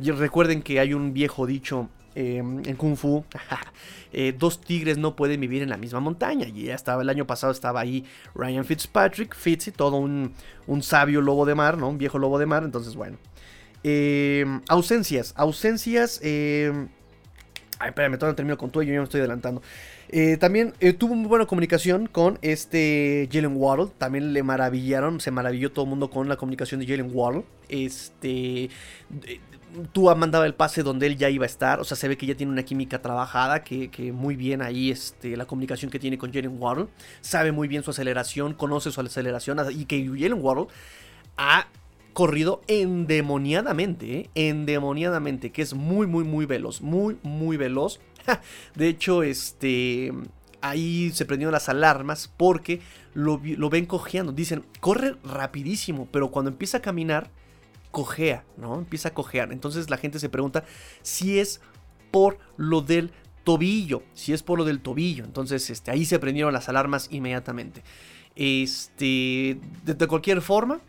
Y 0.00 0.10
recuerden 0.12 0.62
que 0.62 0.78
hay 0.78 0.94
un 0.94 1.12
viejo 1.12 1.46
dicho 1.46 1.88
em, 2.14 2.62
en 2.64 2.76
Kung 2.76 2.96
Fu, 2.96 3.24
eh, 4.12 4.34
dos 4.36 4.60
tigres 4.60 4.96
no 4.96 5.16
pueden 5.16 5.40
vivir 5.40 5.62
en 5.62 5.70
la 5.70 5.76
misma 5.76 6.00
montaña. 6.00 6.46
Y 6.46 6.64
ya 6.64 6.74
estaba, 6.74 7.02
el 7.02 7.08
año 7.08 7.26
pasado 7.26 7.52
estaba 7.52 7.80
ahí 7.80 8.04
Ryan 8.34 8.64
Fitzpatrick, 8.64 9.34
Fitzy, 9.34 9.72
todo 9.72 9.96
un, 9.96 10.34
sabio 10.82 11.20
lobo 11.20 11.46
de 11.46 11.54
mar, 11.54 11.78
¿no? 11.78 11.88
Un 11.88 11.98
viejo 11.98 12.18
lobo 12.18 12.38
de 12.38 12.46
mar, 12.46 12.62
entonces 12.62 12.94
bueno. 12.94 13.18
Em, 13.82 14.60
ausencias, 14.68 15.32
ausencias... 15.36 16.20
Eh, 17.78 17.84
ay, 17.84 17.88
espérame, 17.90 18.18
todavía 18.18 18.32
no 18.32 18.36
termino 18.36 18.58
con 18.58 18.70
todo, 18.70 18.82
yo 18.82 18.92
ya 18.92 18.98
me 18.98 19.04
estoy 19.04 19.20
adelantando. 19.20 19.62
Eh, 20.08 20.36
también 20.38 20.74
eh, 20.80 20.92
tuvo 20.92 21.14
muy 21.14 21.28
buena 21.28 21.46
comunicación 21.46 22.06
con 22.06 22.38
este 22.42 23.28
Jalen 23.30 23.56
Waddle. 23.56 23.88
También 23.98 24.32
le 24.32 24.42
maravillaron, 24.42 25.20
se 25.20 25.30
maravilló 25.30 25.72
todo 25.72 25.84
el 25.84 25.90
mundo 25.90 26.10
con 26.10 26.28
la 26.28 26.36
comunicación 26.36 26.80
de 26.80 26.86
Jalen 26.86 27.10
Waddle. 27.12 27.44
Este, 27.68 28.70
Tua 29.92 30.14
mandaba 30.14 30.46
el 30.46 30.54
pase 30.54 30.82
donde 30.82 31.06
él 31.06 31.16
ya 31.16 31.28
iba 31.30 31.44
a 31.44 31.46
estar. 31.46 31.80
O 31.80 31.84
sea, 31.84 31.96
se 31.96 32.08
ve 32.08 32.16
que 32.16 32.26
ya 32.26 32.34
tiene 32.34 32.52
una 32.52 32.62
química 32.62 33.02
trabajada. 33.02 33.62
Que, 33.62 34.12
muy 34.12 34.34
bien 34.34 34.62
ahí 34.62 34.90
este, 34.90 35.36
la 35.36 35.44
comunicación 35.44 35.90
que 35.90 35.98
tiene 35.98 36.16
con 36.18 36.32
Jalen 36.32 36.56
Waddle. 36.58 36.86
Sabe 37.20 37.52
muy 37.52 37.68
bien 37.68 37.82
su 37.82 37.90
aceleración, 37.90 38.54
conoce 38.54 38.90
su 38.90 39.00
aceleración. 39.00 39.58
Y 39.70 39.84
que 39.84 40.04
Jalen 40.04 40.38
Waddle 40.40 40.68
ha 41.36 41.66
corrido 42.18 42.62
endemoniadamente. 42.66 44.18
¿eh? 44.18 44.30
Endemoniadamente. 44.34 45.52
Que 45.52 45.62
es 45.62 45.72
muy, 45.72 46.08
muy, 46.08 46.24
muy 46.24 46.46
veloz. 46.46 46.80
Muy, 46.82 47.16
muy 47.22 47.56
veloz. 47.56 48.00
de 48.74 48.88
hecho, 48.88 49.22
este. 49.22 50.12
Ahí 50.60 51.12
se 51.14 51.24
prendieron 51.24 51.52
las 51.52 51.68
alarmas 51.68 52.32
porque 52.36 52.80
lo, 53.14 53.40
lo 53.44 53.70
ven 53.70 53.86
cojeando. 53.86 54.32
Dicen, 54.32 54.64
corre 54.80 55.14
rapidísimo, 55.22 56.08
pero 56.10 56.32
cuando 56.32 56.50
empieza 56.50 56.78
a 56.78 56.82
caminar 56.82 57.30
cojea, 57.92 58.44
¿no? 58.56 58.74
Empieza 58.74 59.10
a 59.10 59.14
cojear. 59.14 59.52
Entonces 59.52 59.88
la 59.88 59.96
gente 59.96 60.18
se 60.18 60.28
pregunta 60.28 60.64
si 61.02 61.38
es 61.38 61.60
por 62.10 62.38
lo 62.56 62.80
del 62.80 63.12
tobillo, 63.44 64.02
si 64.14 64.32
es 64.32 64.42
por 64.42 64.58
lo 64.58 64.64
del 64.64 64.80
tobillo. 64.80 65.24
Entonces 65.24 65.70
este, 65.70 65.92
ahí 65.92 66.04
se 66.04 66.18
prendieron 66.18 66.52
las 66.52 66.68
alarmas 66.68 67.06
inmediatamente. 67.12 67.84
Este, 68.34 69.60
de, 69.84 70.06
cualquier 70.08 70.42
forma, 70.42 70.80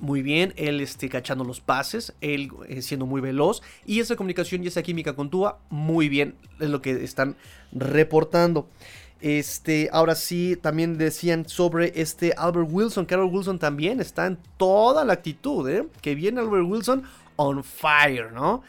muy 0.00 0.22
bien, 0.22 0.54
él 0.56 0.80
este, 0.80 1.08
cachando 1.08 1.44
los 1.44 1.60
pases, 1.60 2.14
él 2.20 2.50
eh, 2.68 2.82
siendo 2.82 3.06
muy 3.06 3.20
veloz 3.20 3.62
y 3.84 4.00
esa 4.00 4.16
comunicación 4.16 4.64
y 4.64 4.68
esa 4.68 4.82
química 4.82 5.14
con 5.14 5.30
Tua, 5.30 5.58
muy 5.70 6.08
bien, 6.08 6.34
es 6.60 6.70
lo 6.70 6.80
que 6.80 7.04
están 7.04 7.36
reportando. 7.72 8.68
Este, 9.20 9.88
ahora 9.92 10.16
sí, 10.16 10.58
también 10.60 10.98
decían 10.98 11.48
sobre 11.48 11.92
este 12.00 12.34
Albert 12.36 12.68
Wilson, 12.70 13.06
que 13.06 13.14
Albert 13.14 13.32
Wilson 13.32 13.58
también 13.60 14.00
está 14.00 14.26
en 14.26 14.36
toda 14.56 15.04
la 15.04 15.12
actitud, 15.12 15.68
¿eh? 15.68 15.86
Que 16.00 16.16
viene 16.16 16.40
Albert 16.40 16.66
Wilson 16.66 17.04
on 17.36 17.62
fire, 17.62 18.32
¿no? 18.32 18.64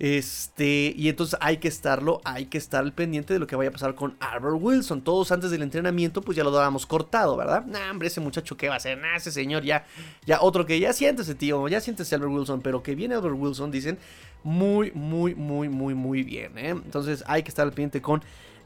Este, 0.00 0.94
y 0.96 1.10
entonces 1.10 1.38
hay 1.42 1.58
que 1.58 1.68
estarlo, 1.68 2.22
hay 2.24 2.46
que 2.46 2.56
estar 2.56 2.82
al 2.82 2.94
pendiente 2.94 3.34
de 3.34 3.38
lo 3.38 3.46
que 3.46 3.54
vaya 3.54 3.68
a 3.68 3.72
pasar 3.72 3.94
con 3.94 4.16
Albert 4.18 4.56
Wilson. 4.58 5.02
Todos 5.02 5.30
antes 5.30 5.50
del 5.50 5.60
entrenamiento, 5.60 6.22
pues 6.22 6.38
ya 6.38 6.42
lo 6.42 6.50
dábamos 6.50 6.86
cortado, 6.86 7.36
¿verdad? 7.36 7.66
Nah, 7.66 7.90
hombre, 7.90 8.08
ese 8.08 8.18
muchacho, 8.18 8.56
¿qué 8.56 8.68
va 8.68 8.74
a 8.74 8.76
hacer? 8.78 8.98
Ese 9.14 9.30
señor 9.30 9.62
ya, 9.62 9.84
ya 10.24 10.40
otro 10.40 10.64
que 10.64 10.80
ya 10.80 10.94
siéntese, 10.94 11.34
tío, 11.34 11.68
ya 11.68 11.82
siéntese 11.82 12.14
Albert 12.14 12.32
Wilson, 12.32 12.62
pero 12.62 12.82
que 12.82 12.94
viene 12.94 13.14
Albert 13.14 13.36
Wilson, 13.36 13.70
dicen, 13.70 13.98
muy, 14.42 14.90
muy, 14.92 15.34
muy, 15.34 15.68
muy, 15.68 15.92
muy 15.92 16.22
bien, 16.22 16.56
¿eh? 16.56 16.70
Entonces 16.70 17.22
hay 17.26 17.42
que 17.42 17.50
estar 17.50 17.66
al 17.66 17.72
pendiente 17.72 18.00
con 18.00 18.22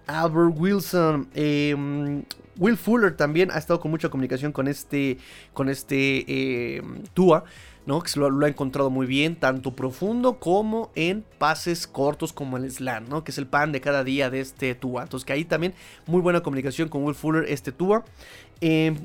Albert 0.06 0.54
Wilson. 0.56 1.28
Em, 1.34 2.22
Will 2.58 2.76
Fuller 2.76 3.16
también 3.16 3.50
ha 3.50 3.58
estado 3.58 3.80
con 3.80 3.90
mucha 3.90 4.08
comunicación 4.08 4.52
con 4.52 4.68
este, 4.68 5.18
con 5.52 5.68
este 5.68 6.76
em, 6.76 7.02
Tua. 7.12 7.42
¿No? 7.86 8.00
Que 8.00 8.18
lo, 8.18 8.30
lo, 8.30 8.46
ha 8.46 8.48
encontrado 8.48 8.90
muy 8.90 9.06
bien, 9.06 9.36
tanto 9.36 9.74
profundo 9.74 10.38
como 10.38 10.90
en 10.94 11.24
pases 11.38 11.86
cortos 11.86 12.32
como 12.32 12.56
el 12.56 12.70
slam, 12.70 13.08
¿no? 13.08 13.24
Que 13.24 13.30
es 13.30 13.38
el 13.38 13.46
pan 13.46 13.72
de 13.72 13.80
cada 13.80 14.04
día 14.04 14.30
de 14.30 14.40
este 14.40 14.74
Tua. 14.74 15.02
Entonces 15.02 15.24
que 15.24 15.32
ahí 15.32 15.44
también 15.44 15.74
muy 16.06 16.20
buena 16.20 16.42
comunicación 16.42 16.88
con 16.88 17.04
Will 17.04 17.14
Fuller, 17.14 17.44
este 17.48 17.72
Tua. 17.72 18.04
Em, 18.60 18.96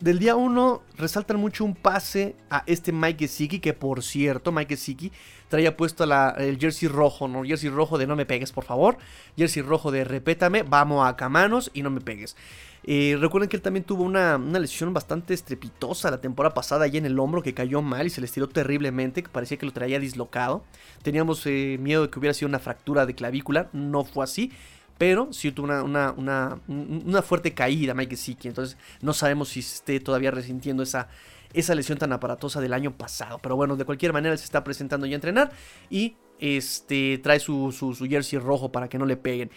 del 0.00 0.18
día 0.18 0.36
1 0.36 0.82
resaltan 0.96 1.38
mucho 1.38 1.64
un 1.64 1.74
pase 1.74 2.36
a 2.50 2.62
este 2.66 2.92
Mike 2.92 3.26
Gesicki, 3.26 3.58
que 3.58 3.74
por 3.74 4.02
cierto, 4.02 4.52
Mike 4.52 4.76
Gesicki 4.76 5.10
traía 5.48 5.76
puesto 5.76 6.04
el 6.04 6.58
jersey 6.58 6.88
rojo, 6.88 7.26
¿no? 7.26 7.42
Jersey 7.42 7.68
rojo 7.68 7.98
de 7.98 8.06
no 8.06 8.14
me 8.14 8.26
pegues, 8.26 8.52
por 8.52 8.64
favor. 8.64 8.98
Jersey 9.36 9.62
rojo 9.62 9.90
de 9.90 10.04
repétame, 10.04 10.62
vamos 10.62 11.06
a 11.06 11.16
camanos 11.16 11.70
y 11.74 11.82
no 11.82 11.90
me 11.90 12.00
pegues. 12.00 12.36
Eh, 12.84 13.16
recuerden 13.20 13.48
que 13.48 13.56
él 13.56 13.62
también 13.62 13.84
tuvo 13.84 14.04
una, 14.04 14.38
lesión 14.38 14.94
bastante 14.94 15.34
estrepitosa 15.34 16.10
la 16.10 16.20
temporada 16.20 16.54
pasada 16.54 16.84
ahí 16.84 16.96
en 16.96 17.04
el 17.04 17.18
hombro 17.18 17.42
que 17.42 17.52
cayó 17.52 17.82
mal 17.82 18.06
y 18.06 18.10
se 18.10 18.20
le 18.20 18.26
estiró 18.26 18.48
terriblemente, 18.48 19.22
que 19.22 19.28
parecía 19.28 19.56
que 19.58 19.66
lo 19.66 19.72
traía 19.72 19.98
dislocado. 19.98 20.62
Teníamos 21.02 21.44
eh, 21.46 21.76
miedo 21.80 22.02
de 22.02 22.10
que 22.10 22.18
hubiera 22.18 22.34
sido 22.34 22.48
una 22.48 22.60
fractura 22.60 23.04
de 23.04 23.14
clavícula, 23.14 23.68
no 23.72 24.04
fue 24.04 24.24
así. 24.24 24.52
Pero 24.98 25.32
sí 25.32 25.52
tuvo 25.52 25.66
una, 25.66 26.12
una, 26.12 27.22
fuerte 27.22 27.54
caída 27.54 27.94
Mike 27.94 28.16
Gesicki. 28.16 28.48
Entonces 28.48 28.76
no 29.00 29.12
sabemos 29.12 29.50
si 29.50 29.60
esté 29.60 30.00
todavía 30.00 30.32
resintiendo 30.32 30.82
esa, 30.82 31.08
esa 31.52 31.74
lesión 31.74 31.98
tan 31.98 32.12
aparatosa 32.12 32.60
del 32.60 32.72
año 32.72 32.96
pasado. 32.96 33.38
Pero 33.40 33.54
bueno, 33.56 33.76
de 33.76 33.84
cualquier 33.84 34.12
manera 34.12 34.36
se 34.36 34.44
está 34.44 34.64
presentando 34.64 35.06
ya 35.06 35.14
a 35.14 35.14
entrenar 35.14 35.52
y 35.88 36.16
este, 36.40 37.18
trae 37.18 37.38
su, 37.38 37.72
su, 37.72 38.06
jersey 38.06 38.38
rojo 38.38 38.72
para 38.72 38.88
que 38.88 38.98
no 38.98 39.06
le 39.06 39.16
peguen. 39.16 39.50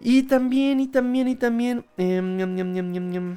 Y 0.00 0.24
también, 0.24 0.80
y 0.80 0.88
también, 0.88 1.28
y 1.28 1.36
también... 1.36 1.86
Em, 1.96 3.36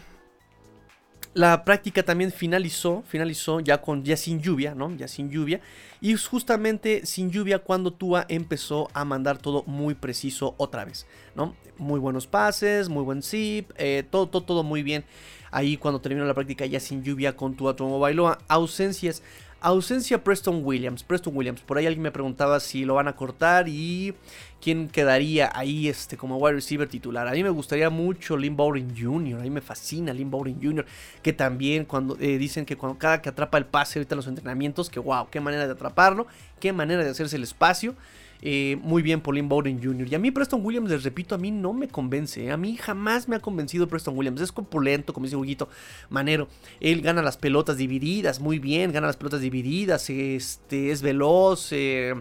la 1.33 1.63
práctica 1.63 2.03
también 2.03 2.31
finalizó, 2.31 3.03
finalizó 3.07 3.59
ya 3.59 3.81
con 3.81 4.03
ya 4.03 4.17
sin 4.17 4.41
lluvia, 4.41 4.73
¿no? 4.73 4.95
Ya 4.95 5.07
sin 5.07 5.29
lluvia. 5.29 5.61
Y 6.01 6.15
justamente 6.15 7.05
sin 7.05 7.31
lluvia 7.31 7.59
cuando 7.59 7.91
Tua 7.91 8.25
empezó 8.29 8.89
a 8.93 9.05
mandar 9.05 9.37
todo 9.37 9.63
muy 9.65 9.93
preciso 9.95 10.55
otra 10.57 10.85
vez, 10.85 11.05
¿no? 11.35 11.55
Muy 11.77 11.99
buenos 11.99 12.27
pases, 12.27 12.89
muy 12.89 13.03
buen 13.03 13.21
zip, 13.21 13.71
eh, 13.77 14.03
todo, 14.09 14.27
todo, 14.27 14.43
todo 14.43 14.63
muy 14.63 14.83
bien. 14.83 15.05
Ahí 15.51 15.77
cuando 15.77 16.01
terminó 16.01 16.25
la 16.25 16.33
práctica 16.33 16.65
ya 16.65 16.79
sin 16.79 17.03
lluvia 17.03 17.35
con 17.35 17.55
Tua 17.55 17.73
Bailoa. 17.73 18.39
Ausencias. 18.47 19.23
Ausencia 19.59 20.23
Preston 20.23 20.61
Williams. 20.63 21.03
Preston 21.03 21.35
Williams. 21.35 21.61
Por 21.61 21.77
ahí 21.77 21.85
alguien 21.85 22.03
me 22.03 22.11
preguntaba 22.11 22.59
si 22.59 22.85
lo 22.85 22.93
van 22.93 23.07
a 23.07 23.15
cortar 23.15 23.67
y 23.67 24.13
quién 24.61 24.87
quedaría 24.87 25.49
ahí 25.53 25.87
este, 25.87 26.15
como 26.15 26.37
wide 26.37 26.55
receiver 26.55 26.87
titular. 26.87 27.27
A 27.27 27.31
mí 27.31 27.43
me 27.43 27.49
gustaría 27.49 27.89
mucho 27.89 28.37
Lynn 28.37 28.55
Bowden 28.55 28.95
Jr. 28.95 29.39
A 29.39 29.43
mí 29.43 29.49
me 29.49 29.61
fascina 29.61 30.13
Lynn 30.13 30.29
Bowden 30.29 30.59
Jr. 30.61 30.85
Que 31.23 31.33
también 31.33 31.85
cuando 31.85 32.17
eh, 32.19 32.37
dicen 32.37 32.65
que 32.65 32.75
cuando 32.75 32.99
cada 32.99 33.21
que 33.21 33.29
atrapa 33.29 33.57
el 33.57 33.65
pase 33.65 33.99
ahorita 33.99 34.15
en 34.15 34.17
los 34.17 34.27
entrenamientos, 34.27 34.89
que 34.89 34.99
wow, 34.99 35.27
qué 35.31 35.39
manera 35.39 35.65
de 35.65 35.73
atraparlo, 35.73 36.27
qué 36.59 36.71
manera 36.71 37.03
de 37.03 37.09
hacerse 37.09 37.35
el 37.35 37.43
espacio. 37.43 37.95
Eh, 38.41 38.77
muy 38.81 39.01
bien 39.01 39.21
Pauline 39.21 39.47
Bowden 39.47 39.81
Jr. 39.81 40.07
Y 40.07 40.15
a 40.15 40.19
mí 40.19 40.31
Preston 40.31 40.63
Williams, 40.63 40.89
les 40.89 41.03
repito, 41.03 41.35
a 41.35 41.37
mí 41.37 41.51
no 41.51 41.73
me 41.73 41.87
convence. 41.87 42.45
¿eh? 42.45 42.51
A 42.51 42.57
mí 42.57 42.75
jamás 42.77 43.27
me 43.27 43.35
ha 43.35 43.39
convencido 43.39 43.87
Preston 43.87 44.17
Williams. 44.17 44.41
Es 44.41 44.51
compulento, 44.51 45.13
como 45.13 45.25
dice 45.25 45.35
Huguito 45.35 45.69
Manero. 46.09 46.47
Él 46.79 47.01
gana 47.01 47.21
las 47.21 47.37
pelotas 47.37 47.77
divididas, 47.77 48.39
muy 48.39 48.59
bien, 48.59 48.91
gana 48.91 49.07
las 49.07 49.17
pelotas 49.17 49.41
divididas. 49.41 50.09
Este, 50.09 50.91
es 50.91 51.01
veloz. 51.01 51.69
Eh, 51.71 52.13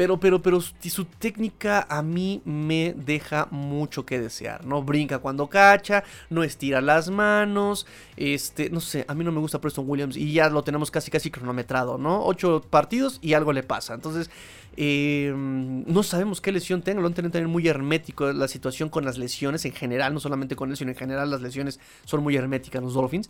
pero, 0.00 0.18
pero, 0.18 0.40
pero 0.40 0.62
su 0.62 1.04
técnica 1.04 1.86
a 1.90 2.02
mí 2.02 2.40
me 2.46 2.94
deja 2.96 3.48
mucho 3.50 4.06
que 4.06 4.18
desear. 4.18 4.64
No 4.64 4.82
brinca 4.82 5.18
cuando 5.18 5.48
cacha, 5.48 6.04
no 6.30 6.42
estira 6.42 6.80
las 6.80 7.10
manos. 7.10 7.86
Este, 8.16 8.70
no 8.70 8.80
sé, 8.80 9.04
a 9.08 9.14
mí 9.14 9.24
no 9.24 9.30
me 9.30 9.40
gusta 9.40 9.60
Preston 9.60 9.84
Williams 9.86 10.16
y 10.16 10.32
ya 10.32 10.48
lo 10.48 10.64
tenemos 10.64 10.90
casi, 10.90 11.10
casi 11.10 11.30
cronometrado, 11.30 11.98
¿no? 11.98 12.24
Ocho 12.24 12.64
partidos 12.70 13.18
y 13.20 13.34
algo 13.34 13.52
le 13.52 13.62
pasa. 13.62 13.92
Entonces, 13.92 14.30
eh, 14.78 15.34
no 15.36 16.02
sabemos 16.02 16.40
qué 16.40 16.50
lesión 16.50 16.80
tenga. 16.80 17.02
Lo 17.02 17.06
han 17.06 17.12
tenido 17.12 17.46
muy 17.50 17.68
hermético 17.68 18.32
la 18.32 18.48
situación 18.48 18.88
con 18.88 19.04
las 19.04 19.18
lesiones 19.18 19.66
en 19.66 19.72
general, 19.72 20.14
no 20.14 20.20
solamente 20.20 20.56
con 20.56 20.70
él, 20.70 20.78
sino 20.78 20.92
en 20.92 20.96
general 20.96 21.30
las 21.30 21.42
lesiones 21.42 21.78
son 22.06 22.22
muy 22.22 22.36
herméticas 22.36 22.82
los 22.82 22.94
Dolphins. 22.94 23.28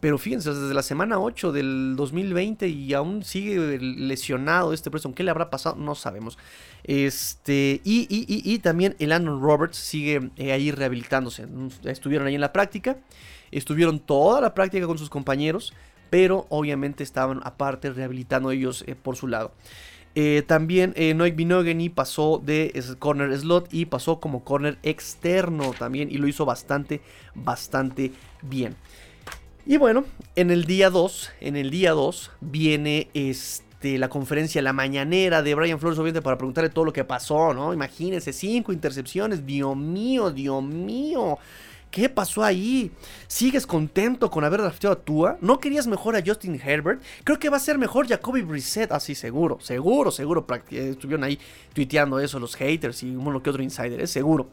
Pero 0.00 0.16
fíjense, 0.18 0.54
desde 0.54 0.74
la 0.74 0.82
semana 0.82 1.18
8 1.18 1.50
del 1.50 1.94
2020 1.96 2.68
y 2.68 2.94
aún 2.94 3.24
sigue 3.24 3.78
lesionado 3.80 4.72
este 4.72 4.90
Preston. 4.90 5.12
¿Qué 5.12 5.24
le 5.24 5.30
habrá 5.30 5.50
pasado? 5.50 5.76
No 5.76 5.94
sabemos. 5.94 6.38
Este, 6.84 7.80
y, 7.84 8.06
y, 8.08 8.58
también 8.60 8.94
el 9.00 9.10
Roberts 9.26 9.76
sigue 9.76 10.30
eh, 10.36 10.52
ahí 10.52 10.70
rehabilitándose. 10.70 11.46
Estuvieron 11.84 12.28
ahí 12.28 12.36
en 12.36 12.40
la 12.40 12.52
práctica. 12.52 12.98
Estuvieron 13.50 13.98
toda 13.98 14.40
la 14.40 14.54
práctica 14.54 14.86
con 14.86 14.98
sus 14.98 15.10
compañeros. 15.10 15.72
Pero 16.10 16.46
obviamente 16.48 17.02
estaban 17.02 17.40
aparte 17.44 17.90
rehabilitando 17.90 18.50
ellos 18.50 18.84
eh, 18.86 18.94
por 18.94 19.16
su 19.16 19.26
lado. 19.26 19.52
Eh, 20.20 20.42
también 20.46 20.94
eh, 20.96 21.14
Noik 21.14 21.36
pasó 21.94 22.42
de 22.44 22.72
corner 22.98 23.38
slot 23.38 23.72
y 23.72 23.84
pasó 23.86 24.18
como 24.18 24.42
corner 24.42 24.78
externo 24.82 25.72
también 25.78 26.10
y 26.10 26.16
lo 26.16 26.26
hizo 26.26 26.44
bastante, 26.44 27.00
bastante 27.36 28.10
bien. 28.42 28.74
Y 29.70 29.76
bueno, 29.76 30.06
en 30.34 30.50
el 30.50 30.64
día 30.64 30.88
2, 30.88 31.30
en 31.42 31.54
el 31.54 31.70
día 31.70 31.90
2 31.90 32.30
viene 32.40 33.10
este, 33.12 33.98
la 33.98 34.08
conferencia, 34.08 34.62
la 34.62 34.72
mañanera 34.72 35.42
de 35.42 35.54
Brian 35.54 35.78
Flores, 35.78 35.98
obviamente, 35.98 36.22
para 36.22 36.38
preguntarle 36.38 36.70
todo 36.70 36.86
lo 36.86 36.92
que 36.94 37.04
pasó, 37.04 37.52
¿no? 37.52 37.74
Imagínense, 37.74 38.32
cinco 38.32 38.72
intercepciones, 38.72 39.44
Dios 39.44 39.76
mío, 39.76 40.30
Dios 40.30 40.62
mío. 40.62 41.36
¿Qué 41.90 42.08
pasó 42.08 42.42
ahí? 42.42 42.90
¿Sigues 43.26 43.66
contento 43.66 44.30
con 44.30 44.42
haber 44.42 44.62
drafteado 44.62 44.94
a 44.94 45.00
Tua? 45.00 45.36
¿No 45.42 45.60
querías 45.60 45.86
mejor 45.86 46.16
a 46.16 46.22
Justin 46.24 46.58
Herbert? 46.58 47.02
Creo 47.22 47.38
que 47.38 47.50
va 47.50 47.58
a 47.58 47.60
ser 47.60 47.76
mejor 47.76 48.08
Jacoby 48.08 48.40
Brissett. 48.40 48.90
Así, 48.90 49.12
ah, 49.12 49.16
seguro, 49.16 49.60
seguro, 49.60 50.10
seguro. 50.10 50.46
Estuvieron 50.70 51.24
ahí 51.24 51.38
tuiteando 51.74 52.18
eso 52.20 52.38
los 52.38 52.56
haters 52.56 53.02
y 53.02 53.14
uno 53.14 53.42
que 53.42 53.50
otro 53.50 53.62
insider, 53.62 54.00
es 54.00 54.10
seguro. 54.10 54.48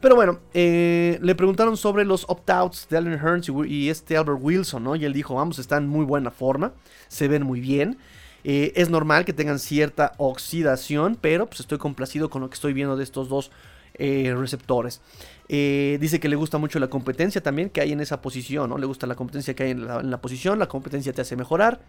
Pero 0.00 0.14
bueno, 0.14 0.40
eh, 0.54 1.18
le 1.20 1.34
preguntaron 1.34 1.76
sobre 1.76 2.06
los 2.06 2.24
opt-outs 2.26 2.88
de 2.88 2.96
Allen 2.96 3.18
Hearns 3.18 3.50
y, 3.66 3.90
este 3.90 4.16
Albert 4.16 4.38
Wilson, 4.40 4.82
¿no? 4.82 4.96
Y 4.96 5.04
él 5.04 5.12
dijo, 5.12 5.34
vamos, 5.34 5.58
están 5.58 5.84
en 5.84 5.88
muy 5.90 6.06
buena 6.06 6.30
forma, 6.30 6.72
se 7.08 7.28
ven 7.28 7.42
muy 7.42 7.60
bien. 7.60 7.98
Eh, 8.42 8.72
es 8.76 8.88
normal 8.88 9.26
que 9.26 9.34
tengan 9.34 9.58
cierta 9.58 10.12
oxidación, 10.16 11.18
pero 11.20 11.46
pues 11.46 11.60
estoy 11.60 11.76
complacido 11.76 12.30
con 12.30 12.40
lo 12.40 12.48
que 12.48 12.54
estoy 12.54 12.72
viendo 12.72 12.96
de 12.96 13.04
estos 13.04 13.28
dos 13.28 13.50
eh, 13.94 14.34
receptores. 14.34 15.02
dice 15.48 16.18
que 16.18 16.28
le 16.30 16.36
gusta 16.36 16.56
mucho 16.56 16.78
la 16.78 16.88
competencia 16.88 17.42
también 17.42 17.68
que 17.68 17.82
hay 17.82 17.92
en 17.92 18.00
esa 18.00 18.22
posición, 18.22 18.70
¿no? 18.70 18.78
Le 18.78 18.86
gusta 18.86 19.06
la 19.06 19.16
competencia 19.16 19.52
que 19.54 19.64
hay 19.64 19.70
en 19.72 20.10
la 20.10 20.20
posición, 20.22 20.58
la 20.58 20.68
competencia 20.68 21.12
te 21.12 21.20
hace 21.20 21.36
mejorar. 21.36 21.80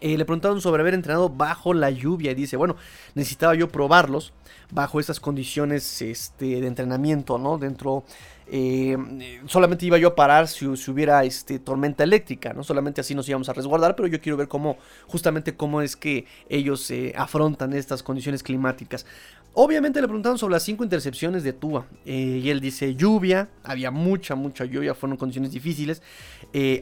Le 0.00 0.24
preguntaron 0.24 0.60
sobre 0.60 0.82
haber 0.82 0.94
entrenado 0.94 1.28
bajo 1.28 1.74
la 1.74 1.90
lluvia 1.90 2.32
y 2.32 2.34
dice, 2.34 2.56
bueno, 2.56 2.76
necesitaba 3.14 3.54
yo 3.54 3.68
probarlos 3.68 4.32
bajo 4.70 5.00
esas 5.00 5.20
condiciones 5.20 6.02
este, 6.02 6.60
de 6.60 6.66
entrenamiento, 6.66 7.38
¿no? 7.38 7.58
Dentro, 7.58 8.04
eh, 8.48 8.96
solamente 9.46 9.86
iba 9.86 9.98
yo 9.98 10.08
a 10.08 10.14
parar 10.14 10.48
si, 10.48 10.66
hubiera 10.66 11.24
este, 11.24 11.58
tormenta 11.58 12.04
eléctrica, 12.04 12.52
¿no? 12.52 12.64
Solamente 12.64 13.00
así 13.00 13.14
nos 13.14 13.28
íbamos 13.28 13.48
a 13.48 13.52
resguardar, 13.52 13.94
pero 13.96 14.08
yo 14.08 14.20
quiero 14.20 14.36
ver 14.36 14.48
cómo, 14.48 14.76
justamente 15.06 15.56
cómo 15.56 15.82
es 15.82 15.96
que 15.96 16.26
ellos 16.48 16.90
eh, 16.90 17.12
afrontan 17.16 17.72
estas 17.72 18.02
condiciones 18.02 18.42
climáticas. 18.42 19.06
Obviamente 19.54 20.00
le 20.00 20.06
preguntaron 20.06 20.38
sobre 20.38 20.52
las 20.52 20.64
cinco 20.64 20.84
intercepciones 20.84 21.42
de 21.42 21.52
Tua. 21.52 21.86
Eh, 22.04 22.40
y 22.42 22.50
él 22.50 22.60
dice 22.60 22.94
lluvia, 22.94 23.48
había 23.62 23.90
mucha, 23.90 24.34
mucha 24.34 24.64
lluvia, 24.64 24.94
fueron 24.94 25.16
condiciones 25.16 25.52
difíciles. 25.52 26.02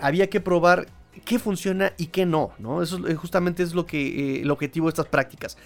había 0.00 0.28
que 0.28 0.40
probar 0.40 0.86
qué 1.24 1.38
funciona 1.38 1.92
y 1.96 2.06
qué 2.06 2.26
no, 2.26 2.52
¿no? 2.58 2.82
Eso 2.82 3.00
justamente 3.16 3.62
es 3.62 3.74
lo 3.74 3.86
que, 3.86 4.42
el 4.42 4.50
objetivo 4.50 4.86
de 4.86 4.90
estas 4.90 5.06
prácticas 5.06 5.56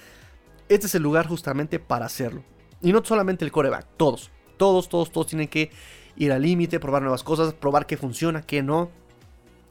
este 0.69 0.87
es 0.87 0.95
el 0.95 1.03
lugar 1.03 1.27
justamente 1.27 1.79
para 1.79 2.07
hacerlo. 2.07 2.43
Y 2.83 2.93
no 2.93 3.05
solamente 3.05 3.45
el 3.45 3.53
coreback, 3.53 3.87
todos. 3.97 4.31
Todos, 4.57 4.89
todos, 4.89 5.11
todos 5.11 5.29
tienen 5.29 5.49
que 5.49 5.71
ir 6.17 6.33
al 6.33 6.43
límite, 6.43 6.81
probar 6.81 7.03
nuevas 7.03 7.23
cosas, 7.23 7.55
probar 7.55 7.87
qué 7.87 7.97
funciona, 7.97 8.43
qué 8.43 8.63
no. 8.63 8.91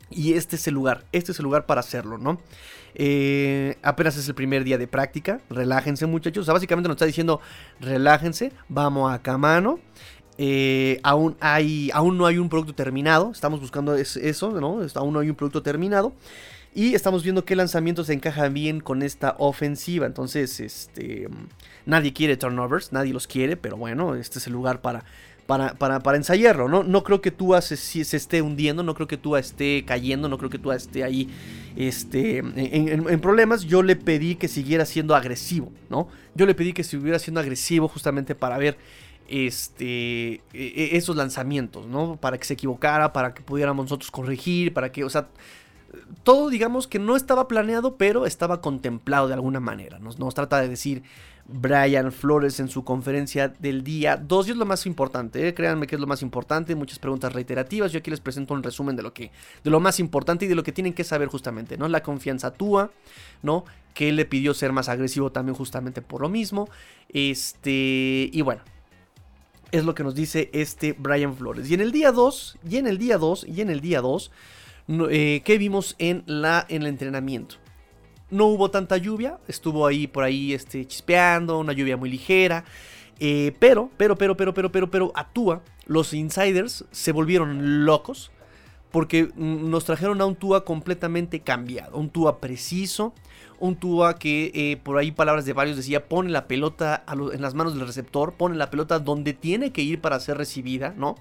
Y 0.09 0.33
este 0.33 0.55
es 0.55 0.67
el 0.67 0.73
lugar, 0.73 1.05
este 1.11 1.33
es 1.33 1.39
el 1.39 1.43
lugar 1.43 1.65
para 1.65 1.81
hacerlo, 1.81 2.17
¿no? 2.17 2.39
Eh, 2.95 3.77
apenas 3.83 4.15
es 4.17 4.27
el 4.29 4.35
primer 4.35 4.63
día 4.63 4.77
de 4.77 4.87
práctica, 4.87 5.41
relájense 5.49 6.05
muchachos. 6.05 6.43
O 6.43 6.45
sea, 6.45 6.53
básicamente 6.53 6.87
nos 6.87 6.95
está 6.95 7.05
diciendo, 7.05 7.41
relájense, 7.81 8.53
vamos 8.69 9.11
a 9.11 9.21
camano. 9.21 9.79
Eh, 10.37 10.99
aún, 11.03 11.35
hay, 11.39 11.89
aún 11.93 12.17
no 12.17 12.25
hay 12.25 12.37
un 12.37 12.49
producto 12.49 12.75
terminado, 12.75 13.31
estamos 13.31 13.59
buscando 13.59 13.95
eso, 13.95 14.51
¿no? 14.59 14.79
Aún 14.95 15.13
no 15.13 15.19
hay 15.19 15.29
un 15.29 15.35
producto 15.35 15.61
terminado. 15.61 16.13
Y 16.75 16.93
estamos 16.93 17.23
viendo 17.23 17.43
qué 17.43 17.55
lanzamientos 17.55 18.07
encajan 18.09 18.53
bien 18.53 18.81
con 18.81 19.01
esta 19.01 19.35
ofensiva. 19.39 20.05
Entonces, 20.05 20.59
este, 20.59 21.27
nadie 21.87 22.13
quiere 22.13 22.37
turnovers, 22.37 22.91
nadie 22.91 23.13
los 23.13 23.25
quiere, 23.25 23.57
pero 23.57 23.77
bueno, 23.77 24.13
este 24.13 24.37
es 24.37 24.45
el 24.45 24.53
lugar 24.53 24.81
para, 24.81 25.03
para, 25.47 25.73
para, 25.73 26.17
ensayarlo, 26.17 26.67
¿no? 26.67 26.83
No 26.83 27.03
creo 27.03 27.21
que 27.21 27.31
Tua 27.31 27.61
se, 27.61 27.77
se, 27.77 28.17
esté 28.17 28.41
hundiendo, 28.41 28.83
no 28.83 28.93
creo 28.93 29.07
que 29.07 29.17
Tua 29.17 29.39
esté 29.39 29.85
cayendo, 29.85 30.29
no 30.29 30.37
creo 30.37 30.49
que 30.49 30.59
Tua 30.59 30.75
esté 30.75 31.03
ahí 31.03 31.29
este, 31.77 32.39
en, 32.39 33.19
problemas. 33.21 33.63
Yo 33.63 33.81
le 33.81 33.95
pedí 33.95 34.35
que 34.35 34.47
siguiera 34.47 34.85
siendo 34.85 35.15
agresivo, 35.15 35.71
¿no? 35.89 36.09
Yo 36.35 36.45
le 36.45 36.53
pedí 36.53 36.73
que 36.73 36.83
siguiera 36.83 37.17
siendo 37.17 37.39
agresivo 37.39 37.87
justamente 37.87 38.35
para 38.35 38.57
ver 38.57 38.77
este, 39.27 40.35
e, 40.35 40.41
e, 40.53 40.97
esos 40.97 41.15
lanzamientos, 41.15 41.87
¿no? 41.87 42.17
Para 42.17 42.37
que 42.37 42.45
se 42.45 42.53
equivocara, 42.53 43.13
para 43.13 43.33
que 43.33 43.41
pudiéramos 43.41 43.85
nosotros 43.85 44.11
corregir, 44.11 44.73
para 44.73 44.91
que, 44.91 45.03
o 45.03 45.09
sea, 45.09 45.27
todo 46.23 46.49
digamos 46.49 46.87
que 46.87 46.99
no 46.99 47.15
estaba 47.15 47.47
planeado, 47.47 47.95
pero 47.95 48.25
estaba 48.25 48.61
contemplado 48.61 49.27
de 49.27 49.33
alguna 49.33 49.59
manera. 49.59 49.99
Nos, 49.99 50.17
trata 50.33 50.61
de 50.61 50.67
decir 50.67 51.03
Brian 51.45 52.11
Flores 52.11 52.59
en 52.59 52.67
su 52.67 52.83
conferencia 52.83 53.47
del 53.47 53.83
día 53.83 54.17
2 54.17 54.47
y 54.47 54.51
es 54.51 54.57
lo 54.57 54.65
más 54.65 54.85
importante, 54.85 55.47
¿eh? 55.47 55.53
créanme 55.53 55.87
que 55.87 55.95
es 55.95 56.01
lo 56.01 56.07
más 56.07 56.21
importante, 56.21 56.75
muchas 56.75 56.99
preguntas 56.99 57.31
reiterativas, 57.31 57.91
yo 57.93 57.99
aquí 57.99 58.11
les 58.11 58.19
presento 58.19 58.53
un 58.53 58.63
resumen 58.63 58.97
de 58.97 59.03
lo 59.03 59.13
que 59.13 59.31
de 59.63 59.69
lo 59.69 59.79
más 59.79 59.99
importante 60.01 60.45
y 60.45 60.47
de 60.49 60.55
lo 60.55 60.63
que 60.63 60.73
tienen 60.73 60.93
que 60.93 61.05
saber 61.05 61.29
justamente, 61.29 61.77
¿no? 61.77 61.87
La 61.87 62.03
confianza 62.03 62.51
Tua, 62.51 62.91
¿no? 63.41 63.63
Que 63.93 64.09
él 64.09 64.17
le 64.17 64.25
pidió 64.25 64.53
ser 64.53 64.73
más 64.73 64.89
agresivo 64.89 65.31
también 65.31 65.55
justamente 65.55 66.01
por 66.01 66.21
lo 66.21 66.29
mismo. 66.29 66.69
Este, 67.09 68.29
y 68.31 68.41
bueno, 68.41 68.61
es 69.71 69.83
lo 69.83 69.95
que 69.95 70.03
nos 70.03 70.15
dice 70.15 70.49
este 70.53 70.93
Brian 70.93 71.35
Flores. 71.35 71.69
Y 71.69 71.73
en 71.73 71.81
el 71.81 71.91
día 71.91 72.11
2, 72.11 72.59
y 72.69 72.77
en 72.77 72.87
el 72.87 72.97
día 72.97 73.17
2, 73.17 73.45
y 73.47 73.61
en 73.61 73.69
el 73.69 73.81
día 73.81 74.01
2 74.01 74.31
eh, 74.87 75.41
¿Qué 75.43 75.57
vimos 75.57 75.95
en, 75.99 76.23
la, 76.25 76.65
en 76.69 76.83
el 76.83 76.87
entrenamiento? 76.87 77.55
No 78.29 78.45
hubo 78.45 78.71
tanta 78.71 78.97
lluvia, 78.97 79.39
estuvo 79.47 79.85
ahí 79.85 80.07
por 80.07 80.23
ahí 80.23 80.53
este, 80.53 80.85
chispeando, 80.85 81.59
una 81.59 81.73
lluvia 81.73 81.97
muy 81.97 82.09
ligera. 82.09 82.63
Eh, 83.19 83.53
pero, 83.59 83.89
pero, 83.97 84.15
pero, 84.15 84.37
pero, 84.37 84.53
pero, 84.53 84.71
pero, 84.71 84.91
pero, 84.91 85.11
actúa. 85.15 85.61
Los 85.85 86.13
insiders 86.13 86.85
se 86.91 87.11
volvieron 87.11 87.85
locos 87.85 88.31
porque 88.91 89.29
nos 89.35 89.85
trajeron 89.85 90.21
a 90.21 90.25
un 90.25 90.35
Tua 90.35 90.63
completamente 90.63 91.41
cambiado, 91.41 91.97
un 91.97 92.09
Tua 92.09 92.39
preciso, 92.39 93.13
un 93.59 93.75
Tua 93.75 94.15
que 94.15 94.51
eh, 94.53 94.77
por 94.77 94.97
ahí 94.97 95.11
palabras 95.11 95.45
de 95.45 95.53
varios 95.53 95.77
decía, 95.77 96.07
pone 96.07 96.29
la 96.29 96.47
pelota 96.47 97.03
en 97.33 97.41
las 97.41 97.53
manos 97.53 97.73
del 97.75 97.87
receptor, 97.87 98.33
pone 98.33 98.55
la 98.55 98.69
pelota 98.69 98.99
donde 98.99 99.33
tiene 99.33 99.71
que 99.71 99.81
ir 99.81 100.01
para 100.01 100.19
ser 100.19 100.37
recibida, 100.37 100.93
¿no? 100.95 101.15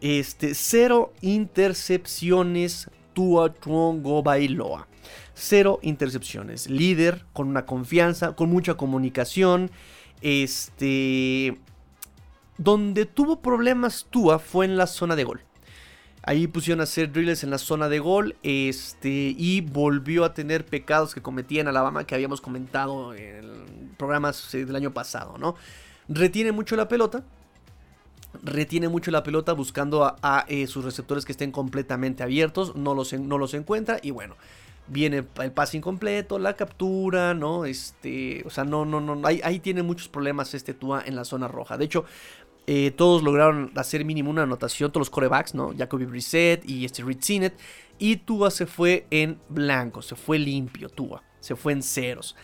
Este, 0.00 0.54
cero 0.54 1.12
intercepciones 1.20 2.90
Tua 3.12 3.52
Tuongo 3.52 4.22
Bailoa. 4.22 4.86
Cero 5.34 5.80
intercepciones. 5.82 6.70
Líder, 6.70 7.24
con 7.32 7.48
una 7.48 7.66
confianza, 7.66 8.36
con 8.36 8.48
mucha 8.48 8.74
comunicación. 8.74 9.70
Este. 10.20 11.58
Donde 12.56 13.06
tuvo 13.06 13.40
problemas 13.40 14.06
Tua 14.10 14.38
fue 14.38 14.66
en 14.66 14.76
la 14.76 14.86
zona 14.86 15.16
de 15.16 15.24
gol. 15.24 15.42
Ahí 16.22 16.46
pusieron 16.46 16.80
a 16.80 16.84
hacer 16.84 17.12
drills 17.12 17.44
en 17.44 17.50
la 17.50 17.58
zona 17.58 17.88
de 17.88 17.98
gol. 17.98 18.36
Este. 18.42 19.34
Y 19.36 19.60
volvió 19.60 20.24
a 20.24 20.34
tener 20.34 20.64
pecados 20.64 21.14
que 21.14 21.22
cometía 21.22 21.60
en 21.60 21.68
Alabama. 21.68 22.04
Que 22.04 22.14
habíamos 22.14 22.40
comentado 22.40 23.14
en 23.14 23.92
programas 23.96 24.50
del 24.52 24.76
año 24.76 24.92
pasado. 24.92 25.38
¿no? 25.38 25.54
Retiene 26.08 26.52
mucho 26.52 26.76
la 26.76 26.88
pelota 26.88 27.24
retiene 28.42 28.88
mucho 28.88 29.10
la 29.10 29.22
pelota 29.22 29.52
buscando 29.52 30.16
a, 30.22 30.44
eh, 30.48 30.66
sus 30.66 30.84
receptores 30.84 31.24
que 31.24 31.32
estén 31.32 31.50
completamente 31.50 32.22
abiertos, 32.22 32.76
no 32.76 32.94
los, 32.94 33.12
no 33.12 33.38
los 33.38 33.54
encuentra 33.54 33.98
y 34.02 34.10
bueno, 34.10 34.36
viene 34.88 35.24
el 35.40 35.52
pase 35.52 35.76
incompleto, 35.76 36.38
la 36.38 36.54
captura, 36.54 37.34
¿no? 37.34 37.64
Este, 37.64 38.42
o 38.46 38.50
sea, 38.50 38.64
no, 38.64 38.84
no, 38.84 39.00
no, 39.00 39.26
ahí, 39.26 39.40
ahí 39.44 39.60
tiene 39.60 39.82
muchos 39.82 40.08
problemas 40.08 40.54
este 40.54 40.74
Tua 40.74 41.02
en 41.04 41.16
la 41.16 41.24
zona 41.24 41.48
roja. 41.48 41.76
De 41.76 41.84
hecho, 41.84 42.04
eh, 42.70 42.90
todos 42.90 43.22
lograron 43.22 43.72
hacer 43.76 44.04
mínimo 44.04 44.28
una 44.28 44.42
anotación, 44.42 44.92
todos 44.92 45.06
los 45.06 45.10
corebacks, 45.10 45.54
¿no? 45.54 45.72
Jacoby 45.74 46.04
Brissett 46.04 46.68
y 46.68 46.84
este 46.84 47.02
Reed 47.02 47.16
Sinet. 47.22 47.58
Y 47.98 48.16
Tua 48.16 48.50
se 48.50 48.66
fue 48.66 49.06
en 49.10 49.38
blanco, 49.48 50.02
se 50.02 50.16
fue 50.16 50.38
limpio, 50.38 50.90
Tua, 50.90 51.22
se 51.40 51.56
fue 51.56 51.72
en 51.72 51.82
ceros. 51.82 52.36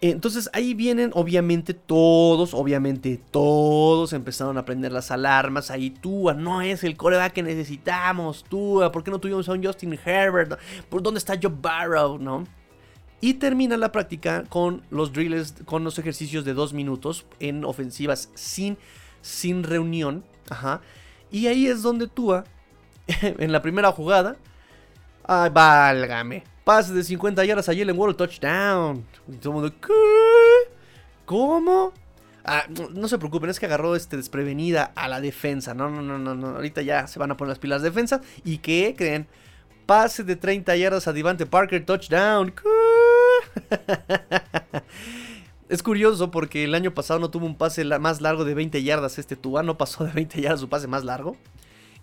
Entonces 0.00 0.50
ahí 0.52 0.74
vienen 0.74 1.12
obviamente 1.14 1.74
todos, 1.74 2.54
obviamente 2.54 3.20
todos 3.30 4.12
empezaron 4.12 4.58
a 4.58 4.64
prender 4.64 4.90
las 4.90 5.12
alarmas. 5.12 5.70
Ahí 5.70 5.90
Tua 5.90 6.34
no 6.34 6.60
es 6.60 6.82
el 6.82 6.96
coreback 6.96 7.34
que 7.34 7.44
necesitamos. 7.44 8.42
Tua, 8.48 8.90
¿por 8.90 9.04
qué 9.04 9.12
no 9.12 9.20
tuvimos 9.20 9.48
a 9.48 9.52
un 9.52 9.64
Justin 9.64 9.96
Herbert? 10.04 10.58
¿Por 10.88 11.04
dónde 11.04 11.18
está 11.18 11.38
Joe 11.40 11.54
Barrow? 11.56 12.18
¿No? 12.18 12.42
Y 13.20 13.34
termina 13.34 13.76
la 13.76 13.92
práctica 13.92 14.42
con 14.48 14.82
los 14.90 15.12
drills, 15.12 15.54
con 15.66 15.84
los 15.84 16.00
ejercicios 16.00 16.44
de 16.44 16.52
dos 16.52 16.72
minutos 16.72 17.26
en 17.38 17.64
ofensivas 17.64 18.30
sin, 18.34 18.76
sin 19.26 19.62
reunión. 19.62 20.24
Ajá. 20.48 20.80
Y 21.30 21.48
ahí 21.48 21.66
es 21.66 21.82
donde 21.82 22.06
Tua, 22.06 22.44
en 23.06 23.52
la 23.52 23.60
primera 23.60 23.92
jugada, 23.92 24.36
ay, 25.24 25.50
válgame 25.50 26.44
Pase 26.64 26.94
de 26.94 27.04
50 27.04 27.44
yardas 27.44 27.68
a 27.68 27.74
Jalen 27.74 27.96
Waddle, 27.96 28.14
touchdown. 28.14 29.04
¿qué? 29.80 30.72
¿Cómo? 31.24 31.92
Ah, 32.44 32.64
no, 32.68 33.08
se 33.08 33.18
preocupen, 33.18 33.50
es 33.50 33.60
que 33.60 33.66
agarró 33.66 33.94
este 33.94 34.16
desprevenida 34.16 34.92
a 34.96 35.08
la 35.08 35.20
defensa. 35.20 35.74
No, 35.74 35.90
no, 35.90 36.02
no, 36.02 36.18
no, 36.18 36.34
no. 36.34 36.48
Ahorita 36.48 36.82
ya 36.82 37.06
se 37.06 37.18
van 37.18 37.30
a 37.30 37.36
poner 37.36 37.50
las 37.50 37.58
pilas 37.58 37.82
de 37.82 37.90
defensa. 37.90 38.20
¿Y 38.44 38.58
qué 38.58 38.94
creen? 38.96 39.26
Pase 39.86 40.24
de 40.24 40.34
30 40.34 40.74
yardas 40.76 41.06
a 41.06 41.12
Devante 41.12 41.46
Parker, 41.46 41.84
touchdown. 41.84 42.52
Es 45.68 45.82
curioso 45.82 46.30
porque 46.30 46.62
el 46.62 46.76
año 46.76 46.94
pasado 46.94 47.18
no 47.18 47.30
tuvo 47.30 47.46
un 47.46 47.56
pase 47.56 47.84
más 47.98 48.20
largo 48.20 48.44
de 48.44 48.54
20 48.54 48.82
yardas. 48.84 49.18
Este 49.18 49.34
Tua 49.34 49.64
no 49.64 49.76
pasó 49.76 50.04
de 50.04 50.12
20 50.12 50.40
yardas 50.40 50.60
su 50.60 50.68
pase 50.68 50.86
más 50.86 51.04
largo. 51.04 51.36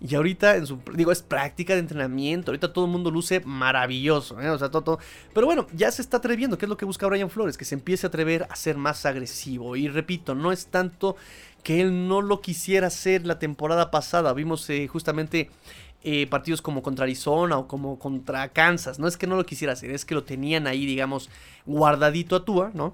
Y 0.01 0.15
ahorita, 0.15 0.57
en 0.57 0.67
su, 0.67 0.79
digo, 0.95 1.13
es 1.13 1.21
práctica 1.21 1.73
de 1.73 1.79
entrenamiento. 1.79 2.51
Ahorita 2.51 2.73
todo 2.73 2.83
el 2.85 2.91
mundo 2.91 3.09
luce 3.09 3.39
maravilloso. 3.45 4.41
¿eh? 4.41 4.49
O 4.49 4.59
sea, 4.59 4.69
todo, 4.69 4.99
Pero 5.33 5.47
bueno, 5.47 5.67
ya 5.73 5.89
se 5.91 6.01
está 6.01 6.17
atreviendo. 6.17 6.57
¿Qué 6.57 6.65
es 6.65 6.69
lo 6.69 6.75
que 6.75 6.83
busca 6.83 7.07
Brian 7.07 7.29
Flores? 7.29 7.57
Que 7.57 7.63
se 7.63 7.75
empiece 7.75 8.05
a 8.05 8.09
atrever 8.09 8.45
a 8.49 8.55
ser 8.57 8.75
más 8.75 9.05
agresivo. 9.05 9.77
Y 9.77 9.87
repito, 9.87 10.35
no 10.35 10.51
es 10.51 10.67
tanto 10.67 11.15
que 11.63 11.79
él 11.79 12.09
no 12.09 12.21
lo 12.21 12.41
quisiera 12.41 12.87
hacer 12.87 13.25
la 13.25 13.39
temporada 13.39 13.91
pasada. 13.91 14.33
Vimos 14.33 14.69
eh, 14.69 14.89
justamente 14.89 15.49
eh, 16.03 16.27
partidos 16.27 16.61
como 16.61 16.83
contra 16.83 17.03
Arizona 17.03 17.57
o 17.57 17.69
como 17.69 17.97
contra 17.97 18.49
Kansas. 18.49 18.99
No 18.99 19.07
es 19.07 19.15
que 19.15 19.25
no 19.25 19.37
lo 19.37 19.45
quisiera 19.45 19.71
hacer, 19.71 19.91
es 19.91 20.03
que 20.03 20.15
lo 20.15 20.25
tenían 20.25 20.67
ahí, 20.67 20.85
digamos, 20.85 21.29
guardadito 21.65 22.35
a 22.35 22.43
Tua, 22.43 22.71
¿no? 22.73 22.93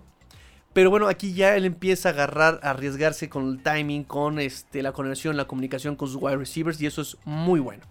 Pero 0.80 0.92
bueno, 0.92 1.10
aquí 1.10 1.34
ya 1.34 1.58
él 1.58 1.66
empieza 1.66 2.08
a 2.08 2.12
agarrar, 2.14 2.62
a 2.64 2.70
arriesgarse 2.70 3.28
con 3.28 3.50
el 3.50 3.62
timing, 3.62 4.06
con 4.06 4.40
este, 4.40 4.82
la 4.82 4.94
conexión, 4.94 5.36
la 5.36 5.44
comunicación 5.44 5.98
con 5.98 6.08
sus 6.08 6.16
wide 6.22 6.38
receivers 6.38 6.80
y 6.80 6.86
eso 6.86 7.02
es 7.02 7.18
muy 7.26 7.60
bueno. 7.60 7.84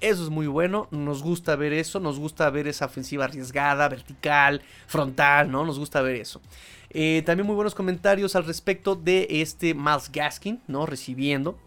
Eso 0.00 0.24
es 0.24 0.30
muy 0.30 0.46
bueno, 0.46 0.88
nos 0.90 1.22
gusta 1.22 1.54
ver 1.54 1.74
eso, 1.74 2.00
nos 2.00 2.18
gusta 2.18 2.48
ver 2.48 2.66
esa 2.66 2.86
ofensiva 2.86 3.26
arriesgada, 3.26 3.86
vertical, 3.90 4.62
frontal, 4.86 5.50
¿no? 5.50 5.66
Nos 5.66 5.78
gusta 5.78 6.00
ver 6.00 6.16
eso. 6.16 6.40
Eh, 6.88 7.22
también 7.26 7.46
muy 7.46 7.56
buenos 7.56 7.74
comentarios 7.74 8.34
al 8.34 8.46
respecto 8.46 8.94
de 8.94 9.26
este 9.28 9.74
Miles 9.74 10.10
Gaskin, 10.10 10.62
¿no? 10.66 10.86
Recibiendo. 10.86 11.58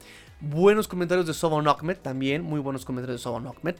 Buenos 0.45 0.89
comentarios 0.89 1.25
de 1.25 1.33
Sobon 1.33 1.69
Ahmed 1.69 1.95
también, 1.99 2.43
muy 2.43 2.59
buenos 2.59 2.83
comentarios 2.83 3.21
de 3.21 3.23
Sobon 3.23 3.47
Ahmed. 3.47 3.75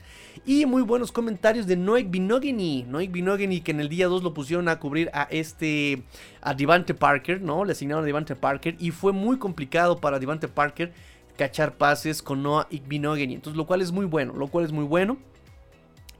Y 0.45 0.65
muy 0.65 0.81
buenos 0.81 1.11
comentarios 1.11 1.67
de 1.67 1.75
Noek 1.75 2.09
Binogany. 2.09 2.83
Noek 2.83 3.11
Binogany 3.11 3.59
que 3.59 3.71
en 3.71 3.81
el 3.81 3.89
día 3.89 4.07
2 4.07 4.23
lo 4.23 4.33
pusieron 4.33 4.69
a 4.69 4.79
cubrir 4.79 5.09
a 5.13 5.23
este, 5.23 6.03
a 6.39 6.53
Devante 6.53 6.93
Parker, 6.93 7.41
¿no? 7.41 7.65
Le 7.65 7.73
asignaron 7.73 8.05
a 8.05 8.05
Devante 8.05 8.37
Parker 8.37 8.77
y 8.79 8.91
fue 8.91 9.11
muy 9.11 9.37
complicado 9.39 9.99
para 9.99 10.19
Devante 10.19 10.47
Parker 10.47 10.93
cachar 11.35 11.75
pases 11.75 12.21
con 12.21 12.41
Noah 12.41 12.65
Igbinogany. 12.69 13.33
Entonces, 13.33 13.57
lo 13.57 13.67
cual 13.67 13.81
es 13.81 13.91
muy 13.91 14.05
bueno, 14.05 14.31
lo 14.33 14.47
cual 14.47 14.63
es 14.63 14.71
muy 14.71 14.85
bueno. 14.85 15.17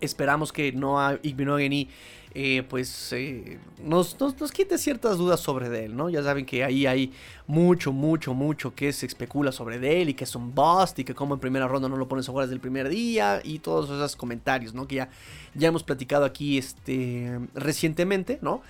Esperamos 0.04 0.52
que 0.52 0.72
Noah 0.72 1.18
Igbinogany 1.22 1.90
eh, 2.36 2.64
pues 2.68 3.14
eh, 3.14 3.60
nos, 3.84 4.20
nos, 4.20 4.52
quite 4.52 4.80
ciertas 4.80 5.20
dudas 5.20 5.40
sobre 5.40 5.86
él, 5.86 5.96
¿no? 5.96 6.10
Ya 6.10 6.24
saben 6.24 6.48
que 6.48 6.64
ahí 6.64 6.88
hay 6.88 7.14
mucho, 7.46 7.94
mucho, 7.94 8.34
mucho 8.34 8.74
que 8.74 8.92
se 8.92 9.06
especula 9.06 9.52
sobre 9.52 10.02
él 10.02 10.10
y 10.10 10.14
que 10.16 10.24
es 10.24 10.36
un 10.36 10.54
bust 10.56 10.98
y 10.98 11.04
que 11.04 11.14
como 11.14 11.36
en 11.36 11.40
primera 11.40 11.68
ronda 11.68 11.88
no 11.88 11.96
lo 11.96 12.08
pones 12.08 12.28
a 12.28 12.32
jugar 12.32 12.48
desde 12.48 12.56
el 12.56 12.60
primer 12.60 12.90
día 12.90 13.40
y 13.44 13.60
todos 13.60 13.86
esos 13.86 14.16
comentarios, 14.16 14.74
¿no? 14.74 14.88
Que 14.88 14.96
ya, 14.96 15.10
ya 15.54 15.68
hemos 15.68 15.84
platicado 15.84 16.26
aquí 16.26 16.58
este, 16.58 17.40
recientemente, 17.54 18.40
¿no? 18.42 18.64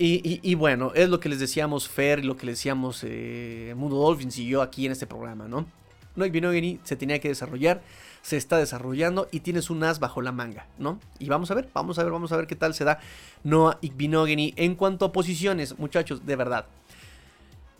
Y, 0.00 0.54
bueno, 0.54 0.92
es 0.94 1.08
lo 1.08 1.18
que 1.18 1.28
les 1.28 1.40
decíamos 1.40 1.88
Fer 1.88 2.20
y 2.20 2.22
lo 2.22 2.36
que 2.36 2.46
les 2.46 2.58
decíamos 2.58 3.02
eh, 3.04 3.74
Mundo 3.76 3.96
Dolphins 3.96 4.38
y 4.38 4.46
yo 4.46 4.62
aquí 4.62 4.86
en 4.86 4.92
este 4.92 5.08
programa, 5.08 5.48
¿no? 5.48 5.66
Noik 6.14 6.30
Binogany 6.30 6.78
se 6.84 6.94
tenía 6.94 7.18
que 7.18 7.28
desarrollar 7.28 7.80
se 8.22 8.36
está 8.36 8.58
desarrollando 8.58 9.28
y 9.30 9.40
tienes 9.40 9.70
un 9.70 9.82
as 9.84 10.00
bajo 10.00 10.22
la 10.22 10.32
manga, 10.32 10.66
¿no? 10.78 10.98
Y 11.18 11.28
vamos 11.28 11.50
a 11.50 11.54
ver, 11.54 11.68
vamos 11.72 11.98
a 11.98 12.02
ver, 12.02 12.12
vamos 12.12 12.32
a 12.32 12.36
ver 12.36 12.46
qué 12.46 12.56
tal 12.56 12.74
se 12.74 12.84
da 12.84 13.00
Noah 13.44 13.78
Igbinogany 13.80 14.54
en 14.56 14.74
cuanto 14.74 15.06
a 15.06 15.12
posiciones, 15.12 15.78
muchachos, 15.78 16.26
de 16.26 16.36
verdad. 16.36 16.66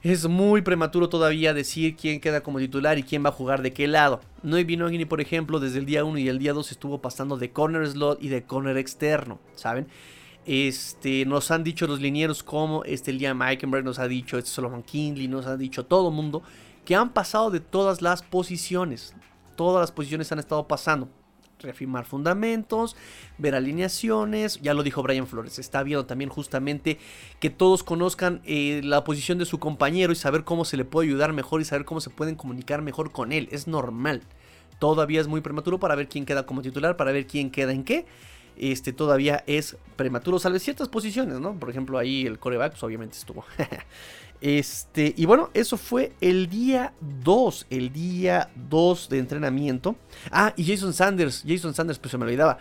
Es 0.02 0.28
muy 0.28 0.62
prematuro 0.62 1.08
todavía 1.08 1.52
decir 1.52 1.96
quién 1.96 2.20
queda 2.20 2.42
como 2.42 2.60
titular 2.60 2.98
y 2.98 3.02
quién 3.02 3.24
va 3.24 3.30
a 3.30 3.32
jugar 3.32 3.62
de 3.62 3.72
qué 3.72 3.88
lado. 3.88 4.20
Noah 4.42 4.60
Igbinogany, 4.60 5.04
por 5.06 5.20
ejemplo, 5.20 5.58
desde 5.58 5.78
el 5.78 5.86
día 5.86 6.04
1 6.04 6.18
y 6.18 6.28
el 6.28 6.38
día 6.38 6.52
2 6.52 6.70
estuvo 6.70 7.00
pasando 7.00 7.36
de 7.36 7.50
corner 7.50 7.86
slot 7.86 8.22
y 8.22 8.28
de 8.28 8.44
corner 8.44 8.76
externo, 8.76 9.40
¿saben? 9.56 9.88
Este, 10.46 11.26
nos 11.26 11.50
han 11.50 11.62
dicho 11.62 11.86
los 11.86 12.00
linieros 12.00 12.42
como 12.42 12.82
este 12.84 13.12
Liam 13.12 13.42
Eikenberg 13.42 13.84
nos 13.84 13.98
ha 13.98 14.08
dicho, 14.08 14.38
este 14.38 14.50
Solomon 14.50 14.82
Kinley, 14.82 15.28
nos 15.28 15.46
ha 15.46 15.58
dicho 15.58 15.84
todo 15.84 16.08
el 16.08 16.14
mundo 16.14 16.42
que 16.86 16.94
han 16.94 17.12
pasado 17.12 17.50
de 17.50 17.60
todas 17.60 18.00
las 18.00 18.22
posiciones 18.22 19.14
todas 19.58 19.80
las 19.80 19.90
posiciones 19.90 20.30
han 20.30 20.38
estado 20.38 20.68
pasando. 20.68 21.08
Reafirmar 21.58 22.04
fundamentos, 22.04 22.94
ver 23.36 23.56
alineaciones, 23.56 24.60
ya 24.62 24.72
lo 24.72 24.84
dijo 24.84 25.02
Brian 25.02 25.26
Flores, 25.26 25.58
está 25.58 25.82
viendo 25.82 26.06
también 26.06 26.30
justamente 26.30 26.98
que 27.40 27.50
todos 27.50 27.82
conozcan 27.82 28.40
eh, 28.44 28.80
la 28.84 29.02
posición 29.02 29.38
de 29.38 29.44
su 29.44 29.58
compañero 29.58 30.12
y 30.12 30.16
saber 30.16 30.44
cómo 30.44 30.64
se 30.64 30.76
le 30.76 30.84
puede 30.84 31.08
ayudar 31.08 31.32
mejor 31.32 31.60
y 31.60 31.64
saber 31.64 31.84
cómo 31.84 32.00
se 32.00 32.10
pueden 32.10 32.36
comunicar 32.36 32.80
mejor 32.80 33.10
con 33.10 33.32
él, 33.32 33.48
es 33.50 33.66
normal. 33.66 34.22
Todavía 34.78 35.20
es 35.20 35.26
muy 35.26 35.40
prematuro 35.40 35.80
para 35.80 35.96
ver 35.96 36.08
quién 36.08 36.24
queda 36.24 36.46
como 36.46 36.62
titular, 36.62 36.96
para 36.96 37.10
ver 37.10 37.26
quién 37.26 37.50
queda 37.50 37.72
en 37.72 37.82
qué. 37.82 38.06
Este 38.56 38.92
todavía 38.92 39.42
es 39.48 39.76
prematuro, 39.96 40.38
salve 40.38 40.60
ciertas 40.60 40.88
posiciones, 40.88 41.40
¿no? 41.40 41.58
Por 41.58 41.70
ejemplo, 41.70 41.98
ahí 41.98 42.26
el 42.26 42.38
coreback, 42.38 42.72
pues, 42.72 42.82
obviamente 42.84 43.16
estuvo. 43.16 43.44
Este, 44.40 45.14
y 45.16 45.26
bueno, 45.26 45.50
eso 45.54 45.76
fue 45.76 46.12
el 46.20 46.48
día 46.48 46.92
2, 47.24 47.66
el 47.70 47.92
día 47.92 48.50
2 48.68 49.08
de 49.08 49.18
entrenamiento. 49.18 49.96
Ah, 50.30 50.52
y 50.56 50.64
Jason 50.64 50.92
Sanders, 50.92 51.44
Jason 51.46 51.74
Sanders, 51.74 51.98
pues 51.98 52.12
se 52.12 52.18
me 52.18 52.24
olvidaba. 52.24 52.58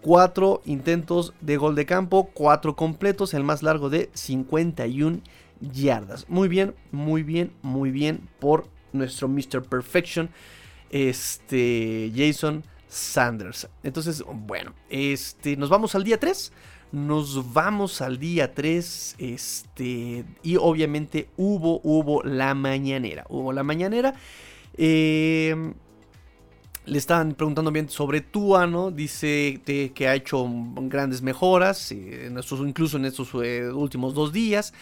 Cuatro 0.00 0.62
intentos 0.64 1.34
de 1.40 1.56
gol 1.56 1.74
de 1.74 1.86
campo, 1.86 2.30
cuatro 2.32 2.74
completos, 2.74 3.34
el 3.34 3.44
más 3.44 3.62
largo 3.62 3.90
de 3.90 4.10
51 4.14 5.20
yardas. 5.60 6.26
Muy 6.28 6.48
bien, 6.48 6.74
muy 6.90 7.22
bien, 7.22 7.52
muy 7.62 7.90
bien 7.90 8.28
por 8.38 8.66
nuestro 8.92 9.28
Mr. 9.28 9.62
Perfection, 9.62 10.30
este 10.90 12.10
Jason 12.16 12.64
Sanders. 12.88 13.68
Entonces, 13.82 14.24
bueno, 14.26 14.74
este, 14.88 15.56
nos 15.56 15.68
vamos 15.68 15.94
al 15.94 16.02
día 16.02 16.18
3. 16.18 16.52
Nos 16.92 17.52
vamos 17.52 18.00
al 18.00 18.18
día 18.18 18.54
3. 18.54 19.16
Este. 19.18 20.24
Y 20.42 20.56
obviamente 20.56 21.28
hubo, 21.36 21.80
hubo 21.84 22.22
la 22.22 22.54
mañanera. 22.54 23.24
Hubo 23.28 23.52
la 23.52 23.62
mañanera. 23.62 24.14
Eh, 24.76 25.72
Le 26.86 26.98
estaban 26.98 27.34
preguntando 27.34 27.70
bien 27.70 27.88
sobre 27.88 28.20
Tua, 28.20 28.66
¿no? 28.66 28.90
Dice 28.90 29.60
que 29.64 30.08
ha 30.08 30.14
hecho 30.14 30.44
grandes 30.88 31.22
mejoras, 31.22 31.92
eh, 31.92 32.32
incluso 32.66 32.96
en 32.96 33.04
estos 33.04 33.28
eh, 33.44 33.70
últimos 33.70 34.14
dos 34.14 34.32
días. 34.32 34.72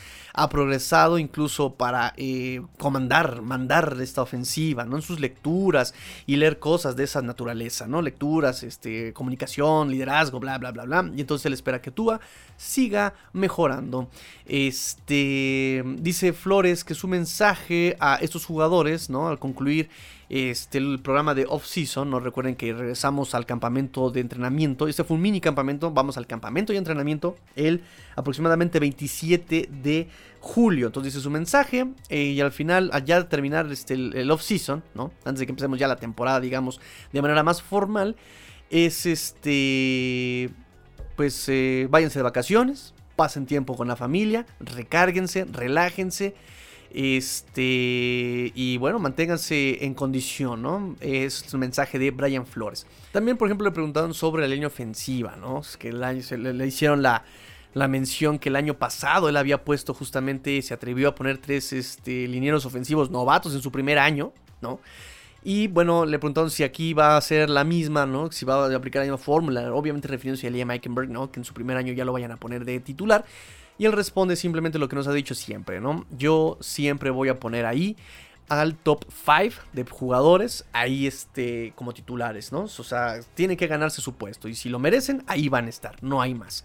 Ha 0.41 0.49
progresado 0.49 1.19
incluso 1.19 1.75
para 1.75 2.15
eh, 2.17 2.63
comandar, 2.79 3.43
mandar 3.43 3.97
esta 4.01 4.23
ofensiva, 4.23 4.85
¿no? 4.85 4.97
En 4.97 5.03
sus 5.03 5.19
lecturas 5.19 5.95
y 6.27 6.37
leer 6.37 6.59
cosas 6.59 6.95
de 6.95 7.05
esa 7.05 7.23
naturaleza, 7.23 7.87
¿no? 7.87 8.03
Lecturas, 8.03 8.63
este, 8.63 9.13
comunicación, 9.13 9.91
liderazgo, 9.91 10.39
bla, 10.39 10.59
bla, 10.59 10.71
bla, 10.71 10.85
bla. 10.85 11.11
Y 11.17 11.21
entonces 11.21 11.47
él 11.47 11.55
espera 11.55 11.83
que 11.83 11.91
Tua 11.91 12.21
siga 12.57 13.15
mejorando. 13.33 14.09
Este, 14.47 15.83
dice 15.99 16.33
Flores 16.33 16.85
que 16.85 16.95
su 16.95 17.09
mensaje 17.09 17.97
a 17.99 18.17
estos 18.17 18.45
jugadores, 18.45 19.11
¿no? 19.11 19.29
Al 19.29 19.39
concluir 19.39 19.89
este, 20.29 20.79
el 20.79 21.01
programa 21.01 21.35
de 21.35 21.47
off-season. 21.49 22.11
No 22.11 22.21
recuerden 22.21 22.57
que 22.57 22.73
regresamos 22.73 23.35
al 23.35 23.47
campamento 23.47 24.11
de 24.11 24.21
entrenamiento. 24.21 24.89
Este 24.89 25.05
fue 25.05 25.17
un 25.17 25.23
mini 25.23 25.41
campamento. 25.41 25.91
Vamos 25.91 26.19
al 26.19 26.27
campamento 26.27 26.73
de 26.73 26.79
entrenamiento 26.79 27.37
el 27.57 27.83
aproximadamente 28.17 28.79
27 28.79 29.69
de 29.83 30.09
julio. 30.41 30.87
Entonces 30.87 31.13
dice 31.13 31.23
su 31.23 31.31
mensaje. 31.31 31.87
Eh, 32.09 32.23
y 32.23 32.41
al 32.41 32.53
final, 32.53 32.91
allá 32.93 33.23
de 33.23 33.29
terminar 33.29 33.71
este, 33.71 33.95
el, 33.95 34.31
off-season, 34.31 34.83
¿no? 34.95 35.13
Antes 35.25 35.41
de 35.41 35.47
que 35.47 35.53
empecemos 35.53 35.79
ya 35.79 35.89
la 35.89 35.97
temporada, 35.97 36.41
digamos, 36.41 36.81
de 37.13 37.23
manera 37.23 37.43
más 37.43 37.63
formal, 37.63 38.17
es 38.71 39.07
este. 39.07 40.51
Pues 41.17 41.49
eh, 41.49 41.89
váyanse 41.91 42.21
de 42.21 42.23
vacaciones, 42.23 42.95
pasen 43.17 43.45
tiempo 43.47 43.77
con 43.77 43.89
la 43.89 43.97
familia, 43.97 44.47
recárguense, 44.61 45.45
relájense. 45.45 46.35
Este, 46.91 48.51
y 48.55 48.79
bueno, 48.79 48.99
manténganse 48.99 49.85
en 49.85 49.95
condición, 49.95 50.63
¿no? 50.63 50.97
Es 51.01 51.53
el 51.53 51.59
mensaje 51.59 51.99
de 51.99 52.11
Brian 52.11 52.47
Flores. 52.47 52.87
También, 53.13 53.37
por 53.37 53.49
ejemplo, 53.49 53.67
le 53.67 53.73
preguntaron 53.73 54.15
sobre 54.15 54.43
la 54.43 54.49
línea 54.49 54.69
ofensiva, 54.69 55.37
¿no? 55.37 55.61
Es 55.61 55.77
que 55.77 55.93
le, 55.93 56.67
hicieron 56.67 57.03
la, 57.03 57.25
la, 57.75 57.89
mención 57.89 58.39
que 58.39 58.49
el 58.49 58.57
año 58.57 58.75
pasado 58.75 59.29
él 59.29 59.37
había 59.37 59.65
puesto 59.65 59.95
justamente, 59.95 60.61
se 60.63 60.75
atrevió 60.75 61.09
a 61.09 61.15
poner 61.15 61.39
tres 61.39 61.73
este, 61.73 62.27
linieros 62.29 62.67
ofensivos 62.67 63.11
novatos 63.11 63.55
en 63.55 63.63
su 63.63 63.71
primer 63.73 63.99
año, 63.99 64.33
¿no? 64.61 64.81
Y 65.45 65.69
bueno, 65.69 66.05
le 66.05 66.19
preguntaron 66.19 66.51
si 66.51 66.65
aquí 66.65 66.95
va 66.95 67.17
a 67.17 67.21
ser 67.21 67.49
la 67.49 67.65
misma, 67.65 68.07
¿no? 68.07 68.31
Si 68.33 68.45
va 68.45 68.67
a 68.67 68.77
aplicar 68.77 69.01
la 69.01 69.05
misma 69.05 69.19
fórmula, 69.19 69.73
obviamente 69.73 70.09
refiriéndose 70.09 70.47
a 70.49 70.51
Liam 70.51 70.71
Eikenberg, 70.71 71.09
¿no? 71.09 71.31
Que 71.31 71.41
en 71.41 71.45
su 71.45 71.55
primer 71.55 71.77
año 71.77 71.93
ya 71.93 72.05
lo 72.05 72.13
vayan 72.13 72.33
a 72.33 72.37
poner 72.37 72.65
de 72.65 72.81
titular. 72.81 73.25
Y 73.79 73.87
él 73.87 73.93
responde 73.93 74.35
simplemente 74.35 74.79
lo 74.79 74.89
que 74.89 74.97
nos 74.97 75.07
ha 75.07 75.13
dicho 75.13 75.35
siempre, 75.35 75.81
¿no? 75.81 76.05
Yo 76.11 76.59
siempre 76.61 77.11
voy 77.11 77.29
a 77.29 77.39
poner 77.39 77.65
ahí 77.65 77.97
al 78.49 78.75
top 78.75 79.05
5 79.25 79.63
de 79.73 79.85
jugadores 79.85 80.65
ahí 80.73 81.07
este, 81.07 81.73
como 81.77 81.93
titulares, 81.95 82.51
¿no? 82.51 82.63
O 82.63 82.69
sea, 82.69 83.21
tienen 83.35 83.57
que 83.57 83.67
ganarse 83.67 84.01
su 84.01 84.15
puesto 84.15 84.49
y 84.49 84.55
si 84.55 84.69
lo 84.69 84.79
merecen, 84.79 85.23
ahí 85.27 85.49
van 85.49 85.67
a 85.67 85.69
estar, 85.69 86.03
no 86.03 86.21
hay 86.21 86.35
más. 86.35 86.65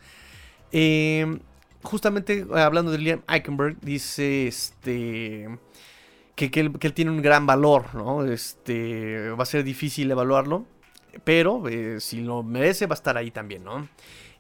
Em, 0.74 1.40
justamente 1.84 2.40
eh, 2.40 2.60
hablando 2.60 2.92
de 2.92 2.98
Liam 2.98 3.22
Eichenberg, 3.28 3.80
dice 3.80 4.48
este, 4.48 5.48
que, 6.36 6.46
él, 6.46 6.78
que, 6.80 6.88
él, 6.88 6.94
tiene 6.94 7.12
un 7.12 7.22
gran 7.22 7.46
valor, 7.46 7.96
¿no? 7.96 8.26
Este, 8.26 9.30
va 9.30 9.44
a 9.44 9.46
ser 9.46 9.64
difícil 9.64 10.12
evaluarlo, 10.12 10.66
pero 11.24 11.70
eh, 11.70 12.00
si 12.00 12.22
lo 12.22 12.44
merece 12.44 12.88
va 12.88 12.94
a 12.94 13.00
estar 13.00 13.16
ahí 13.18 13.32
también, 13.32 13.64
¿no? 13.64 13.88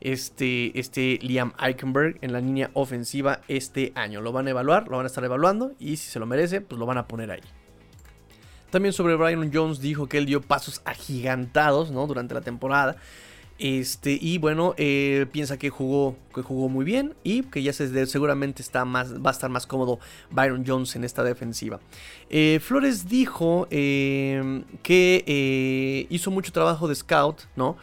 este, 0.03 0.77
este 0.77 1.17
Liam 1.21 1.53
Eichenberg 1.57 2.17
en 2.21 2.33
la 2.33 2.41
línea 2.41 2.69
ofensiva 2.73 3.39
este 3.47 3.93
año. 3.95 4.19
Lo 4.19 4.33
van 4.33 4.47
a 4.47 4.49
evaluar, 4.49 4.87
lo 4.89 4.97
van 4.97 5.05
a 5.05 5.07
estar 5.07 5.23
evaluando 5.23 5.71
y 5.79 5.95
si 5.95 6.11
se 6.11 6.19
lo 6.19 6.25
merece, 6.25 6.59
pues 6.59 6.77
lo 6.77 6.85
van 6.85 6.97
a 6.97 7.07
poner 7.07 7.31
ahí. 7.31 7.41
También 8.69 8.91
sobre 8.91 9.15
Brian 9.15 9.49
Jones 9.53 9.79
dijo 9.79 10.07
que 10.07 10.17
él 10.17 10.25
dio 10.25 10.41
pasos 10.41 10.81
agigantados 10.83 11.91
¿no? 11.91 12.05
durante 12.05 12.33
la 12.33 12.41
temporada. 12.41 12.97
Este, 13.59 14.17
y 14.19 14.39
bueno, 14.39 14.73
eh, 14.77 15.25
piensa 15.31 15.57
que 15.57 15.69
jugó, 15.69 16.17
que 16.33 16.41
jugó 16.41 16.69
muy 16.69 16.83
bien 16.83 17.13
y 17.23 17.43
que 17.43 17.61
ya 17.61 17.71
se, 17.71 18.05
seguramente 18.07 18.61
está 18.61 18.83
más, 18.83 19.13
va 19.23 19.29
a 19.29 19.33
estar 19.33 19.49
más 19.49 19.67
cómodo 19.67 19.99
Byron 20.31 20.63
Jones 20.65 20.95
en 20.95 21.03
esta 21.03 21.23
defensiva. 21.23 21.79
Eh, 22.29 22.59
Flores 22.61 23.07
dijo 23.07 23.67
eh, 23.69 24.63
que 24.81 26.07
hizo 26.09 26.31
mucho 26.31 26.51
trabajo 26.51 26.87
de 26.87 26.95
scout, 26.95 27.43
¿no? 27.55 27.77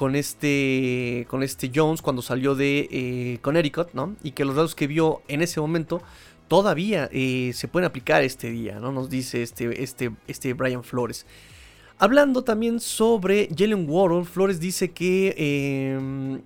con 0.00 0.16
este, 0.16 1.26
con 1.28 1.42
este 1.42 1.70
Jones 1.74 2.00
cuando 2.00 2.22
salió 2.22 2.54
de 2.54 2.88
eh, 2.90 3.38
Connecticut, 3.42 3.92
¿no? 3.92 4.16
Y 4.22 4.30
que 4.30 4.46
los 4.46 4.56
datos 4.56 4.74
que 4.74 4.86
vio 4.86 5.20
en 5.28 5.42
ese 5.42 5.60
momento 5.60 6.00
todavía 6.48 7.10
eh, 7.12 7.50
se 7.52 7.68
pueden 7.68 7.86
aplicar 7.86 8.22
este 8.22 8.48
día, 8.48 8.80
¿no? 8.80 8.92
Nos 8.92 9.10
dice 9.10 9.42
este, 9.42 9.82
este, 9.82 10.10
este 10.26 10.54
Brian 10.54 10.84
Flores. 10.84 11.26
Hablando 12.02 12.42
también 12.44 12.80
sobre 12.80 13.50
Jalen 13.54 13.84
Waddle, 13.86 14.24
Flores 14.24 14.58
dice 14.58 14.90
que, 14.90 15.34
em, 15.36 16.40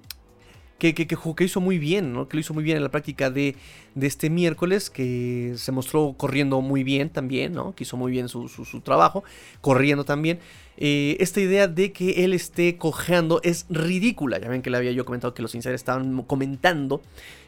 que, 0.81 0.93
que, 0.95 1.45
hizo 1.45 1.61
muy 1.61 1.79
bien, 1.79 2.13
¿no? 2.13 2.27
que 2.27 2.37
lo 2.37 2.41
hizo 2.41 2.53
muy 2.55 2.65
bien 2.65 2.77
en 2.77 2.83
la 2.83 2.89
práctica 2.89 3.31
de, 3.31 3.55
de, 3.95 4.07
este 4.09 4.31
miércoles, 4.31 4.91
que 4.91 5.55
se 5.57 5.71
mostró 5.71 6.15
corriendo 6.19 6.61
muy 6.61 6.83
bien 6.83 7.09
también, 7.09 7.53
¿no? 7.53 7.73
que 7.77 7.85
hizo 7.85 7.97
muy 7.97 8.11
bien 8.11 8.29
su, 8.29 8.49
su, 8.49 8.65
su 8.65 8.81
trabajo, 8.81 9.23
corriendo 9.61 10.03
también. 10.03 10.41
Eh, 10.77 11.17
esta 11.21 11.41
idea 11.41 11.69
de 11.69 11.93
que 11.93 12.25
él 12.25 12.33
esté 12.33 12.77
cojeando 12.77 13.41
es 13.45 13.67
ridícula. 13.71 14.41
Ya 14.41 14.49
ven 14.49 14.61
que 14.61 14.71
le 14.71 14.77
había 14.77 14.91
yo 14.91 15.05
comentado 15.05 15.35
que 15.35 15.43
los 15.43 15.55
insiders 15.55 15.81
estaban 15.81 16.21
comentando 16.25 17.01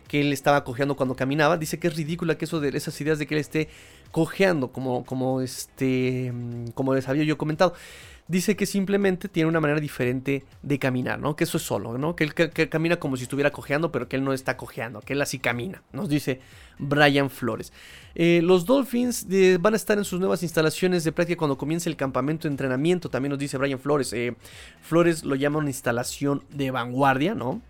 que 0.06 0.20
él 0.20 0.32
estaba 0.32 0.64
cojeando 0.64 0.96
cuando 0.96 1.16
caminaba. 1.16 1.56
Dice 1.56 1.78
que 1.78 1.88
es 1.88 1.96
ridícula 1.96 2.38
que 2.38 2.44
eso 2.44 2.60
de 2.60 2.68
esas 2.76 3.00
ideas 3.00 3.18
de 3.18 3.26
que 3.26 3.34
él 3.34 3.40
esté 3.40 3.68
cojeando, 4.16 4.72
como, 4.72 5.04
como, 5.04 5.42
este, 5.42 6.32
como 6.72 6.94
les 6.94 7.06
había 7.06 7.22
yo 7.24 7.36
comentado 7.36 7.74
dice 8.28 8.56
que 8.56 8.64
simplemente 8.64 9.28
tiene 9.28 9.46
una 9.46 9.60
manera 9.60 9.78
diferente 9.78 10.42
de 10.62 10.78
caminar, 10.78 11.20
¿no? 11.20 11.36
Que 11.36 11.44
eso 11.44 11.58
es 11.58 11.62
solo, 11.62 11.98
¿no? 11.98 12.16
Que 12.16 12.24
él 12.24 12.68
camina 12.70 12.96
como 12.96 13.18
si 13.18 13.24
estuviera 13.24 13.52
cojeando, 13.52 13.92
pero 13.92 14.08
que 14.08 14.16
él 14.16 14.24
no 14.24 14.32
está 14.32 14.56
cojeando, 14.56 15.02
que 15.02 15.12
él 15.12 15.20
así 15.20 15.38
camina, 15.38 15.82
nos 15.92 16.08
dice 16.08 16.40
Brian 16.78 17.28
Flores. 17.28 17.74
Eh, 18.14 18.40
los 18.42 18.64
Dolphins 18.64 19.26
eh, 19.30 19.58
van 19.60 19.74
a 19.74 19.76
estar 19.76 19.98
en 19.98 20.04
sus 20.06 20.18
nuevas 20.18 20.42
instalaciones 20.42 21.04
de 21.04 21.12
práctica 21.12 21.36
cuando 21.38 21.58
comience 21.58 21.90
el 21.90 21.96
campamento 21.96 22.48
de 22.48 22.52
entrenamiento, 22.52 23.10
también 23.10 23.32
nos 23.32 23.38
dice 23.38 23.58
Brian 23.58 23.78
Flores. 23.78 24.14
Eh, 24.14 24.34
Flores 24.80 25.24
lo 25.24 25.34
llama 25.34 25.58
una 25.58 25.68
instalación 25.68 26.42
de 26.48 26.70
vanguardia, 26.70 27.34
¿no? 27.34 27.60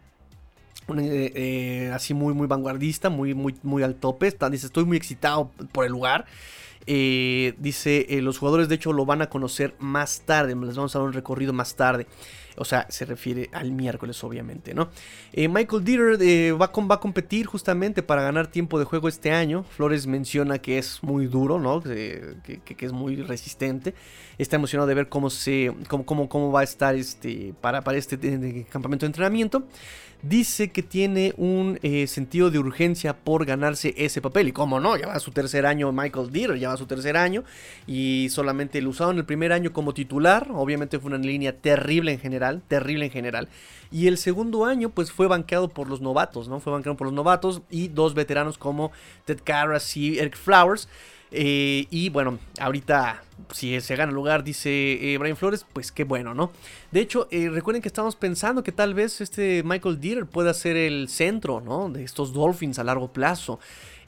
Así 1.92 2.14
muy, 2.14 2.34
muy 2.34 2.46
vanguardista, 2.46 3.10
muy, 3.10 3.34
muy, 3.34 3.54
muy 3.62 3.82
al 3.82 3.94
tope. 3.96 4.34
dice, 4.50 4.66
estoy 4.66 4.84
muy 4.84 4.96
excitado 4.96 5.50
por 5.72 5.84
el 5.84 5.92
lugar. 5.92 6.26
Eh, 6.86 7.54
dice, 7.58 8.06
eh, 8.10 8.22
los 8.22 8.38
jugadores 8.38 8.68
de 8.68 8.76
hecho 8.76 8.92
lo 8.92 9.04
van 9.04 9.20
a 9.20 9.28
conocer 9.28 9.74
más 9.80 10.22
tarde, 10.24 10.54
les 10.54 10.76
vamos 10.76 10.94
a 10.94 11.00
dar 11.00 11.08
un 11.08 11.12
recorrido 11.12 11.52
más 11.52 11.74
tarde. 11.74 12.06
O 12.56 12.64
sea, 12.64 12.86
se 12.88 13.04
refiere 13.04 13.48
al 13.52 13.70
miércoles, 13.72 14.22
obviamente, 14.24 14.74
¿no? 14.74 14.88
Eh, 15.32 15.48
Michael 15.48 15.84
Dieter 15.84 16.22
va, 16.60 16.70
va, 16.72 16.94
a 16.94 17.00
competir 17.00 17.46
justamente 17.46 18.02
para 18.02 18.22
ganar 18.22 18.46
tiempo 18.46 18.78
de 18.78 18.84
juego 18.84 19.08
este 19.08 19.32
año. 19.32 19.64
Flores 19.64 20.06
menciona 20.06 20.58
que 20.58 20.78
es 20.78 21.02
muy 21.02 21.26
duro, 21.26 21.58
¿no? 21.58 21.82
Que, 21.82 22.36
es 22.78 22.92
muy 22.92 23.16
resistente. 23.16 23.94
Está 24.38 24.56
emocionado 24.56 24.86
de 24.86 24.94
ver 24.94 25.08
cómo 25.08 25.30
se. 25.30 25.72
cómo, 25.88 26.52
va 26.52 26.60
a 26.60 26.64
estar 26.64 26.94
este. 26.94 27.54
para, 27.60 27.82
este 27.96 28.66
campamento 28.70 29.04
de 29.04 29.08
entrenamiento 29.08 29.64
dice 30.22 30.70
que 30.70 30.82
tiene 30.82 31.34
un 31.36 31.78
eh, 31.82 32.06
sentido 32.06 32.50
de 32.50 32.58
urgencia 32.58 33.16
por 33.16 33.44
ganarse 33.44 33.94
ese 33.96 34.20
papel. 34.20 34.48
Y 34.48 34.52
cómo 34.52 34.80
no, 34.80 34.96
ya 34.96 35.06
va 35.06 35.20
su 35.20 35.30
tercer 35.30 35.66
año 35.66 35.92
Michael 35.92 36.30
Dieter, 36.30 36.58
ya 36.58 36.76
su 36.76 36.86
tercer 36.86 37.16
año. 37.16 37.44
Y 37.86 38.28
solamente 38.30 38.80
lo 38.80 38.90
usaron 38.90 39.18
el 39.18 39.24
primer 39.24 39.52
año 39.52 39.72
como 39.72 39.94
titular. 39.94 40.48
Obviamente 40.52 40.98
fue 40.98 41.08
una 41.08 41.18
línea 41.18 41.56
terrible 41.56 42.12
en 42.12 42.18
general, 42.18 42.45
terrible 42.68 43.06
en 43.06 43.10
general. 43.10 43.48
Y 43.90 44.08
el 44.08 44.18
segundo 44.18 44.64
año, 44.64 44.90
pues 44.90 45.12
fue 45.12 45.26
banqueado 45.26 45.68
por 45.68 45.88
los 45.88 46.00
novatos, 46.00 46.48
¿no? 46.48 46.60
Fue 46.60 46.72
banqueado 46.72 46.96
por 46.96 47.06
los 47.06 47.14
novatos 47.14 47.62
y 47.70 47.88
dos 47.88 48.14
veteranos 48.14 48.58
como 48.58 48.90
Ted 49.24 49.40
Karras 49.44 49.96
y 49.96 50.18
Eric 50.18 50.36
Flowers. 50.36 50.88
Eh, 51.32 51.86
y 51.90 52.08
bueno, 52.08 52.38
ahorita 52.60 53.22
si 53.52 53.80
se 53.80 53.96
gana 53.96 54.10
el 54.10 54.14
lugar, 54.14 54.44
dice 54.44 54.70
eh, 55.12 55.18
Brian 55.18 55.36
Flores, 55.36 55.66
pues 55.72 55.92
qué 55.92 56.04
bueno, 56.04 56.34
¿no? 56.34 56.52
De 56.92 57.00
hecho, 57.00 57.28
eh, 57.30 57.48
recuerden 57.50 57.82
que 57.82 57.88
estamos 57.88 58.16
pensando 58.16 58.62
que 58.62 58.72
tal 58.72 58.94
vez 58.94 59.20
este 59.20 59.62
Michael 59.64 60.00
Dieter 60.00 60.26
pueda 60.26 60.54
ser 60.54 60.76
el 60.76 61.08
centro, 61.08 61.60
¿no? 61.60 61.90
De 61.90 62.04
estos 62.04 62.32
Dolphins 62.32 62.78
a 62.78 62.84
largo 62.84 63.12
plazo. 63.12 63.58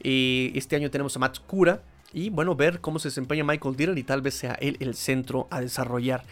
este 0.01 0.77
año 0.77 0.91
tenemos 0.91 1.17
a 1.17 1.19
Matt 1.19 1.39
Cura. 1.47 1.83
Y 2.13 2.31
bueno, 2.31 2.55
ver 2.55 2.81
cómo 2.81 2.99
se 2.99 3.09
desempeña 3.09 3.45
Michael 3.45 3.77
Dieter 3.77 3.99
y 3.99 4.03
tal 4.03 4.23
vez 4.23 4.35
sea 4.35 4.55
él 4.55 4.79
el 4.81 4.95
centro 4.95 5.47
a 5.51 5.61
desarrollar. 5.61 6.25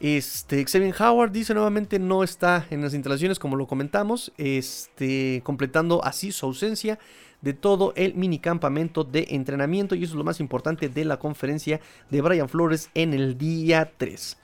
Este, 0.00 0.64
Xavier 0.64 0.94
Howard 1.00 1.32
dice 1.32 1.54
nuevamente 1.54 1.98
no 1.98 2.22
está 2.22 2.66
en 2.70 2.82
las 2.82 2.94
instalaciones 2.94 3.38
como 3.38 3.56
lo 3.56 3.66
comentamos, 3.66 4.32
este, 4.38 5.40
completando 5.44 6.04
así 6.04 6.30
su 6.30 6.46
ausencia 6.46 6.98
de 7.40 7.52
todo 7.52 7.92
el 7.96 8.14
minicampamento 8.14 9.04
de 9.04 9.26
entrenamiento 9.30 9.94
y 9.94 10.04
eso 10.04 10.12
es 10.12 10.18
lo 10.18 10.24
más 10.24 10.40
importante 10.40 10.88
de 10.88 11.04
la 11.04 11.18
conferencia 11.18 11.80
de 12.10 12.20
Brian 12.20 12.48
Flores 12.48 12.90
en 12.94 13.12
el 13.12 13.38
día 13.38 13.92
3. 13.96 14.36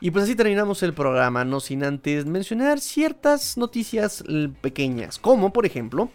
Y 0.00 0.10
pues 0.10 0.24
así 0.24 0.34
terminamos 0.34 0.82
el 0.82 0.92
programa, 0.92 1.44
no 1.44 1.60
sin 1.60 1.82
antes 1.82 2.26
mencionar 2.26 2.80
ciertas 2.80 3.56
noticias 3.56 4.22
pequeñas, 4.60 5.18
como 5.18 5.52
por 5.52 5.66
ejemplo, 5.66 6.10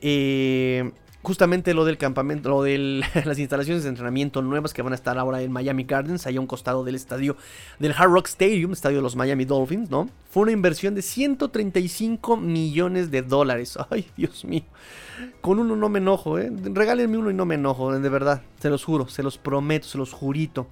eh, 0.00 0.90
justamente 1.22 1.74
lo 1.74 1.84
del 1.84 1.98
campamento, 1.98 2.50
lo 2.50 2.62
de 2.62 3.02
las 3.24 3.38
instalaciones 3.38 3.82
de 3.82 3.88
entrenamiento 3.88 4.42
nuevas 4.42 4.74
que 4.74 4.82
van 4.82 4.92
a 4.92 4.96
estar 4.96 5.18
ahora 5.18 5.42
en 5.42 5.52
Miami 5.52 5.84
Gardens, 5.84 6.26
allá 6.26 6.38
a 6.38 6.40
un 6.40 6.46
costado 6.46 6.84
del 6.84 6.94
estadio 6.94 7.36
del 7.78 7.92
Hard 7.92 8.10
Rock 8.10 8.28
Stadium, 8.28 8.72
estadio 8.72 8.98
de 8.98 9.02
los 9.02 9.16
Miami 9.16 9.44
Dolphins, 9.44 9.90
¿no? 9.90 10.08
Fue 10.30 10.42
una 10.42 10.52
inversión 10.52 10.94
de 10.94 11.02
135 11.02 12.36
millones 12.36 13.10
de 13.10 13.22
dólares. 13.22 13.78
Ay, 13.90 14.06
Dios 14.16 14.44
mío. 14.44 14.64
Con 15.40 15.58
uno 15.58 15.76
no 15.76 15.88
me 15.88 15.98
enojo, 15.98 16.38
¿eh? 16.38 16.50
Regálenme 16.50 17.18
uno 17.18 17.30
y 17.30 17.34
no 17.34 17.44
me 17.44 17.54
enojo, 17.54 17.92
de 17.92 18.08
verdad. 18.08 18.42
Se 18.60 18.70
los 18.70 18.84
juro, 18.84 19.08
se 19.08 19.22
los 19.22 19.38
prometo, 19.38 19.86
se 19.86 19.98
los 19.98 20.12
jurito. 20.12 20.66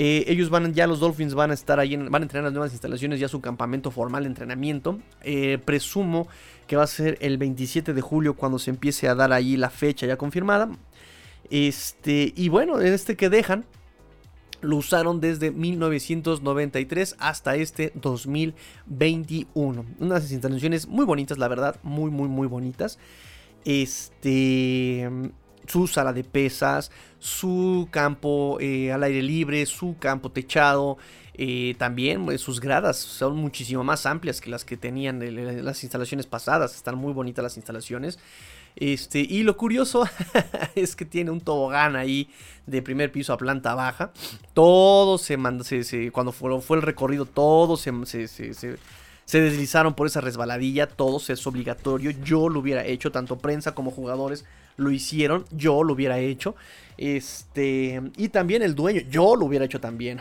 Eh, 0.00 0.30
ellos 0.32 0.48
van, 0.48 0.72
ya 0.74 0.86
los 0.86 1.00
Dolphins 1.00 1.34
van 1.34 1.50
a 1.50 1.54
estar 1.54 1.80
ahí, 1.80 1.96
van 1.96 2.22
a 2.22 2.24
entrenar 2.24 2.44
las 2.44 2.52
nuevas 2.52 2.70
instalaciones, 2.70 3.18
ya 3.18 3.26
su 3.26 3.40
campamento 3.40 3.90
formal 3.90 4.22
de 4.22 4.28
entrenamiento. 4.28 5.00
Eh, 5.24 5.58
presumo 5.64 6.28
que 6.68 6.76
va 6.76 6.84
a 6.84 6.86
ser 6.86 7.18
el 7.20 7.36
27 7.36 7.92
de 7.92 8.00
julio 8.00 8.36
cuando 8.36 8.60
se 8.60 8.70
empiece 8.70 9.08
a 9.08 9.16
dar 9.16 9.32
ahí 9.32 9.56
la 9.56 9.70
fecha 9.70 10.06
ya 10.06 10.16
confirmada. 10.16 10.70
Este, 11.50 12.32
y 12.36 12.48
bueno, 12.48 12.80
en 12.80 12.92
este 12.92 13.16
que 13.16 13.28
dejan, 13.28 13.64
lo 14.60 14.76
usaron 14.76 15.20
desde 15.20 15.50
1993 15.50 17.16
hasta 17.18 17.56
este 17.56 17.90
2021. 17.96 19.84
Unas 19.98 20.30
instalaciones 20.30 20.86
muy 20.86 21.06
bonitas, 21.06 21.38
la 21.38 21.48
verdad, 21.48 21.74
muy, 21.82 22.12
muy, 22.12 22.28
muy 22.28 22.46
bonitas. 22.46 23.00
Este, 23.64 25.10
su 25.68 25.86
sala 25.86 26.12
de 26.12 26.24
pesas, 26.24 26.90
su 27.18 27.88
campo 27.90 28.58
eh, 28.60 28.92
al 28.92 29.02
aire 29.02 29.22
libre, 29.22 29.64
su 29.66 29.96
campo 29.98 30.30
techado. 30.30 30.98
Eh, 31.40 31.76
también 31.78 32.24
pues, 32.24 32.40
sus 32.40 32.60
gradas 32.60 32.96
son 32.96 33.36
muchísimo 33.36 33.84
más 33.84 34.06
amplias 34.06 34.40
que 34.40 34.50
las 34.50 34.64
que 34.64 34.76
tenían 34.76 35.20
las 35.64 35.82
instalaciones 35.84 36.26
pasadas. 36.26 36.74
Están 36.74 36.96
muy 36.96 37.12
bonitas 37.12 37.42
las 37.42 37.56
instalaciones. 37.56 38.18
Este, 38.76 39.20
y 39.20 39.42
lo 39.42 39.56
curioso 39.56 40.04
es 40.74 40.94
que 40.94 41.04
tiene 41.04 41.30
un 41.30 41.40
tobogán 41.40 41.96
ahí 41.96 42.28
de 42.66 42.82
primer 42.82 43.10
piso 43.10 43.32
a 43.32 43.38
planta 43.38 43.74
baja. 43.74 44.12
Todo 44.54 45.18
se 45.18 45.36
mandó, 45.36 45.64
cuando 46.12 46.32
fue, 46.32 46.76
el 46.76 46.82
recorrido, 46.82 47.24
todo 47.24 47.76
se, 47.76 47.92
se, 48.28 48.78
deslizaron 49.26 49.94
por 49.94 50.06
esa 50.06 50.20
resbaladilla. 50.20 50.88
Todo 50.88 51.18
es 51.18 51.46
obligatorio. 51.46 52.10
Yo 52.22 52.48
lo 52.48 52.60
hubiera 52.60 52.84
hecho, 52.84 53.12
tanto 53.12 53.38
prensa 53.38 53.74
como 53.74 53.90
jugadores 53.90 54.44
lo 54.78 54.90
hicieron, 54.90 55.44
yo 55.50 55.82
lo 55.84 55.92
hubiera 55.92 56.18
hecho. 56.18 56.54
Este, 56.98 58.02
y 58.16 58.28
también 58.28 58.62
el 58.62 58.74
dueño, 58.74 59.02
yo 59.08 59.36
lo 59.36 59.46
hubiera 59.46 59.64
hecho 59.64 59.80
también. 59.80 60.20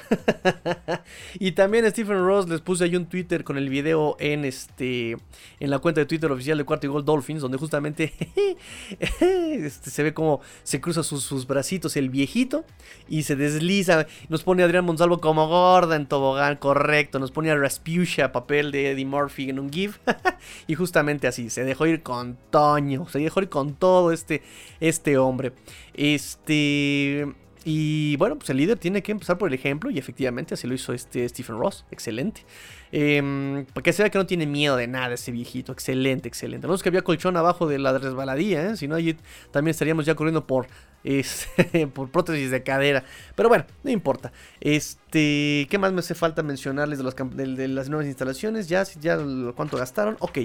y 1.39 1.53
también 1.53 1.89
Stephen 1.89 2.23
Ross 2.23 2.47
les 2.47 2.61
puse 2.61 2.83
ahí 2.83 2.95
un 2.95 3.07
Twitter 3.07 3.43
con 3.43 3.57
el 3.57 3.67
video 3.67 4.15
en 4.19 4.45
este 4.45 5.17
en 5.59 5.71
la 5.71 5.79
cuenta 5.79 6.01
de 6.01 6.05
Twitter 6.05 6.31
oficial 6.31 6.55
de 6.55 6.65
Cuarto 6.65 6.85
y 6.85 6.89
Gol 6.89 7.03
Dolphins, 7.03 7.41
donde 7.41 7.57
justamente 7.57 8.13
este, 8.99 9.89
se 9.89 10.03
ve 10.03 10.13
como 10.13 10.39
se 10.61 10.79
cruza 10.79 11.01
sus, 11.01 11.23
sus, 11.23 11.47
bracitos 11.47 11.97
el 11.97 12.11
viejito 12.11 12.63
y 13.09 13.23
se 13.23 13.35
desliza. 13.35 14.05
Nos 14.29 14.43
pone 14.43 14.61
Adrián 14.61 14.85
Monsalvo 14.85 15.19
como 15.19 15.47
gorda 15.47 15.95
en 15.95 16.05
tobogán, 16.05 16.57
correcto. 16.57 17.17
Nos 17.17 17.31
pone 17.31 17.49
a 17.49 17.55
Rasputia, 17.55 18.31
papel 18.31 18.71
de 18.71 18.91
Eddie 18.91 19.05
Murphy 19.05 19.49
en 19.49 19.57
un 19.57 19.71
GIF. 19.71 19.97
y 20.67 20.75
justamente 20.75 21.27
así, 21.27 21.49
se 21.49 21.63
dejó 21.63 21.87
ir 21.87 22.03
con 22.03 22.37
Toño, 22.51 23.07
se 23.09 23.17
dejó 23.17 23.41
ir 23.41 23.49
con 23.49 23.73
todo 23.73 24.11
este, 24.11 24.43
este 24.79 25.17
hombre. 25.17 25.53
Este. 25.97 27.25
Y 27.69 28.15
bueno, 28.15 28.37
pues 28.37 28.49
el 28.49 28.55
líder 28.55 28.79
tiene 28.79 29.03
que 29.03 29.11
empezar 29.11 29.37
por 29.37 29.49
el 29.49 29.53
ejemplo 29.53 29.91
y 29.91 29.99
efectivamente 29.99 30.53
así 30.53 30.65
lo 30.67 30.73
hizo 30.73 30.93
este 30.93 31.27
Stephen 31.27 31.57
Ross. 31.57 31.83
Excelente. 31.91 32.45
Eh, 32.93 33.65
para 33.73 33.83
que 33.83 33.91
se 33.91 34.03
vea 34.03 34.09
que 34.09 34.17
no 34.17 34.25
tiene 34.25 34.45
miedo 34.45 34.77
de 34.77 34.87
nada 34.87 35.15
ese 35.15 35.33
viejito. 35.33 35.73
Excelente, 35.73 36.29
excelente. 36.29 36.65
No 36.65 36.73
es 36.73 36.81
que 36.81 36.87
había 36.87 37.01
colchón 37.01 37.35
abajo 37.35 37.67
de 37.67 37.77
la 37.77 37.97
resbaladilla, 37.97 38.69
¿eh? 38.69 38.77
si 38.77 38.87
no 38.87 38.95
allí 38.95 39.17
también 39.51 39.71
estaríamos 39.71 40.05
ya 40.05 40.15
corriendo 40.15 40.47
por, 40.47 40.67
por 41.93 42.09
prótesis 42.09 42.51
de 42.51 42.63
cadera. 42.63 43.03
Pero 43.35 43.49
bueno, 43.49 43.65
no 43.83 43.91
importa. 43.91 44.31
Este, 44.61 45.67
¿Qué 45.69 45.77
más 45.77 45.91
me 45.91 45.99
hace 45.99 46.15
falta 46.15 46.43
mencionarles 46.43 46.99
de, 46.99 47.03
los, 47.03 47.15
de, 47.17 47.67
las 47.67 47.89
nuevas 47.89 48.07
instalaciones? 48.07 48.69
Ya, 48.69 48.83
ya 49.01 49.19
cuánto 49.57 49.75
gastaron. 49.75 50.15
Ok. 50.21 50.37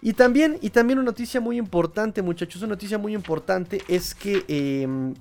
Y 0.00 0.14
también, 0.14 0.56
y 0.62 0.70
también 0.70 0.98
una 0.98 1.10
noticia 1.10 1.42
muy 1.42 1.58
importante, 1.58 2.22
muchachos. 2.22 2.62
Una 2.62 2.70
noticia 2.70 2.96
muy 2.96 3.12
importante 3.12 3.82
es 3.86 4.14
que... 4.14 4.46
Em, 4.48 5.12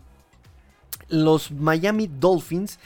los 1.14 1.52
Miami 1.52 2.08
Dolphins 2.08 2.80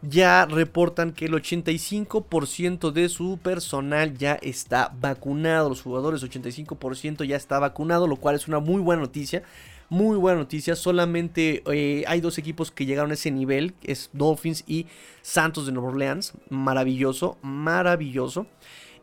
ya 0.00 0.46
reportan 0.46 1.12
que 1.12 1.26
el 1.26 1.32
85% 1.32 2.92
de 2.92 3.08
su 3.08 3.38
personal 3.38 4.16
ya 4.16 4.34
está 4.42 4.92
vacunado. 5.00 5.68
Los 5.68 5.82
jugadores 5.82 6.22
85% 6.22 7.24
ya 7.24 7.36
está 7.36 7.58
vacunado, 7.58 8.06
lo 8.06 8.16
cual 8.16 8.36
es 8.36 8.48
una 8.48 8.58
muy 8.58 8.80
buena 8.80 9.02
noticia. 9.02 9.42
Muy 9.90 10.16
buena 10.16 10.40
noticia. 10.40 10.76
Solamente 10.76 11.62
eh, 11.66 12.04
hay 12.06 12.20
dos 12.20 12.38
equipos 12.38 12.70
que 12.70 12.86
llegaron 12.86 13.10
a 13.10 13.14
ese 13.14 13.30
nivel. 13.30 13.74
Es 13.82 14.10
Dolphins 14.12 14.64
y 14.66 14.86
Santos 15.22 15.66
de 15.66 15.72
Nueva 15.72 15.90
Orleans. 15.90 16.32
Maravilloso, 16.48 17.36
maravilloso. 17.42 18.46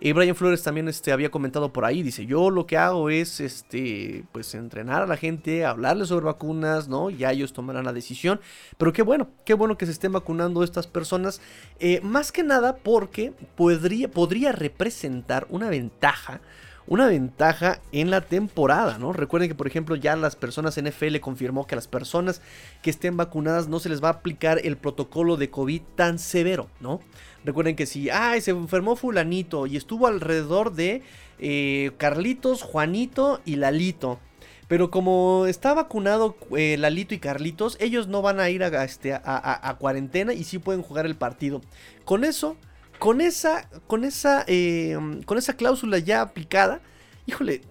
Y 0.03 0.13
Brian 0.13 0.35
Flores 0.35 0.63
también 0.63 0.87
este, 0.87 1.11
había 1.11 1.29
comentado 1.29 1.71
por 1.71 1.85
ahí, 1.85 2.01
dice, 2.01 2.25
yo 2.25 2.49
lo 2.49 2.65
que 2.65 2.75
hago 2.75 3.11
es 3.11 3.39
este, 3.39 4.23
pues 4.31 4.55
entrenar 4.55 5.03
a 5.03 5.05
la 5.05 5.15
gente, 5.15 5.63
hablarles 5.63 6.07
sobre 6.07 6.25
vacunas, 6.25 6.87
¿no? 6.87 7.11
Ya 7.11 7.31
ellos 7.31 7.53
tomarán 7.53 7.85
la 7.85 7.93
decisión. 7.93 8.41
Pero 8.79 8.93
qué 8.93 9.03
bueno, 9.03 9.29
qué 9.45 9.53
bueno 9.53 9.77
que 9.77 9.85
se 9.85 9.91
estén 9.91 10.11
vacunando 10.11 10.63
estas 10.63 10.87
personas. 10.87 11.39
Eh, 11.79 12.01
más 12.01 12.31
que 12.31 12.41
nada 12.41 12.77
porque 12.77 13.31
podría, 13.55 14.09
podría 14.09 14.51
representar 14.51 15.45
una 15.51 15.69
ventaja 15.69 16.41
una 16.87 17.07
ventaja 17.07 17.79
en 17.91 18.09
la 18.09 18.21
temporada, 18.21 18.97
¿no? 18.97 19.13
Recuerden 19.13 19.49
que, 19.49 19.55
por 19.55 19.67
ejemplo, 19.67 19.95
ya 19.95 20.15
las 20.15 20.35
personas 20.35 20.81
NFL 20.81 21.17
confirmó 21.19 21.67
que 21.67 21.75
a 21.75 21.77
las 21.77 21.87
personas 21.87 22.41
que 22.81 22.89
estén 22.89 23.17
vacunadas 23.17 23.67
no 23.67 23.79
se 23.79 23.89
les 23.89 24.03
va 24.03 24.09
a 24.09 24.13
aplicar 24.13 24.59
el 24.63 24.77
protocolo 24.77 25.37
de 25.37 25.49
COVID 25.49 25.81
tan 25.95 26.19
severo, 26.19 26.67
¿no? 26.79 26.99
Recuerden 27.43 27.75
que 27.75 27.85
si, 27.85 28.09
ay, 28.09 28.41
se 28.41 28.51
enfermó 28.51 28.95
fulanito 28.95 29.67
y 29.67 29.77
estuvo 29.77 30.07
alrededor 30.07 30.73
de 30.73 31.01
eh, 31.39 31.91
Carlitos, 31.97 32.61
Juanito 32.61 33.41
y 33.45 33.55
Lalito. 33.55 34.19
Pero 34.67 34.89
como 34.89 35.47
está 35.47 35.73
vacunado 35.73 36.37
eh, 36.55 36.77
Lalito 36.77 37.13
y 37.13 37.19
Carlitos, 37.19 37.75
ellos 37.81 38.07
no 38.07 38.21
van 38.21 38.39
a 38.39 38.49
ir 38.49 38.63
a, 38.63 38.83
este, 38.85 39.13
a, 39.13 39.75
cuarentena 39.79 40.33
y 40.33 40.45
sí 40.45 40.59
pueden 40.59 40.81
jugar 40.81 41.05
el 41.05 41.15
partido. 41.15 41.61
Con 42.05 42.23
eso, 42.23 42.55
con 43.01 43.19
esa, 43.19 43.67
con 43.87 44.03
esa, 44.03 44.45
eh, 44.45 44.95
con 45.25 45.39
esa 45.39 45.55
cláusula 45.55 45.97
ya 45.97 46.21
aplicada, 46.21 46.81
híjole, 47.25 47.61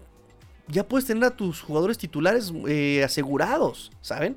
ya 0.66 0.82
puedes 0.86 1.06
tener 1.06 1.22
a 1.22 1.30
tus 1.30 1.60
jugadores 1.60 1.98
titulares 1.98 2.52
asegurados, 3.04 3.92
¿saben? 4.00 4.36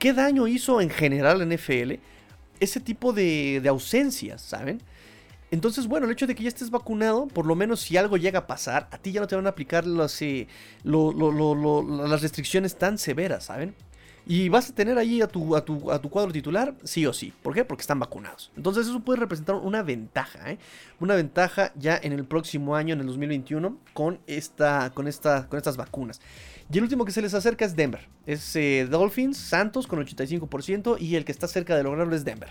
¿Qué 0.00 0.12
daño 0.12 0.48
hizo 0.48 0.80
en 0.80 0.90
general 0.90 1.40
en 1.40 1.52
NFL? 1.52 2.00
ese 2.60 2.80
tipo 2.80 3.12
de, 3.12 3.62
ausencias, 3.68 4.42
¿saben? 4.42 4.82
Entonces, 5.50 5.86
bueno, 5.86 6.06
el 6.06 6.12
hecho 6.12 6.26
de 6.26 6.34
que 6.34 6.42
ya 6.42 6.48
estés 6.48 6.70
vacunado, 6.70 7.26
por 7.26 7.46
lo 7.46 7.54
menos 7.54 7.80
si 7.80 7.96
algo 7.96 8.16
llega 8.16 8.40
a 8.40 8.46
pasar, 8.46 8.88
a 8.90 8.98
ti 8.98 9.12
ya 9.12 9.20
no 9.20 9.26
te 9.26 9.36
van 9.36 9.46
a 9.46 9.50
aplicar 9.50 9.86
las, 9.86 10.20
eh, 10.20 10.46
las 10.84 12.22
restricciones 12.22 12.76
tan 12.76 12.98
severas, 12.98 13.44
¿saben? 13.44 13.74
Y 14.30 14.50
vas 14.50 14.68
a 14.68 14.74
tener 14.74 14.98
ahí 14.98 15.22
a 15.22 15.26
tu, 15.26 15.56
a, 15.56 15.64
tu, 15.64 15.90
a 15.90 15.98
tu 15.98 16.10
cuadro 16.10 16.30
titular, 16.30 16.74
sí 16.84 17.06
o 17.06 17.14
sí. 17.14 17.32
¿Por 17.42 17.54
qué? 17.54 17.64
Porque 17.64 17.80
están 17.80 17.98
vacunados. 17.98 18.52
Entonces 18.58 18.86
eso 18.86 19.00
puede 19.00 19.20
representar 19.20 19.56
una 19.56 19.82
ventaja, 19.82 20.50
¿eh? 20.52 20.58
Una 21.00 21.14
ventaja 21.14 21.72
ya 21.76 21.98
en 22.00 22.12
el 22.12 22.26
próximo 22.26 22.76
año, 22.76 22.92
en 22.92 23.00
el 23.00 23.06
2021, 23.06 23.78
con, 23.94 24.20
esta, 24.26 24.90
con, 24.90 25.08
esta, 25.08 25.48
con 25.48 25.56
estas 25.56 25.78
vacunas. 25.78 26.20
Y 26.70 26.76
el 26.76 26.84
último 26.84 27.06
que 27.06 27.12
se 27.12 27.22
les 27.22 27.32
acerca 27.32 27.64
es 27.64 27.74
Denver. 27.74 28.06
Es 28.26 28.54
eh, 28.54 28.86
Dolphins, 28.90 29.38
Santos 29.38 29.86
con 29.86 30.04
85% 30.04 31.00
y 31.00 31.16
el 31.16 31.24
que 31.24 31.32
está 31.32 31.48
cerca 31.48 31.74
de 31.74 31.84
lograrlo 31.84 32.14
es 32.14 32.26
Denver. 32.26 32.50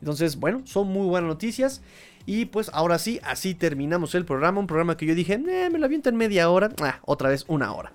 Entonces, 0.00 0.36
bueno, 0.36 0.62
son 0.64 0.88
muy 0.88 1.06
buenas 1.06 1.28
noticias. 1.28 1.82
Y 2.24 2.46
pues 2.46 2.70
ahora 2.72 2.98
sí, 2.98 3.20
así 3.22 3.54
terminamos 3.54 4.14
el 4.14 4.24
programa. 4.24 4.60
Un 4.60 4.66
programa 4.66 4.96
que 4.96 5.04
yo 5.04 5.14
dije, 5.14 5.34
eh, 5.34 5.68
me 5.70 5.78
lo 5.78 5.84
aviento 5.84 6.08
en 6.08 6.16
media 6.16 6.48
hora. 6.48 6.70
Ah, 6.80 7.00
otra 7.04 7.28
vez 7.28 7.44
una 7.48 7.70
hora. 7.74 7.92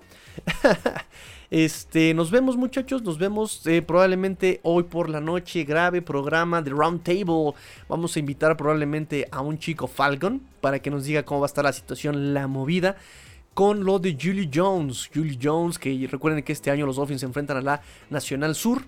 este, 1.50 2.12
nos 2.12 2.30
vemos 2.30 2.58
muchachos, 2.58 3.02
nos 3.02 3.18
vemos 3.18 3.66
eh, 3.66 3.80
probablemente 3.80 4.60
hoy 4.62 4.82
por 4.82 5.08
la 5.08 5.20
noche. 5.20 5.64
Grave 5.64 6.02
programa 6.02 6.60
de 6.60 6.70
Round 6.70 7.02
Table. 7.02 7.54
Vamos 7.88 8.14
a 8.14 8.18
invitar 8.18 8.56
probablemente 8.56 9.26
a 9.30 9.40
un 9.40 9.58
chico 9.58 9.86
Falcon 9.86 10.42
para 10.60 10.78
que 10.80 10.90
nos 10.90 11.04
diga 11.04 11.22
cómo 11.22 11.40
va 11.40 11.46
a 11.46 11.48
estar 11.48 11.64
la 11.64 11.72
situación, 11.72 12.34
la 12.34 12.46
movida 12.48 12.96
con 13.54 13.84
lo 13.84 13.98
de 13.98 14.16
Julie 14.20 14.50
Jones. 14.52 15.10
Julie 15.12 15.38
Jones, 15.42 15.78
que 15.78 16.06
recuerden 16.10 16.44
que 16.44 16.52
este 16.52 16.70
año 16.70 16.84
los 16.86 16.96
Dolphins 16.96 17.20
se 17.20 17.26
enfrentan 17.26 17.56
a 17.56 17.62
la 17.62 17.80
Nacional 18.10 18.54
Sur, 18.54 18.82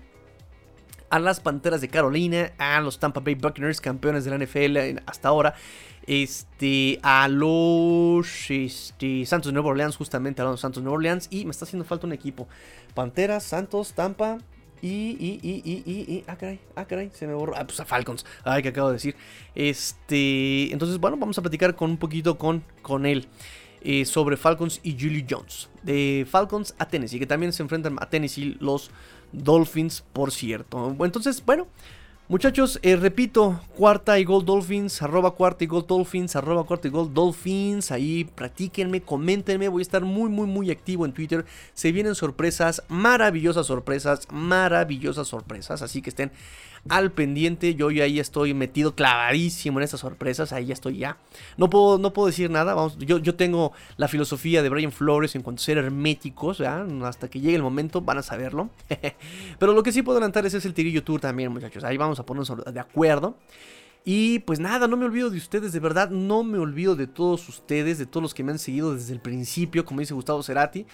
a 1.11 1.19
las 1.19 1.39
Panteras 1.39 1.81
de 1.81 1.89
Carolina, 1.89 2.53
a 2.57 2.81
los 2.81 2.99
Tampa 2.99 3.19
Bay 3.19 3.35
Buccaneers, 3.35 3.81
campeones 3.81 4.25
de 4.25 4.31
la 4.31 4.37
NFL 4.43 5.03
hasta 5.05 5.29
ahora, 5.29 5.53
este, 6.07 6.99
a 7.03 7.27
los 7.27 8.49
este, 8.49 9.25
Santos 9.25 9.47
de 9.49 9.53
Nueva 9.53 9.69
Orleans, 9.69 9.95
justamente 9.95 10.41
a 10.41 10.45
los 10.45 10.59
Santos 10.61 10.81
de 10.81 10.85
Nueva 10.85 10.97
Orleans, 10.97 11.27
y 11.29 11.45
me 11.45 11.51
está 11.51 11.65
haciendo 11.65 11.85
falta 11.85 12.07
un 12.07 12.13
equipo. 12.13 12.47
Panteras, 12.93 13.43
Santos, 13.43 13.93
Tampa, 13.93 14.39
y, 14.81 14.87
y, 15.19 15.39
y, 15.43 15.61
y, 15.63 15.83
y, 15.85 16.13
y, 16.15 16.23
ah, 16.27 16.35
caray, 16.37 16.59
ah, 16.75 16.85
caray, 16.85 17.11
se 17.13 17.27
me 17.27 17.35
borró. 17.35 17.53
Ah, 17.55 17.65
pues 17.65 17.79
a 17.79 17.85
Falcons, 17.85 18.25
ay, 18.43 18.63
que 18.63 18.69
acabo 18.69 18.87
de 18.87 18.93
decir. 18.95 19.15
Este, 19.53 20.71
entonces, 20.73 20.97
bueno, 20.97 21.17
vamos 21.17 21.37
a 21.37 21.41
platicar 21.41 21.75
con 21.75 21.91
un 21.91 21.97
poquito 21.97 22.37
con, 22.37 22.63
con 22.81 23.05
él. 23.05 23.27
eh, 23.81 24.05
sobre 24.05 24.37
Falcons 24.37 24.79
y 24.83 24.93
Julie 24.99 25.25
Jones. 25.29 25.69
De 25.81 26.25
Falcons 26.29 26.75
a 26.77 26.87
Tennessee, 26.87 27.19
que 27.19 27.25
también 27.27 27.51
se 27.53 27.63
enfrentan 27.63 27.97
a 27.99 28.09
Tennessee 28.09 28.57
los 28.59 28.91
Dolphins, 29.31 30.03
por 30.13 30.31
cierto. 30.31 30.95
Entonces, 30.99 31.43
bueno. 31.45 31.67
Muchachos, 32.31 32.79
eh, 32.81 32.95
repito, 32.95 33.59
cuarta 33.75 34.17
y 34.17 34.23
gol 34.23 34.45
Dolphins, 34.45 35.01
arroba 35.01 35.31
cuarta 35.31 35.65
y 35.65 35.67
gol 35.67 35.83
Dolphins, 35.85 36.33
arroba 36.37 36.63
cuarta 36.63 36.87
y 36.87 36.91
gol 36.91 37.13
Dolphins. 37.13 37.91
Ahí 37.91 38.23
practíquenme, 38.23 39.01
coméntenme. 39.01 39.67
Voy 39.67 39.81
a 39.81 39.83
estar 39.83 40.05
muy, 40.05 40.29
muy, 40.29 40.47
muy 40.47 40.71
activo 40.71 41.05
en 41.05 41.11
Twitter. 41.11 41.43
Se 41.73 41.91
vienen 41.91 42.15
sorpresas, 42.15 42.83
maravillosas 42.87 43.67
sorpresas, 43.67 44.29
maravillosas 44.31 45.27
sorpresas. 45.27 45.81
Así 45.81 46.01
que 46.01 46.09
estén 46.09 46.31
al 46.89 47.11
pendiente. 47.11 47.75
Yo 47.75 47.91
ya 47.91 48.05
ahí 48.05 48.19
estoy 48.19 48.53
metido 48.53 48.95
clavadísimo 48.95 49.79
en 49.79 49.83
estas 49.83 49.99
sorpresas. 49.99 50.53
Ahí 50.53 50.67
ya 50.67 50.73
estoy 50.73 50.97
ya. 50.97 51.17
No 51.57 51.69
puedo, 51.69 51.97
no 51.97 52.13
puedo 52.13 52.27
decir 52.27 52.49
nada. 52.49 52.73
Vamos, 52.73 52.97
yo, 52.99 53.17
yo 53.17 53.35
tengo 53.35 53.73
la 53.97 54.07
filosofía 54.07 54.63
de 54.63 54.69
Brian 54.69 54.91
Flores 54.91 55.35
en 55.35 55.41
cuanto 55.41 55.61
a 55.61 55.65
ser 55.65 55.77
herméticos. 55.77 56.61
Hasta 56.61 57.29
que 57.29 57.39
llegue 57.39 57.55
el 57.55 57.63
momento 57.63 58.01
van 58.01 58.17
a 58.17 58.23
saberlo. 58.23 58.69
Pero 59.59 59.73
lo 59.73 59.83
que 59.83 59.91
sí 59.91 60.01
puedo 60.01 60.17
adelantar 60.17 60.45
es, 60.45 60.53
es 60.53 60.65
el 60.65 60.73
Tirillo 60.73 61.03
Tour 61.03 61.21
también, 61.21 61.51
muchachos. 61.51 61.83
Ahí 61.83 61.97
vamos 61.97 62.19
a 62.19 62.25
ponernos 62.25 62.73
de 62.73 62.79
acuerdo. 62.79 63.35
Y 64.03 64.39
pues 64.39 64.59
nada, 64.59 64.87
no 64.87 64.97
me 64.97 65.05
olvido 65.05 65.29
de 65.29 65.37
ustedes, 65.37 65.73
de 65.73 65.79
verdad, 65.79 66.09
no 66.09 66.43
me 66.43 66.57
olvido 66.57 66.95
de 66.95 67.05
todos 67.05 67.47
ustedes, 67.47 67.99
de 67.99 68.07
todos 68.07 68.23
los 68.23 68.33
que 68.33 68.43
me 68.43 68.51
han 68.51 68.57
seguido 68.57 68.95
desde 68.95 69.13
el 69.13 69.19
principio, 69.19 69.85
como 69.85 69.99
dice 69.99 70.15
Gustavo 70.15 70.41
Cerati. 70.41 70.87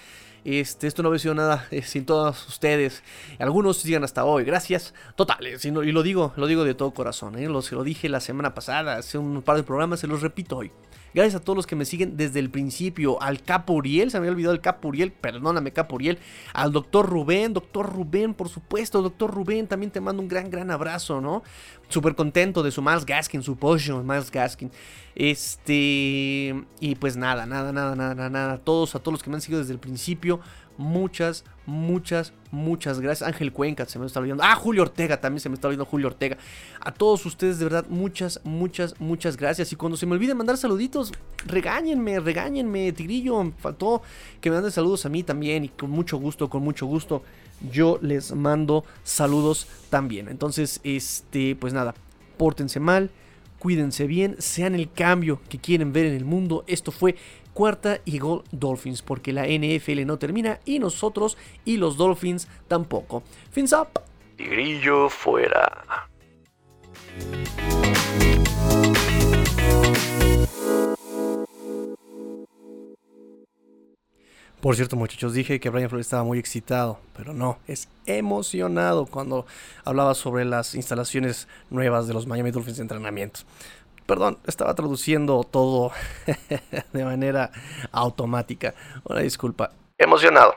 Este, 0.44 0.88
esto 0.88 1.04
no 1.04 1.10
hubiera 1.10 1.22
sido 1.22 1.36
nada 1.36 1.68
eh, 1.72 1.82
sin 1.84 2.06
todos 2.06 2.48
ustedes. 2.48 3.04
Algunos 3.40 3.78
sigan 3.78 4.04
hasta 4.04 4.26
hoy, 4.26 4.44
gracias. 4.44 4.94
Totales, 5.16 5.64
y, 5.64 5.70
y 5.70 5.92
lo 5.92 6.04
digo, 6.04 6.34
lo 6.36 6.48
digo 6.48 6.66
de 6.66 6.74
todo 6.74 6.92
corazón. 6.92 7.38
¿eh? 7.38 7.48
Lo, 7.48 7.62
se 7.62 7.76
lo 7.76 7.84
dije 7.84 8.10
la 8.10 8.20
semana 8.20 8.54
pasada, 8.54 8.98
hace 8.98 9.18
un 9.18 9.42
par 9.42 9.56
de 9.56 9.64
programas, 9.64 10.02
se 10.02 10.08
los 10.08 10.22
repito 10.22 10.58
hoy. 10.58 10.72
Gracias 11.18 11.42
a 11.42 11.44
todos 11.44 11.58
los 11.58 11.66
que 11.66 11.76
me 11.76 11.84
siguen 11.84 12.16
desde 12.16 12.40
el 12.40 12.52
principio. 12.52 13.20
Al 13.24 13.42
Capo 13.42 13.74
Uriel, 13.74 14.12
se 14.12 14.20
me 14.20 14.28
había 14.28 14.34
olvidado 14.34 14.54
el 14.54 14.62
Capo 14.62 14.90
Uriel, 14.90 15.12
perdóname 15.12 15.74
Capo 15.74 15.96
Uriel. 15.96 16.20
Al 16.54 16.72
doctor 16.72 17.10
Rubén, 17.10 17.54
doctor 17.54 17.92
Rubén, 17.92 18.36
por 18.36 18.50
supuesto, 18.50 19.02
doctor 19.02 19.34
Rubén, 19.34 19.66
también 19.66 19.92
te 19.92 20.00
mando 20.00 20.22
un 20.22 20.28
gran, 20.28 20.52
gran 20.52 20.70
abrazo, 20.70 21.20
¿no? 21.20 21.42
Súper 21.90 22.14
contento 22.14 22.62
de 22.62 22.70
su 22.70 22.84
Miles 22.84 23.04
Gaskin, 23.04 23.42
su 23.42 23.56
pollo, 23.56 24.04
Miles 24.04 24.30
Gaskin. 24.30 24.70
Este, 25.16 26.64
y 26.80 26.96
pues 27.00 27.18
nada, 27.18 27.48
nada, 27.48 27.72
nada, 27.72 27.96
nada, 27.96 28.30
nada. 28.30 28.60
Todos, 28.60 28.94
a 28.94 29.00
todos 29.00 29.14
los 29.14 29.24
que 29.24 29.32
me 29.32 29.38
han 29.38 29.42
seguido 29.42 29.60
desde 29.60 29.74
el 29.74 29.80
principio, 29.80 30.40
muchas, 30.78 31.44
muchas, 31.66 32.34
muchas 32.52 33.00
gracias. 33.00 33.28
Ángel 33.28 33.52
Cuenca 33.52 33.86
se 33.86 34.00
me 34.00 34.06
está 34.06 34.20
olvidando. 34.20 34.44
Ah, 34.44 34.56
Julio 34.56 34.84
Ortega 34.84 35.20
también 35.20 35.42
se 35.42 35.50
me 35.50 35.56
está 35.56 35.68
olvidando. 35.68 35.90
Julio 35.90 36.08
Ortega. 36.08 36.38
A 36.80 36.92
todos 36.92 37.26
ustedes, 37.26 37.60
de 37.60 37.66
verdad, 37.66 37.86
muchas, 37.90 38.40
muchas, 38.44 39.00
muchas 39.00 39.38
gracias. 39.38 39.72
Y 39.72 39.76
cuando 39.76 39.98
se 39.98 40.06
me 40.06 40.14
olvide 40.14 40.34
mandar 40.34 40.58
saluditos, 40.58 41.12
regáñenme, 41.46 42.20
regáñenme, 42.20 42.92
Tigrillo. 42.92 43.52
Faltó 43.58 44.02
que 44.40 44.50
me 44.50 44.56
manden 44.56 44.72
saludos 44.72 45.06
a 45.06 45.10
mí 45.10 45.24
también. 45.24 45.66
Y 45.66 45.70
con 45.70 45.90
mucho 45.90 46.18
gusto, 46.18 46.50
con 46.50 46.64
mucho 46.64 46.86
gusto, 46.86 47.24
yo 47.72 48.00
les 48.02 48.34
mando 48.34 48.86
saludos 49.04 49.68
también. 49.90 50.30
Entonces, 50.30 50.80
este, 50.84 51.56
pues 51.56 51.74
nada, 51.74 51.96
pórtense 52.38 52.80
mal. 52.80 53.12
Cuídense 53.60 54.06
bien, 54.06 54.36
sean 54.38 54.76
el 54.76 54.92
cambio 54.92 55.42
que 55.50 55.58
quieren 55.58 55.92
ver 55.92 56.06
en 56.06 56.14
el 56.14 56.26
mundo. 56.26 56.64
Esto 56.68 56.92
fue 56.92 57.16
cuarta 57.58 58.02
y 58.06 58.20
gol 58.20 58.44
Dolphins, 58.52 59.02
porque 59.02 59.34
la 59.34 59.48
NFL 59.48 60.06
no 60.06 60.20
termina 60.20 60.60
y 60.64 60.78
nosotros 60.78 61.40
y 61.66 61.78
los 61.78 61.98
Dolphins 61.98 62.48
tampoco. 62.68 63.24
Fins 63.50 63.74
up. 63.74 64.00
Tigrillo 64.36 65.10
fuera. 65.10 66.08
Por 74.62 74.76
cierto, 74.76 74.96
muchachos, 74.96 75.34
dije 75.34 75.60
que 75.60 75.70
Brian 75.72 75.90
Flores 75.90 76.06
estaba 76.06 76.24
muy 76.24 76.38
excitado, 76.38 77.00
pero 77.16 77.34
no, 77.34 77.58
es 77.68 77.90
emocionado 78.06 79.08
cuando 79.08 79.48
hablaba 79.84 80.14
sobre 80.14 80.46
las 80.46 80.76
instalaciones 80.76 81.48
nuevas 81.72 82.08
de 82.08 82.14
los 82.14 82.28
Miami 82.28 82.52
Dolphins 82.52 82.78
de 82.78 82.84
entrenamiento. 82.84 83.40
Perdón, 84.08 84.40
estaba 84.48 84.74
traduciendo 84.74 85.44
todo 85.44 85.92
de 86.94 87.06
manera 87.06 87.52
automática. 87.92 88.74
Una 89.04 89.20
disculpa. 89.20 89.72
Emocionado. 89.98 90.56